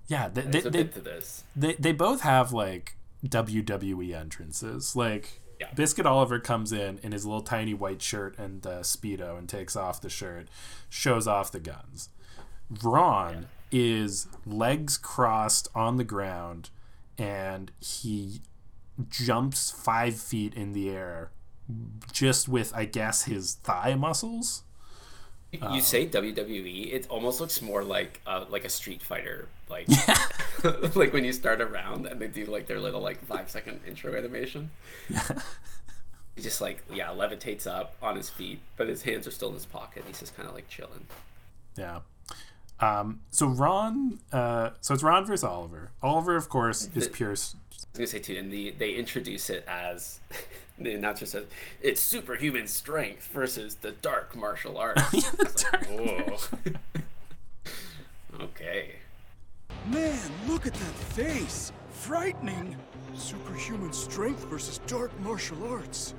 yeah. 0.10 0.28
They, 0.28 0.42
there's 0.42 0.64
they, 0.66 0.70
they, 0.70 0.84
to 0.84 1.00
this. 1.00 1.44
they 1.56 1.74
they 1.76 1.94
both 1.94 2.22
have 2.22 2.52
like 2.52 2.98
WWE 3.26 4.14
entrances. 4.14 4.96
Like 4.96 5.42
Yeah. 5.60 5.68
Biscuit 5.76 6.06
Oliva 6.06 6.40
comes 6.40 6.72
in 6.72 7.00
in 7.04 7.12
his 7.12 7.26
little 7.26 7.42
tiny 7.42 7.74
white 7.74 8.02
shirt 8.02 8.38
and 8.38 8.66
uh, 8.66 8.80
speedo 8.80 9.38
and 9.38 9.48
takes 9.48 9.76
off 9.76 10.02
the 10.02 10.10
shirt, 10.10 10.48
shows 10.90 11.28
off 11.28 11.52
the 11.52 11.60
guns. 11.60 12.10
Ron 12.84 13.48
is 13.72 14.28
legs 14.46 14.98
crossed 14.98 15.68
on 15.76 15.98
the 15.98 16.04
ground, 16.04 16.70
and 17.18 17.72
he 17.80 18.42
jumps 19.10 19.72
five 19.72 20.16
feet 20.20 20.54
in 20.54 20.74
the 20.74 20.90
air, 20.90 21.32
just 22.12 22.48
with 22.48 22.74
I 22.76 22.86
guess 22.86 23.24
his 23.24 23.56
thigh 23.56 23.96
muscles. 23.96 24.64
You- 25.52 25.60
You 25.74 25.82
say 25.82 26.08
WWE, 26.08 26.94
it 26.94 27.08
almost 27.10 27.40
looks 27.42 27.62
more 27.62 27.84
like 27.84 28.22
uh, 28.28 28.46
like 28.50 28.66
a 28.66 28.70
Street 28.70 29.02
Fighter, 29.02 29.48
like 29.70 29.88
like 30.96 31.12
when 31.14 31.24
you 31.24 31.34
start 31.34 31.60
a 31.62 31.66
round 31.66 32.06
and 32.06 32.20
they 32.22 32.28
do 32.28 32.46
like 32.46 32.68
their 32.68 32.80
little 32.80 33.02
like 33.02 33.24
five 33.26 33.50
second 33.50 33.80
intro 33.88 34.16
animation. 34.16 34.70
He 36.36 36.44
just 36.44 36.62
like 36.62 36.84
yeah 36.94 37.08
levitates 37.10 37.68
up 37.68 37.96
on 38.02 38.16
his 38.16 38.30
feet, 38.30 38.62
but 38.78 38.88
his 38.88 39.02
hands 39.04 39.28
are 39.28 39.32
still 39.32 39.50
in 39.50 39.56
his 39.56 39.66
pocket. 39.66 40.06
He's 40.08 40.20
just 40.20 40.38
kind 40.38 40.48
of 40.48 40.56
like 40.56 40.70
chilling. 40.70 41.06
Yeah. 41.76 42.00
Um, 42.80 43.20
so 43.30 43.48
Ron, 43.48 44.20
uh, 44.32 44.70
so 44.80 44.94
it's 44.94 45.04
Ron 45.04 45.26
versus 45.26 45.44
Oliva. 45.44 45.90
Oliva, 46.02 46.32
of 46.38 46.48
course, 46.48 46.84
is 46.96 47.10
The- 47.10 47.12
s- 47.12 47.22
I 47.22 47.28
was 47.28 47.56
gonna 47.94 48.08
say 48.08 48.20
too, 48.20 48.38
and 48.38 48.54
the 48.54 48.72
they 48.72 48.92
introduce 48.94 49.50
it 49.50 49.66
as 49.68 50.20
the 50.80 50.98
just 50.98 51.32
says 51.32 51.46
it's 51.82 52.02
superhuman 52.02 52.68
strength 52.68 53.28
versus 53.28 53.76
the 53.76 53.92
dark 53.92 54.36
martial 54.36 54.78
arts. 54.80 55.02
It's 55.14 55.66
like, 55.72 55.88
Whoa. 55.88 56.38
okay. 58.42 58.96
Man, 59.88 60.32
look 60.48 60.66
at 60.68 60.74
that 60.74 60.94
face! 61.14 61.72
Frightening! 61.92 62.76
Superhuman 63.16 63.94
strength 63.94 64.46
versus 64.46 64.80
dark 64.88 65.18
martial 65.22 65.68
arts. 65.68 66.14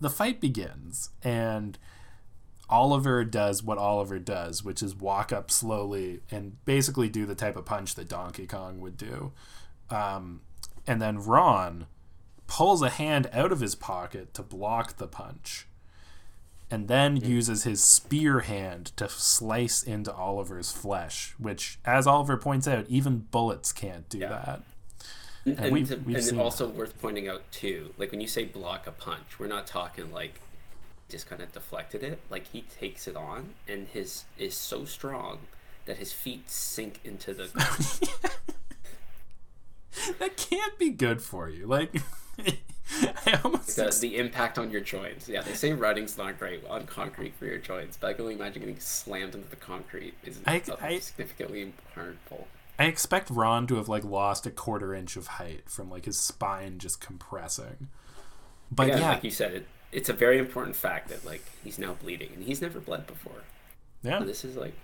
The 0.00 0.10
fight 0.10 0.40
begins, 0.40 1.10
and 1.22 1.78
Oliva 2.70 3.24
does 3.24 3.62
what 3.62 3.78
Oliva 3.78 4.18
does, 4.18 4.64
which 4.64 4.82
is 4.82 4.94
walk 4.94 5.32
up 5.32 5.50
slowly 5.50 6.20
and 6.30 6.64
basically 6.64 7.08
do 7.08 7.26
the 7.26 7.34
type 7.34 7.56
of 7.56 7.64
punch 7.64 7.94
that 7.94 8.08
Donkey 8.08 8.46
Kong 8.46 8.80
would 8.80 8.96
do. 8.96 9.32
Um, 9.90 10.40
and 10.86 11.00
then 11.00 11.18
Ron 11.18 11.86
pulls 12.46 12.82
a 12.82 12.90
hand 12.90 13.28
out 13.32 13.52
of 13.52 13.60
his 13.60 13.74
pocket 13.74 14.34
to 14.34 14.42
block 14.42 14.96
the 14.96 15.06
punch, 15.08 15.66
and 16.70 16.88
then 16.88 17.16
uses 17.16 17.64
his 17.64 17.82
spear 17.82 18.40
hand 18.40 18.86
to 18.96 19.08
slice 19.08 19.82
into 19.82 20.12
Oliva's 20.12 20.72
flesh, 20.72 21.34
which, 21.38 21.78
as 21.84 22.06
Oliva 22.06 22.36
points 22.36 22.66
out, 22.68 22.86
even 22.88 23.18
bullets 23.30 23.72
can't 23.72 24.08
do 24.08 24.18
that. 24.20 24.62
And, 25.44 25.58
And 25.58 25.72
we've- 25.72 25.94
we've 25.96 26.16
and 26.28 26.40
also 26.40 26.66
worth 26.68 26.98
pointing 27.00 27.28
out 27.28 27.50
too, 27.52 27.92
like 27.98 28.10
when 28.10 28.20
you 28.22 28.26
say 28.28 28.44
block 28.44 28.86
a 28.86 28.92
punch, 28.92 29.38
we're 29.38 29.46
not 29.46 29.66
talking 29.66 30.10
like 30.12 30.40
just 31.10 31.28
kind 31.28 31.42
of 31.42 31.52
deflected 31.52 32.02
it. 32.02 32.18
Like 32.30 32.46
he 32.48 32.62
takes 32.62 33.06
it 33.06 33.14
on, 33.14 33.54
and 33.68 33.88
his 33.88 34.24
is 34.38 34.54
so 34.54 34.84
strong 34.86 35.40
that 35.84 35.98
his 35.98 36.12
feet 36.14 36.48
sink 36.50 36.98
into 37.04 37.34
the. 37.34 37.50
That 40.18 40.36
can't 40.36 40.76
be 40.78 40.90
good 40.90 41.22
for 41.22 41.48
you. 41.48 41.66
Like, 41.66 41.94
I 43.26 43.40
almost 43.42 43.76
the, 43.76 43.96
the 44.00 44.16
impact 44.18 44.58
on 44.58 44.70
your 44.70 44.80
joints. 44.80 45.28
Yeah, 45.28 45.42
they 45.42 45.54
say 45.54 45.72
running's 45.72 46.16
not 46.18 46.38
great 46.38 46.64
on 46.66 46.86
concrete 46.86 47.34
for 47.38 47.46
your 47.46 47.58
joints, 47.58 47.96
but 47.96 48.08
I 48.08 48.12
can 48.12 48.22
only 48.22 48.34
imagine 48.34 48.60
getting 48.60 48.78
slammed 48.80 49.34
into 49.34 49.48
the 49.48 49.56
concrete 49.56 50.14
is 50.24 50.40
I- 50.46 50.62
I- 50.80 50.98
significantly 50.98 51.72
harmful. 51.94 52.46
I 52.78 52.84
expect 52.86 53.30
Ron 53.30 53.66
to 53.68 53.76
have 53.76 53.88
like 53.88 54.04
lost 54.04 54.46
a 54.46 54.50
quarter 54.50 54.94
inch 54.94 55.16
of 55.16 55.26
height 55.28 55.62
from 55.70 55.90
like 55.90 56.04
his 56.06 56.18
spine 56.18 56.78
just 56.78 57.00
compressing. 57.00 57.88
But 58.70 58.88
Again, 58.88 58.98
yeah, 58.98 59.08
like 59.10 59.24
you 59.24 59.30
said, 59.30 59.54
it, 59.54 59.66
it's 59.92 60.08
a 60.08 60.12
very 60.12 60.38
important 60.38 60.74
fact 60.76 61.08
that 61.08 61.24
like 61.24 61.44
he's 61.62 61.78
now 61.78 61.94
bleeding, 61.94 62.30
and 62.34 62.44
he's 62.44 62.60
never 62.60 62.80
bled 62.80 63.06
before. 63.06 63.44
yeah. 64.02 64.18
So 64.18 64.24
this 64.24 64.44
is 64.44 64.56
like, 64.56 64.74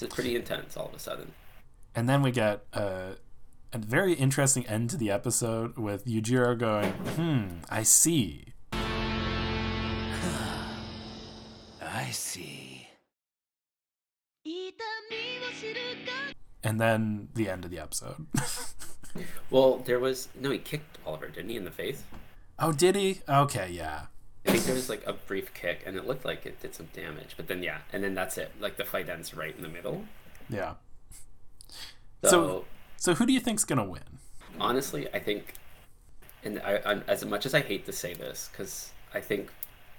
it's 0.00 0.14
pretty 0.14 0.36
intense 0.36 0.76
all 0.76 0.86
of 0.86 0.94
a 0.94 0.98
sudden. 0.98 1.32
And 1.94 2.08
then 2.08 2.22
we 2.22 2.30
get 2.30 2.64
uh, 2.72 3.12
a 3.72 3.78
very 3.78 4.14
interesting 4.14 4.66
end 4.66 4.90
to 4.90 4.96
the 4.96 5.10
episode 5.10 5.76
with 5.76 6.06
Yujiro 6.06 6.58
going, 6.58 6.92
"Hmm, 6.92 7.60
I 7.68 7.82
see." 7.82 8.54
I 11.82 12.10
see. 12.12 12.88
And 16.64 16.80
then 16.80 17.28
the 17.34 17.48
end 17.48 17.64
of 17.64 17.70
the 17.70 17.78
episode. 17.78 18.26
Well, 19.50 19.78
there 19.78 19.98
was 19.98 20.28
no, 20.38 20.50
he 20.50 20.58
kicked 20.58 20.98
Oliva, 21.06 21.28
didn't 21.28 21.50
he, 21.50 21.56
in 21.56 21.64
the 21.64 21.70
face? 21.70 22.02
oh, 22.58 22.72
did 22.72 22.94
he? 22.94 23.20
Okay, 23.28 23.70
yeah. 23.70 24.06
I 24.46 24.52
think 24.52 24.64
there 24.64 24.74
was 24.74 24.88
like 24.88 25.04
a 25.06 25.12
brief 25.12 25.52
kick, 25.54 25.82
and 25.86 25.96
it 25.96 26.06
looked 26.06 26.24
like 26.24 26.46
it 26.46 26.60
did 26.60 26.74
some 26.74 26.88
damage. 26.92 27.34
But 27.36 27.48
then, 27.48 27.62
yeah, 27.62 27.78
and 27.92 28.04
then 28.04 28.14
that's 28.14 28.38
it. 28.38 28.52
Like 28.60 28.76
the 28.76 28.84
fight 28.84 29.08
ends 29.08 29.34
right 29.34 29.56
in 29.56 29.62
the 29.62 29.68
middle. 29.68 30.04
Yeah. 30.48 30.74
So, 32.22 32.30
So, 32.30 32.64
so 32.98 33.14
who 33.14 33.24
do 33.24 33.32
you 33.32 33.40
think's 33.40 33.64
gonna 33.64 33.84
win? 33.84 34.18
honestly, 34.60 35.08
I 35.14 35.18
think, 35.18 35.54
and 36.44 36.60
I, 36.60 36.80
I, 36.84 37.00
as 37.08 37.24
much 37.24 37.46
as 37.46 37.54
I 37.54 37.60
hate 37.60 37.86
to 37.86 37.92
say 37.92 38.14
this, 38.14 38.48
because 38.50 38.90
I 39.14 39.20
think 39.20 39.50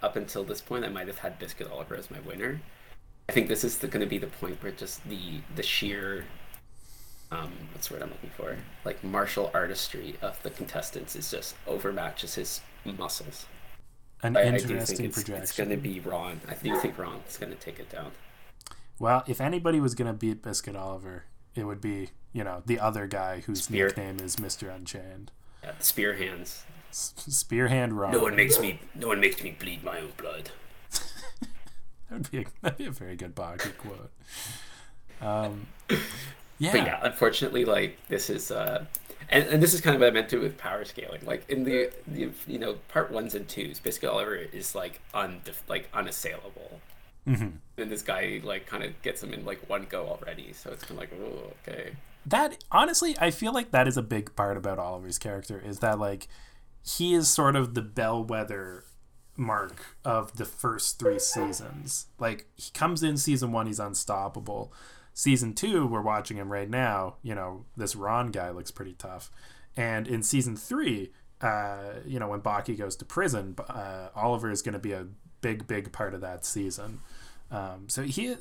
up 0.02 0.16
until 0.16 0.44
this 0.44 0.62
point 0.62 0.86
I 0.86 0.90
might 0.90 1.08
have 1.08 1.20
had 1.20 1.40
Biscuit 1.40 1.70
Oliva 1.72 1.98
as 1.98 2.10
my 2.10 2.20
winner. 2.22 2.62
I 3.28 3.32
think 3.32 3.48
this 3.48 3.64
is 3.64 3.76
going 3.76 4.00
to 4.00 4.08
be 4.08 4.18
the 4.18 4.28
point 4.28 4.62
where 4.64 4.72
just 4.72 5.08
the 5.08 5.42
the 5.56 5.64
sheer, 5.64 6.26
um, 7.32 7.52
what's 7.74 7.88
the 7.88 7.96
word 7.96 8.04
I'm 8.04 8.10
looking 8.10 8.32
for? 8.32 8.58
Like 8.86 9.04
martial 9.04 9.52
artistry 9.54 10.16
of 10.22 10.42
the 10.42 10.50
contestants 10.50 11.16
is 11.16 11.30
just 11.30 11.56
overmatches 11.66 12.36
his 12.36 12.62
muscles. 12.86 13.46
An 14.24 14.36
I, 14.36 14.42
I 14.42 14.58
do 14.58 14.80
think 14.80 15.00
it's, 15.00 15.16
projection. 15.16 15.36
it's 15.36 15.56
going 15.56 15.70
to 15.70 15.78
be 15.78 16.00
Ron. 16.00 16.42
I 16.48 16.56
do 16.56 16.76
think 16.80 16.98
Ron 16.98 17.22
is 17.30 17.38
going 17.38 17.52
to 17.52 17.58
take 17.58 17.80
it 17.80 17.90
down. 17.90 18.12
Well, 18.98 19.24
if 19.28 19.40
anybody 19.40 19.80
was 19.80 19.96
gonna 19.96 20.12
beat 20.12 20.42
Biscuit 20.42 20.76
Oliva, 20.76 21.22
it 21.56 21.64
would 21.64 21.80
be 21.80 22.10
you 22.34 22.44
know 22.44 22.64
the 22.66 22.80
other 22.80 23.08
guy 23.08 23.42
whose 23.42 23.64
Spear. 23.64 23.88
nickname 23.88 24.20
is 24.20 24.40
Mister 24.40 24.70
Unchained. 24.70 25.32
Yeah, 25.64 25.72
spear 25.80 26.14
hands. 26.14 26.64
S- 26.90 27.14
Spearhand 27.18 28.00
Ron. 28.00 28.12
No 28.14 28.20
one 28.20 28.36
makes 28.36 28.60
me. 28.60 28.80
No 28.96 29.08
one 29.08 29.20
makes 29.20 29.44
me 29.44 29.56
bleed 29.60 29.84
my 29.84 30.00
own 30.00 30.12
blood. 30.18 30.52
That 32.10 32.16
would 32.18 32.32
be 32.32 32.40
a, 32.40 32.46
that'd 32.64 32.78
be 32.80 32.86
a 32.86 32.92
very 32.92 33.16
good 33.16 33.36
Baki 33.36 33.78
quote. 33.78 34.10
Um, 35.22 35.68
yeah. 36.58 36.72
But 36.72 36.86
yeah, 36.86 37.00
unfortunately, 37.04 37.66
like 37.66 37.98
this 38.08 38.32
is, 38.32 38.50
uh, 38.50 38.86
and, 39.30 39.46
and 39.48 39.62
this 39.62 39.76
is 39.76 39.82
kind 39.82 39.96
of 39.96 40.02
what 40.02 40.08
I 40.08 40.12
meant 40.12 40.28
to 40.30 40.40
with 40.40 40.58
power 40.58 40.84
scaling. 40.86 41.22
Like 41.24 41.48
in 41.50 41.66
the, 41.66 41.92
the 42.08 42.30
you 42.48 42.58
know 42.58 42.78
part 42.88 43.12
ones 43.12 43.36
and 43.36 43.48
twos, 43.48 43.80
Biscuit 43.80 44.10
Oliva 44.10 44.56
is 44.56 44.74
like 44.74 45.02
un 45.14 45.42
like 45.68 45.88
unassailable, 45.94 46.80
Mhm. 47.30 47.60
and 47.78 47.92
this 47.92 48.02
guy 48.02 48.42
like 48.44 48.66
kind 48.66 48.84
of 48.84 49.00
gets 49.02 49.22
him 49.24 49.34
in 49.34 49.46
like 49.46 49.70
one 49.70 49.86
go 49.90 50.08
already. 50.08 50.52
So 50.54 50.72
it's 50.72 50.84
kind 50.84 51.02
of 51.02 51.10
like, 51.10 51.14
oh, 51.22 51.54
okay. 51.68 51.96
that 52.26 52.62
honestly 52.72 53.16
i 53.20 53.32
feel 53.32 53.54
like 53.54 53.72
that 53.72 53.88
is 53.88 53.96
a 53.96 54.02
big 54.02 54.36
part 54.36 54.58
about 54.58 54.78
oliva's 54.78 55.18
character 55.18 55.58
is 55.66 55.80
that 55.80 55.98
like 55.98 56.28
he 56.84 57.14
is 57.14 57.30
sort 57.30 57.56
of 57.56 57.74
the 57.76 57.82
bellwether 57.82 58.84
mark 59.38 59.96
of 60.04 60.36
the 60.36 60.44
first 60.44 61.00
three 61.00 61.18
seasons 61.18 62.08
like 62.20 62.46
he 62.58 62.72
comes 62.72 63.02
in 63.04 63.16
season 63.16 63.54
one 63.54 63.68
he's 63.68 63.80
unstoppable 63.80 64.74
season 65.14 65.54
two 65.54 65.88
we're 65.88 66.02
watching 66.02 66.36
him 66.36 66.52
right 66.52 66.70
now 66.70 67.16
you 67.24 67.34
know 67.34 67.64
this 67.78 67.96
ron 67.96 68.32
guy 68.32 68.50
looks 68.50 68.70
pretty 68.70 68.94
tough 68.94 69.32
and 69.78 70.06
in 70.06 70.22
season 70.22 70.58
three 70.58 71.12
uh, 71.42 71.94
you 72.06 72.20
know, 72.20 72.28
when 72.28 72.42
Baki 72.42 72.78
goes 72.78 72.98
to 72.98 73.06
prison, 73.06 73.56
uh, 73.70 74.10
Oliva 74.14 74.50
is 74.52 74.62
going 74.62 74.74
to 74.74 74.80
be 74.80 74.92
a 74.92 75.06
big, 75.40 75.68
big 75.68 75.94
part 75.94 76.14
of 76.14 76.20
that 76.20 76.44
season. 76.44 77.00
Um, 77.52 77.90
so 77.90 78.04
he, 78.04 78.36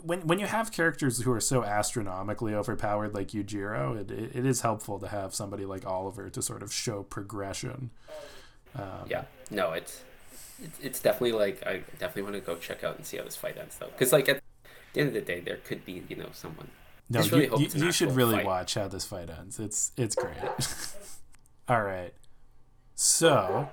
when 0.00 0.26
when 0.26 0.38
you 0.38 0.46
have 0.46 0.72
characters 0.72 1.20
who 1.20 1.32
are 1.32 1.40
so 1.40 1.64
astronomically 1.64 2.54
overpowered 2.54 3.14
like 3.14 3.28
Yujiro, 3.28 3.98
it, 3.98 4.10
it, 4.36 4.46
is 4.46 4.60
helpful 4.60 4.98
to 4.98 5.08
have 5.08 5.34
somebody 5.34 5.64
like 5.64 5.86
Oliva 5.86 6.30
to 6.30 6.42
sort 6.42 6.62
of 6.62 6.72
show 6.72 7.02
progression. 7.02 7.90
Um, 8.74 9.06
yeah, 9.08 9.24
no, 9.50 9.72
it's, 9.72 10.02
it's 10.62 10.78
it's 10.80 11.00
definitely 11.00 11.32
like 11.32 11.66
I 11.66 11.82
definitely 11.98 12.22
want 12.22 12.34
to 12.34 12.40
go 12.40 12.56
check 12.56 12.84
out 12.84 12.96
and 12.96 13.06
see 13.06 13.16
how 13.16 13.24
this 13.24 13.36
fight 13.36 13.56
ends 13.58 13.76
though, 13.78 13.86
because 13.86 14.12
like 14.12 14.28
at 14.28 14.40
the 14.92 15.00
end 15.00 15.08
of 15.08 15.14
the 15.14 15.20
day, 15.20 15.40
there 15.40 15.56
could 15.56 15.84
be 15.84 16.02
you 16.08 16.16
know 16.16 16.30
someone. 16.32 16.68
No, 17.10 17.20
really 17.20 17.46
you, 17.46 17.68
you, 17.74 17.86
you 17.86 17.92
should 17.92 18.12
really 18.12 18.36
fight. 18.36 18.46
watch 18.46 18.74
how 18.74 18.88
this 18.88 19.04
fight 19.04 19.30
ends. 19.30 19.58
It's 19.58 19.92
it's 19.96 20.14
great. 20.14 20.36
All 21.68 21.82
right, 21.82 22.14
so 22.94 23.68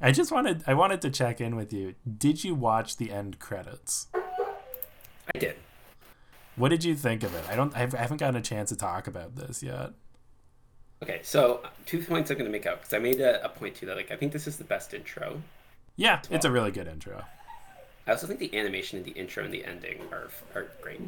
I 0.00 0.12
just 0.12 0.30
wanted 0.30 0.62
I 0.66 0.74
wanted 0.74 1.00
to 1.02 1.10
check 1.10 1.40
in 1.40 1.56
with 1.56 1.72
you. 1.72 1.94
Did 2.18 2.44
you 2.44 2.54
watch 2.54 2.96
the 2.96 3.10
end 3.10 3.38
credits? 3.38 4.08
I 4.14 5.38
did. 5.38 5.56
What 6.56 6.68
did 6.68 6.84
you 6.84 6.94
think 6.94 7.22
of 7.22 7.34
it? 7.34 7.44
I 7.48 7.56
don't. 7.56 7.74
I 7.74 7.80
haven't 7.80 8.18
gotten 8.18 8.36
a 8.36 8.42
chance 8.42 8.70
to 8.70 8.76
talk 8.76 9.06
about 9.06 9.36
this 9.36 9.62
yet. 9.62 9.90
Okay, 11.02 11.20
so 11.22 11.60
two 11.84 12.02
points 12.02 12.30
I'm 12.30 12.38
going 12.38 12.50
to 12.50 12.52
make 12.52 12.64
out 12.64 12.78
because 12.78 12.94
I 12.94 12.98
made 12.98 13.20
a, 13.20 13.44
a, 13.44 13.50
point 13.50 13.74
too 13.74 13.84
that 13.84 13.96
like 13.96 14.10
I 14.10 14.16
think 14.16 14.32
this 14.32 14.46
is 14.46 14.56
the 14.56 14.64
best 14.64 14.94
intro. 14.94 15.42
Yeah, 15.96 16.20
it's 16.30 16.46
a 16.46 16.50
really 16.50 16.70
good 16.70 16.88
intro. 16.88 17.22
I 18.06 18.12
also 18.12 18.26
think 18.26 18.40
the 18.40 18.56
animation 18.56 18.98
in 18.98 19.04
the 19.04 19.10
intro 19.10 19.44
and 19.44 19.52
the 19.52 19.64
ending 19.64 20.00
are 20.10 20.30
are 20.54 20.66
great. 20.80 21.00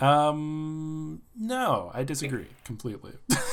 Um, 0.00 1.22
no, 1.36 1.90
I 1.94 2.04
disagree 2.04 2.48
completely. 2.64 3.12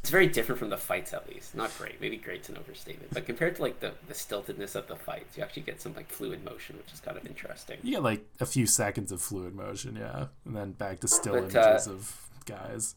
it's 0.00 0.10
very 0.10 0.26
different 0.26 0.58
from 0.58 0.70
the 0.70 0.76
fights, 0.76 1.12
at 1.12 1.28
least. 1.28 1.54
Not 1.54 1.76
great. 1.78 2.00
Maybe 2.00 2.16
great's 2.16 2.48
an 2.48 2.56
overstatement, 2.56 3.12
but 3.12 3.26
compared 3.26 3.56
to 3.56 3.62
like 3.62 3.80
the 3.80 3.92
the 4.06 4.14
stiltedness 4.14 4.74
of 4.74 4.86
the 4.88 4.96
fights, 4.96 5.36
you 5.36 5.42
actually 5.42 5.62
get 5.62 5.80
some 5.80 5.94
like 5.94 6.10
fluid 6.10 6.44
motion, 6.44 6.76
which 6.76 6.92
is 6.92 7.00
kind 7.00 7.16
of 7.16 7.26
interesting. 7.26 7.78
You 7.82 7.92
get 7.92 8.02
like 8.02 8.24
a 8.40 8.46
few 8.46 8.66
seconds 8.66 9.12
of 9.12 9.20
fluid 9.20 9.54
motion, 9.54 9.96
yeah, 9.96 10.26
and 10.44 10.56
then 10.56 10.72
back 10.72 11.00
to 11.00 11.08
still 11.08 11.34
but, 11.34 11.54
images 11.54 11.88
uh, 11.88 11.92
of 11.92 12.16
guys. 12.46 12.94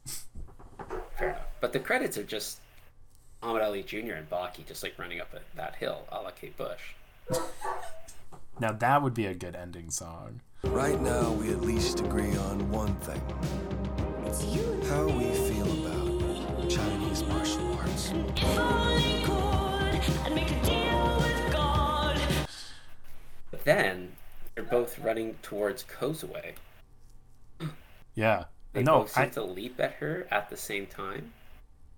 Fair 1.17 1.29
enough. 1.29 1.41
But 1.59 1.73
the 1.73 1.79
credits 1.79 2.17
are 2.17 2.23
just 2.23 2.59
Muhammad 3.41 3.63
Ali 3.63 3.83
Jr. 3.83 4.13
and 4.13 4.29
Baki 4.29 4.65
just 4.65 4.83
like 4.83 4.97
running 4.97 5.19
up 5.19 5.33
a, 5.33 5.39
that 5.55 5.75
hill, 5.75 6.05
a 6.11 6.21
la 6.21 6.31
Kate 6.31 6.55
Bush. 6.57 6.93
Now 8.59 8.71
that 8.71 9.01
would 9.01 9.13
be 9.13 9.25
a 9.25 9.33
good 9.33 9.55
ending 9.55 9.89
song. 9.89 10.41
Right 10.65 11.01
now, 11.01 11.31
we 11.31 11.49
at 11.49 11.61
least 11.61 12.01
agree 12.01 12.35
on 12.37 12.69
one 12.69 12.93
thing. 12.97 13.21
It's 14.25 14.45
you. 14.45 14.79
How 14.87 15.05
we 15.07 15.23
feel 15.49 15.65
about 15.65 15.80
Chinese 16.67 17.23
martial 17.23 17.73
arts. 17.77 18.13
But 23.51 23.63
then 23.63 24.11
they're 24.55 24.63
both 24.63 24.99
running 24.99 25.35
towards 25.41 25.83
Kozue. 25.83 26.53
Yeah, 28.15 28.45
they 28.73 28.83
no, 28.83 28.99
both 28.99 29.11
seem 29.11 29.23
I, 29.23 29.27
to 29.27 29.43
leap 29.43 29.79
at 29.79 29.93
her 29.95 30.27
at 30.31 30.49
the 30.49 30.57
same 30.57 30.87
time. 30.87 31.33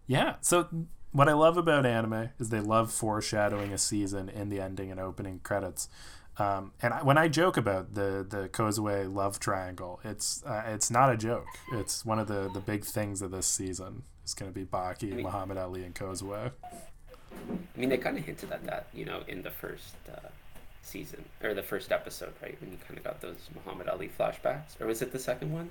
Yeah. 0.07 0.36
So 0.41 0.68
what 1.11 1.30
I 1.30 1.34
love 1.34 1.57
about 1.57 1.86
anime 1.86 2.30
is 2.39 2.49
they 2.49 2.59
love 2.59 2.91
foreshadowing 2.91 3.72
a 3.72 3.78
season 3.78 4.30
in 4.30 4.49
the 4.49 4.59
ending 4.59 4.91
and 4.91 4.99
opening 4.99 5.39
credits. 5.39 5.88
Um, 6.38 6.72
and 6.82 6.93
I, 6.93 7.03
when 7.03 7.18
I 7.18 7.28
joke 7.28 7.57
about 7.57 7.93
the 7.93 8.26
the 8.28 8.49
Kozue 8.49 9.14
love 9.14 9.39
triangle, 9.39 9.99
it's 10.03 10.43
uh, 10.43 10.64
it's 10.68 10.89
not 10.89 11.11
a 11.11 11.18
joke. 11.18 11.45
It's 11.72 12.03
one 12.03 12.18
of 12.18 12.28
the, 12.28 12.49
the 12.53 12.59
big 12.59 12.84
things 12.84 13.22
of 13.22 13.32
this 13.32 13.45
season. 13.45 14.03
It's 14.24 14.34
going 14.34 14.51
to 14.51 14.57
be 14.57 14.65
Baki, 14.65 15.11
I 15.11 15.15
mean, 15.15 15.26
Muhammad 15.26 15.57
Ali, 15.57 15.84
and 15.84 15.93
Kozue. 15.93 16.51
I 17.32 17.80
mean, 17.80 17.89
they 17.89 17.97
kind 17.97 18.17
of 18.17 18.24
hinted 18.24 18.51
at 18.51 18.65
that, 18.65 18.88
you 18.93 19.05
know, 19.05 19.24
in 19.28 19.41
the 19.41 19.51
first 19.51 19.95
uh, 20.09 20.30
season 20.82 21.26
or 21.43 21.53
the 21.53 21.63
first 21.63 21.91
episode, 21.91 22.34
right? 22.41 22.59
When 22.61 22.71
you 22.71 22.78
kind 22.88 22.97
of 22.97 23.03
got 23.03 23.21
those 23.21 23.49
Muhammad 23.53 23.89
Ali 23.89 24.09
flashbacks, 24.17 24.80
or 24.80 24.88
was 24.88 25.01
it 25.01 25.11
the 25.11 25.19
second 25.19 25.51
one? 25.51 25.69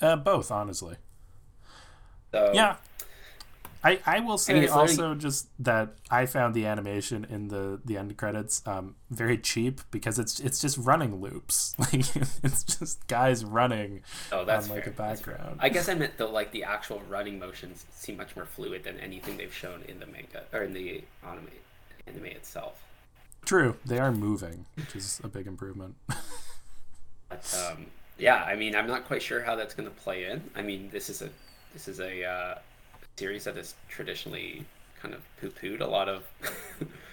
Uh, 0.00 0.16
both, 0.16 0.50
honestly. 0.50 0.96
So, 2.32 2.52
yeah, 2.54 2.76
I, 3.84 4.00
I 4.04 4.20
will 4.20 4.38
say 4.38 4.56
I 4.56 4.60
mean, 4.60 4.68
also 4.70 5.14
just 5.14 5.48
that 5.60 5.94
I 6.10 6.26
found 6.26 6.54
the 6.54 6.66
animation 6.66 7.26
in 7.28 7.48
the 7.48 7.80
the 7.84 7.96
end 7.96 8.16
credits 8.16 8.62
um, 8.66 8.96
very 9.10 9.38
cheap 9.38 9.80
because 9.90 10.18
it's 10.18 10.40
it's 10.40 10.60
just 10.60 10.78
running 10.78 11.20
loops 11.20 11.76
like 11.78 12.16
it's 12.42 12.64
just 12.64 13.06
guys 13.06 13.44
running 13.44 14.02
oh 14.32 14.44
that's 14.44 14.68
on 14.68 14.74
like 14.74 14.84
fair. 14.84 14.92
a 14.92 14.96
background. 14.96 15.60
I 15.60 15.68
guess 15.68 15.88
I 15.88 15.94
meant 15.94 16.16
the 16.16 16.26
like 16.26 16.50
the 16.50 16.64
actual 16.64 17.00
running 17.08 17.38
motions 17.38 17.86
seem 17.92 18.16
much 18.16 18.34
more 18.34 18.46
fluid 18.46 18.82
than 18.84 18.98
anything 18.98 19.36
they've 19.36 19.54
shown 19.54 19.82
in 19.86 20.00
the 20.00 20.06
manga 20.06 20.42
or 20.52 20.62
in 20.62 20.72
the 20.72 21.04
anime 21.22 21.48
anime 22.06 22.26
itself. 22.26 22.82
True, 23.44 23.76
they 23.84 23.98
are 23.98 24.12
moving, 24.12 24.66
which 24.76 24.96
is 24.96 25.20
a 25.24 25.28
big 25.28 25.46
improvement. 25.46 25.94
but, 27.28 27.70
um, 27.70 27.86
yeah, 28.18 28.42
I 28.42 28.56
mean, 28.56 28.74
I'm 28.74 28.86
not 28.86 29.06
quite 29.06 29.22
sure 29.22 29.42
how 29.42 29.54
that's 29.54 29.74
going 29.74 29.88
to 29.88 29.94
play 29.94 30.24
in. 30.24 30.42
I 30.54 30.62
mean, 30.62 30.90
this 30.90 31.08
is 31.08 31.22
a 31.22 31.30
this 31.72 31.88
is 31.88 32.00
a 32.00 32.24
uh, 32.24 32.54
series 33.18 33.44
that 33.44 33.56
has 33.56 33.74
traditionally 33.88 34.64
kind 35.00 35.14
of 35.14 35.20
poo-pooed 35.40 35.80
a 35.80 35.86
lot 35.86 36.08
of 36.08 36.24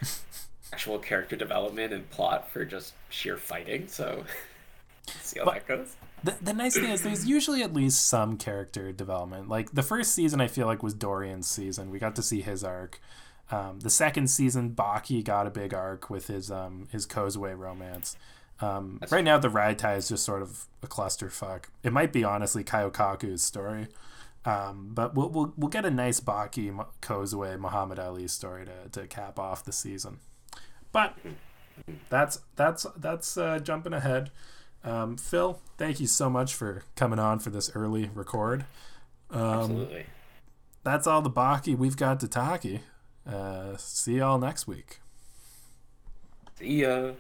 actual 0.74 1.00
character 1.00 1.36
development 1.36 1.94
and 1.94 2.10
plot 2.10 2.52
for 2.52 2.66
just 2.66 2.94
sheer 3.10 3.38
fighting. 3.38 3.88
So 3.88 4.24
see 5.22 5.40
how 5.40 5.46
but 5.46 5.54
that 5.56 5.68
goes. 5.68 5.96
The, 6.24 6.36
the 6.42 6.54
nice 6.54 6.76
thing 6.76 6.90
is 6.90 7.02
there's 7.02 7.28
usually 7.28 7.62
at 7.62 7.74
least 7.74 8.08
some 8.08 8.38
character 8.38 8.92
development. 8.92 9.50
Like 9.50 9.74
the 9.74 9.84
first 9.84 10.14
season, 10.14 10.42
I 10.42 10.48
feel 10.48 10.66
like 10.66 10.82
was 10.82 10.94
Dorian's 10.94 11.48
season. 11.48 11.92
We 11.92 12.00
got 12.00 12.16
to 12.16 12.24
see 12.24 12.42
his 12.42 12.64
arc. 12.64 13.00
Um, 13.52 13.80
the 13.82 13.92
second 13.92 14.30
season, 14.30 14.72
Baki 14.72 15.24
got 15.24 15.46
a 15.46 15.52
big 15.52 15.74
arc 15.74 16.10
with 16.10 16.28
his 16.28 16.50
um, 16.50 16.88
his 16.92 17.06
Kozue 17.06 17.56
romance. 17.56 18.18
Um, 18.60 19.00
right 19.12 19.24
now, 19.24 19.38
the 19.38 19.50
Raitai 19.50 19.98
is 19.98 20.08
just 20.08 20.24
sort 20.24 20.42
of 20.42 20.66
a 20.82 20.88
clusterfuck. 20.88 21.66
It 21.84 21.94
might 21.94 22.12
be 22.12 22.24
honestly 22.24 22.64
Kaiokaku's 22.64 23.44
story. 23.44 23.88
Um, 24.46 24.92
but 24.94 25.16
we'll, 25.16 25.30
we'll 25.30 25.54
we'll 25.58 25.70
get 25.70 25.86
a 25.86 25.92
nice 25.92 26.20
Baki 26.20 26.86
Kozue 27.02 27.60
Muhammad 27.60 27.98
Ali 27.98 28.28
story 28.28 28.66
to, 28.66 28.90
to 29.00 29.08
cap 29.08 29.40
off 29.40 29.66
the 29.66 29.72
season. 29.72 30.20
But 30.92 31.18
that's 32.10 32.40
that's 32.56 32.86
that's 32.96 33.38
uh, 33.38 33.60
jumping 33.60 33.94
ahead. 33.94 34.32
Um, 34.84 35.18
Phil, 35.18 35.60
thank 35.78 36.00
you 36.00 36.06
so 36.06 36.30
much 36.30 36.54
for 36.54 36.84
coming 36.96 37.18
on 37.18 37.40
for 37.40 37.50
this 37.50 37.72
early 37.74 38.12
record. 38.14 38.66
Um, 39.32 39.42
Absolutely. 39.42 40.06
That's 40.84 41.08
all 41.08 41.24
the 41.24 41.32
Baki 41.32 41.76
we've 41.76 41.98
got 41.98 42.20
to 42.20 42.28
talkie. 42.28 42.82
Uh, 43.28 43.76
see 43.78 44.18
y'all 44.18 44.38
next 44.38 44.68
week. 44.68 45.00
See 46.60 46.84
ya. 46.84 47.14